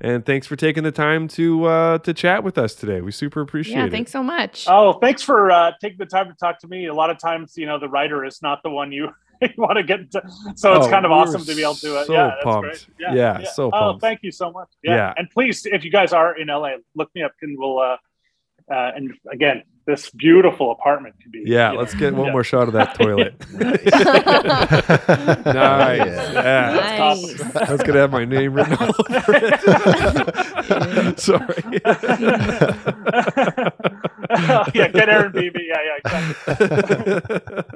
and 0.00 0.24
thanks 0.26 0.46
for 0.46 0.56
taking 0.56 0.82
the 0.84 0.92
time 0.92 1.28
to 1.28 1.64
uh, 1.64 1.98
to 1.98 2.14
chat 2.14 2.44
with 2.44 2.58
us 2.58 2.74
today. 2.74 3.00
We 3.00 3.12
super 3.12 3.40
appreciate 3.40 3.76
Yeah, 3.76 3.84
it. 3.86 3.90
thanks 3.92 4.10
so 4.10 4.22
much. 4.22 4.66
Oh, 4.68 4.94
thanks 4.94 5.22
for 5.22 5.50
uh, 5.50 5.72
taking 5.80 5.98
the 5.98 6.06
time 6.06 6.28
to 6.28 6.34
talk 6.34 6.58
to 6.60 6.68
me. 6.68 6.86
A 6.86 6.94
lot 6.94 7.10
of 7.10 7.18
times, 7.18 7.56
you 7.56 7.66
know, 7.66 7.78
the 7.78 7.88
writer 7.88 8.24
is 8.24 8.42
not 8.42 8.62
the 8.62 8.70
one 8.70 8.92
you, 8.92 9.10
you 9.56 9.62
want 9.62 9.76
to 9.76 9.82
get 9.82 10.00
into. 10.00 10.22
So 10.56 10.74
it's 10.74 10.86
Oh, 10.86 10.90
kind 10.90 11.04
of 11.04 11.12
awesome 11.12 11.44
to 11.44 11.54
be 11.54 11.62
able 11.62 11.74
to. 11.76 11.98
Uh, 11.98 12.04
so 12.04 12.12
yeah, 12.12 12.26
that's 12.28 12.44
pumped. 12.44 12.86
great. 12.98 13.14
Yeah, 13.14 13.42
so 13.44 13.66
Oh, 13.66 13.70
pumped. 13.70 14.00
thank 14.00 14.20
you 14.22 14.30
so 14.32 14.50
much. 14.50 14.68
Yeah. 14.82 14.94
Yeah. 14.96 15.14
And 15.16 15.28
please, 15.30 15.66
if 15.66 15.84
you 15.84 15.90
guys 15.90 16.12
are 16.12 16.36
in 16.38 16.48
LA, 16.48 16.76
look 16.94 17.10
me 17.14 17.22
up 17.22 17.32
and 17.42 17.58
we'll, 17.58 17.78
uh, 17.78 17.96
uh, 18.70 18.92
and 18.96 19.12
again, 19.30 19.64
this 19.84 20.10
beautiful 20.10 20.70
apartment 20.70 21.16
could 21.20 21.32
be. 21.32 21.42
Yeah, 21.44 21.72
let's 21.72 21.92
know, 21.94 21.98
get 22.00 22.14
one 22.14 22.26
yeah. 22.26 22.32
more 22.32 22.44
shot 22.44 22.68
of 22.68 22.74
that 22.74 22.94
toilet. 22.94 23.34
nice. 25.44 25.44
Yeah. 25.44 26.98
Nice. 27.12 27.34
That's 27.52 27.82
gonna 27.82 27.98
have 27.98 28.12
my 28.12 28.24
name 28.24 28.52
written 28.54 28.74
all 28.74 28.94
over 29.10 29.34
it. 29.34 31.18
Sorry. 31.18 31.62
yeah, 34.74 34.88
get 34.88 35.08
Aaron 35.08 35.32
Beebe. 35.32 35.58
Yeah, 35.62 35.78
yeah, 35.84 35.96
exactly. 36.04 37.72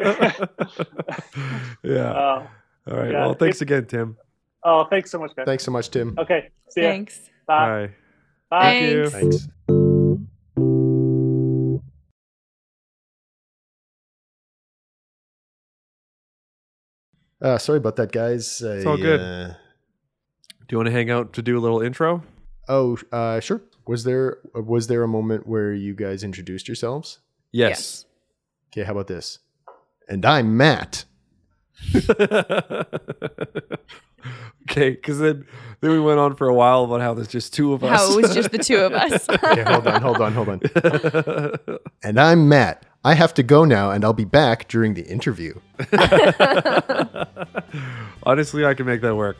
yeah. 1.82 2.10
Uh, 2.86 2.92
All 2.92 2.96
right. 2.98 3.10
yeah. 3.10 3.20
Well, 3.26 3.34
thanks 3.34 3.60
again, 3.62 3.84
Tim. 3.86 4.16
oh, 4.62 4.84
thanks 4.84 5.10
so 5.10 5.18
much, 5.18 5.34
guys. 5.34 5.44
Thanks 5.46 5.64
so 5.64 5.72
much, 5.72 5.90
Tim. 5.90 6.14
Okay, 6.18 6.50
see 6.68 6.82
ya. 6.82 6.88
Thanks. 6.90 7.30
Bye. 7.46 7.90
Bye. 8.48 8.60
Bye. 8.60 8.70
Thank 8.70 8.90
you. 8.92 9.10
Thanks. 9.10 9.48
Thanks. 9.66 9.76
Uh, 17.40 17.58
sorry 17.58 17.78
about 17.78 17.96
that, 17.96 18.12
guys. 18.12 18.62
It's 18.62 18.86
all 18.86 18.96
good. 18.96 19.20
Uh, 19.20 19.48
Do 19.48 20.72
you 20.72 20.78
want 20.78 20.86
to 20.86 20.92
hang 20.92 21.10
out 21.10 21.32
to 21.34 21.42
do 21.42 21.58
a 21.58 21.60
little 21.60 21.80
intro? 21.80 22.22
oh, 22.68 22.98
uh, 23.12 23.40
sure. 23.40 23.62
Was 23.86 24.04
there 24.04 24.38
uh, 24.56 24.62
was 24.62 24.86
there 24.88 25.02
a 25.02 25.08
moment 25.08 25.46
where 25.46 25.72
you 25.72 25.94
guys 25.94 26.22
introduced 26.24 26.68
yourselves? 26.68 27.18
Yes. 27.52 28.04
Okay, 28.72 28.84
how 28.84 28.92
about 28.92 29.06
this? 29.06 29.38
And 30.08 30.24
I'm 30.24 30.56
Matt. 30.56 31.04
okay, 31.94 32.84
because 34.90 35.18
then 35.18 35.46
then 35.80 35.90
we 35.90 36.00
went 36.00 36.18
on 36.18 36.34
for 36.36 36.48
a 36.48 36.54
while 36.54 36.84
about 36.84 37.00
how 37.00 37.14
there's 37.14 37.28
just 37.28 37.54
two 37.54 37.72
of 37.72 37.84
us. 37.84 37.98
How 37.98 38.18
it 38.18 38.22
was 38.22 38.34
just 38.34 38.50
the 38.50 38.58
two 38.58 38.78
of 38.78 38.92
us. 38.92 39.28
Okay, 39.28 39.62
hold 39.62 39.86
on, 39.86 40.02
hold 40.02 40.20
on, 40.20 40.32
hold 40.32 40.48
on. 40.48 40.60
And 42.02 42.20
I'm 42.20 42.48
Matt. 42.48 42.84
I 43.04 43.14
have 43.14 43.34
to 43.34 43.42
go 43.42 43.64
now, 43.64 43.90
and 43.92 44.04
I'll 44.04 44.12
be 44.12 44.24
back 44.24 44.66
during 44.68 44.94
the 44.94 45.04
interview. 45.06 45.54
Honestly, 48.24 48.64
I 48.64 48.74
can 48.74 48.86
make 48.86 49.00
that 49.02 49.14
work. 49.14 49.36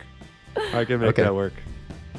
I 0.72 0.84
can 0.84 1.00
make 1.00 1.10
Okay. 1.10 1.22
that 1.22 1.34
work. 1.34 1.52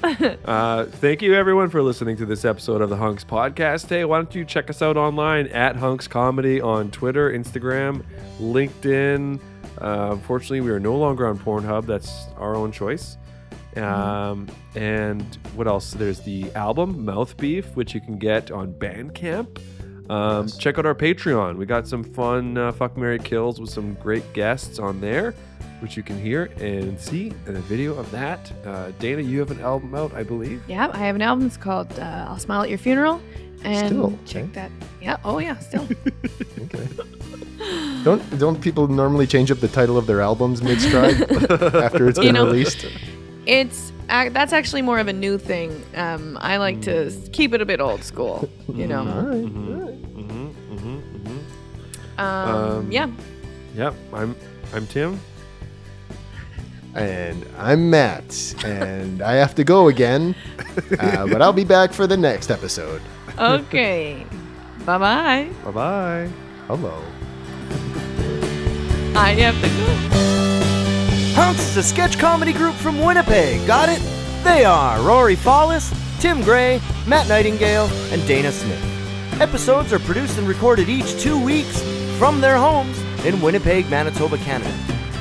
Uh, 0.45 0.85
thank 0.85 1.21
you, 1.21 1.33
everyone, 1.33 1.69
for 1.69 1.81
listening 1.81 2.15
to 2.17 2.25
this 2.25 2.45
episode 2.45 2.81
of 2.81 2.89
the 2.89 2.95
Hunks 2.95 3.23
Podcast. 3.23 3.89
Hey, 3.89 4.05
why 4.05 4.17
don't 4.17 4.33
you 4.33 4.45
check 4.45 4.69
us 4.69 4.81
out 4.81 4.95
online 4.95 5.47
at 5.47 5.75
Hunks 5.75 6.07
Comedy 6.07 6.61
on 6.61 6.89
Twitter, 6.91 7.31
Instagram, 7.31 8.03
LinkedIn. 8.39 9.39
Uh, 9.81 10.09
unfortunately, 10.11 10.61
we 10.61 10.71
are 10.71 10.79
no 10.79 10.95
longer 10.95 11.27
on 11.27 11.37
Pornhub. 11.37 11.85
That's 11.85 12.27
our 12.37 12.55
own 12.55 12.71
choice. 12.71 13.17
Um, 13.75 14.47
and 14.75 15.23
what 15.55 15.67
else? 15.67 15.91
There's 15.91 16.21
the 16.21 16.51
album 16.53 17.03
Mouth 17.03 17.35
Beef, 17.37 17.75
which 17.75 17.93
you 17.93 18.01
can 18.01 18.17
get 18.17 18.49
on 18.51 18.73
Bandcamp. 18.73 19.61
Um, 20.09 20.47
Check 20.47 20.77
out 20.79 20.85
our 20.85 20.95
Patreon. 20.95 21.57
We 21.57 21.65
got 21.65 21.87
some 21.87 22.03
fun 22.03 22.57
uh, 22.57 22.71
fuck 22.71 22.95
Mary 22.97 23.19
kills 23.19 23.59
with 23.59 23.69
some 23.69 23.93
great 23.95 24.31
guests 24.33 24.79
on 24.79 25.01
there, 25.01 25.33
which 25.81 25.97
you 25.97 26.03
can 26.03 26.19
hear 26.21 26.45
and 26.59 26.99
see 26.99 27.33
in 27.45 27.55
a 27.55 27.61
video 27.61 27.93
of 27.95 28.09
that. 28.11 28.51
Uh, 28.65 28.91
Dana, 28.99 29.21
you 29.21 29.39
have 29.39 29.51
an 29.51 29.59
album 29.61 29.93
out, 29.95 30.13
I 30.13 30.23
believe. 30.23 30.61
yeah, 30.67 30.89
I 30.93 30.97
have 30.99 31.15
an 31.15 31.21
album. 31.21 31.45
It's 31.47 31.57
called 31.57 31.91
uh, 31.99 32.25
"I'll 32.29 32.39
Smile 32.39 32.61
at 32.63 32.69
Your 32.69 32.77
Funeral," 32.77 33.21
and 33.63 33.87
Still, 33.89 34.17
check 34.25 34.43
okay. 34.45 34.51
that. 34.53 34.71
Yeah. 35.01 35.17
Oh 35.25 35.39
yeah. 35.39 35.57
Still. 35.59 35.87
Okay. 36.63 36.87
Don't 38.03 38.39
don't 38.39 38.61
people 38.61 38.87
normally 38.87 39.25
change 39.27 39.51
up 39.51 39.59
the 39.59 39.67
title 39.67 39.97
of 39.97 40.05
their 40.05 40.21
albums 40.21 40.61
mid 40.61 40.79
stride 40.79 41.19
after 41.75 42.07
it's 42.07 42.19
been 42.19 42.35
know- 42.35 42.45
released? 42.45 42.85
It's 43.45 43.91
uh, 44.09 44.29
that's 44.29 44.53
actually 44.53 44.81
more 44.81 44.99
of 44.99 45.07
a 45.07 45.13
new 45.13 45.37
thing. 45.37 45.83
Um, 45.95 46.37
I 46.41 46.57
like 46.57 46.81
to 46.83 47.11
keep 47.31 47.53
it 47.53 47.61
a 47.61 47.65
bit 47.65 47.79
old 47.81 48.03
school. 48.03 48.49
You 48.73 48.87
know. 48.87 48.99
All 49.07 49.23
right. 49.23 49.45
Mm-hmm, 49.45 49.77
mm-hmm, 50.75 50.97
mm-hmm. 51.17 52.19
Um, 52.19 52.55
Um, 52.55 52.91
yeah. 52.91 53.09
Yep, 53.75 53.93
I'm 54.13 54.35
I'm 54.73 54.87
Tim. 54.87 55.19
And 56.95 57.45
I'm 57.59 57.91
Matt, 57.91 58.55
and 58.65 59.21
I 59.21 59.33
have 59.33 59.53
to 59.55 59.63
go 59.63 59.87
again, 59.87 60.33
uh, 60.99 61.27
but 61.27 61.43
I'll 61.43 61.53
be 61.53 61.63
back 61.63 61.93
for 61.93 62.07
the 62.07 62.17
next 62.17 62.49
episode. 62.49 63.03
Okay. 63.37 64.25
bye 64.83 64.97
bye. 64.97 65.49
Bye 65.63 65.71
bye. 65.71 66.29
Hello. 66.65 67.03
I 69.15 69.33
have 69.33 69.61
to 69.61 69.69
go. 69.69 70.56
Hunks 71.37 71.69
is 71.69 71.77
a 71.77 71.83
sketch 71.83 72.17
comedy 72.17 72.51
group 72.51 72.73
from 72.73 72.99
Winnipeg. 72.99 73.67
Got 73.67 73.89
it? 73.89 74.01
They 74.43 74.65
are 74.65 74.99
Rory 75.03 75.35
Fallis, 75.35 75.93
Tim 76.19 76.41
Gray, 76.41 76.81
Matt 77.05 77.29
Nightingale, 77.29 77.85
and 78.11 78.27
Dana 78.27 78.51
Smith. 78.51 78.83
Episodes 79.39 79.93
are 79.93 79.99
produced 79.99 80.39
and 80.39 80.47
recorded 80.47 80.89
each 80.89 81.21
two 81.21 81.39
weeks 81.39 81.83
from 82.17 82.41
their 82.41 82.57
homes 82.57 82.99
in 83.23 83.39
Winnipeg, 83.39 83.87
Manitoba, 83.87 84.39
Canada. 84.39 84.75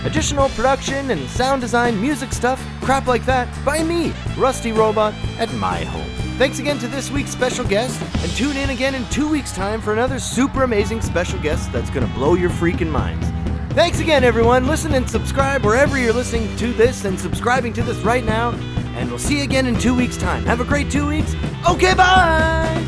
Additional 0.07 0.49
production 0.49 1.11
and 1.11 1.29
sound 1.29 1.61
design, 1.61 2.01
music 2.01 2.33
stuff, 2.33 2.67
crap 2.81 3.07
like 3.07 3.27
that, 3.27 3.47
by 3.62 3.83
me, 3.83 4.14
Rusty 4.39 4.73
Robot, 4.73 5.12
at 5.39 5.53
my 5.57 5.85
home. 5.85 6.09
Thanks 6.39 6.61
again 6.61 6.79
to 6.79 6.89
this 6.89 7.11
week's 7.11 7.33
special 7.33 7.67
guest, 7.67 8.01
and 8.23 8.33
tune 8.33 8.57
in 8.57 8.71
again 8.71 8.95
in 8.95 9.05
two 9.11 9.29
weeks' 9.29 9.53
time 9.53 9.83
for 9.83 9.93
another 9.93 10.19
super 10.19 10.62
amazing 10.62 11.03
special 11.03 11.39
guest 11.41 11.71
that's 11.73 11.91
gonna 11.91 12.07
blow 12.14 12.33
your 12.33 12.49
freaking 12.49 12.91
minds. 12.91 13.36
Thanks 13.77 14.01
again, 14.01 14.24
everyone. 14.24 14.66
Listen 14.66 14.95
and 14.95 15.09
subscribe 15.09 15.62
wherever 15.62 15.99
you're 15.99 16.14
listening 16.14 16.57
to 16.57 16.72
this 16.72 17.05
and 17.05 17.20
subscribing 17.20 17.74
to 17.74 17.83
this 17.83 17.99
right 17.99 18.24
now. 18.24 18.53
And 18.97 19.11
we'll 19.11 19.18
see 19.18 19.37
you 19.37 19.45
again 19.45 19.66
in 19.66 19.79
two 19.79 19.95
weeks' 19.95 20.16
time. 20.16 20.47
Have 20.47 20.62
a 20.62 20.64
great 20.64 20.91
two 20.91 21.07
weeks. 21.07 21.35
Okay, 21.68 21.93
bye! 21.93 22.83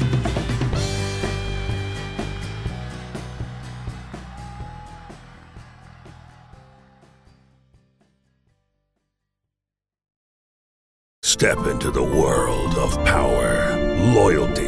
Step 11.23 11.67
into 11.67 11.91
the 11.91 12.03
world 12.03 12.75
of 12.77 12.95
power, 13.05 13.77
loyalty, 14.15 14.68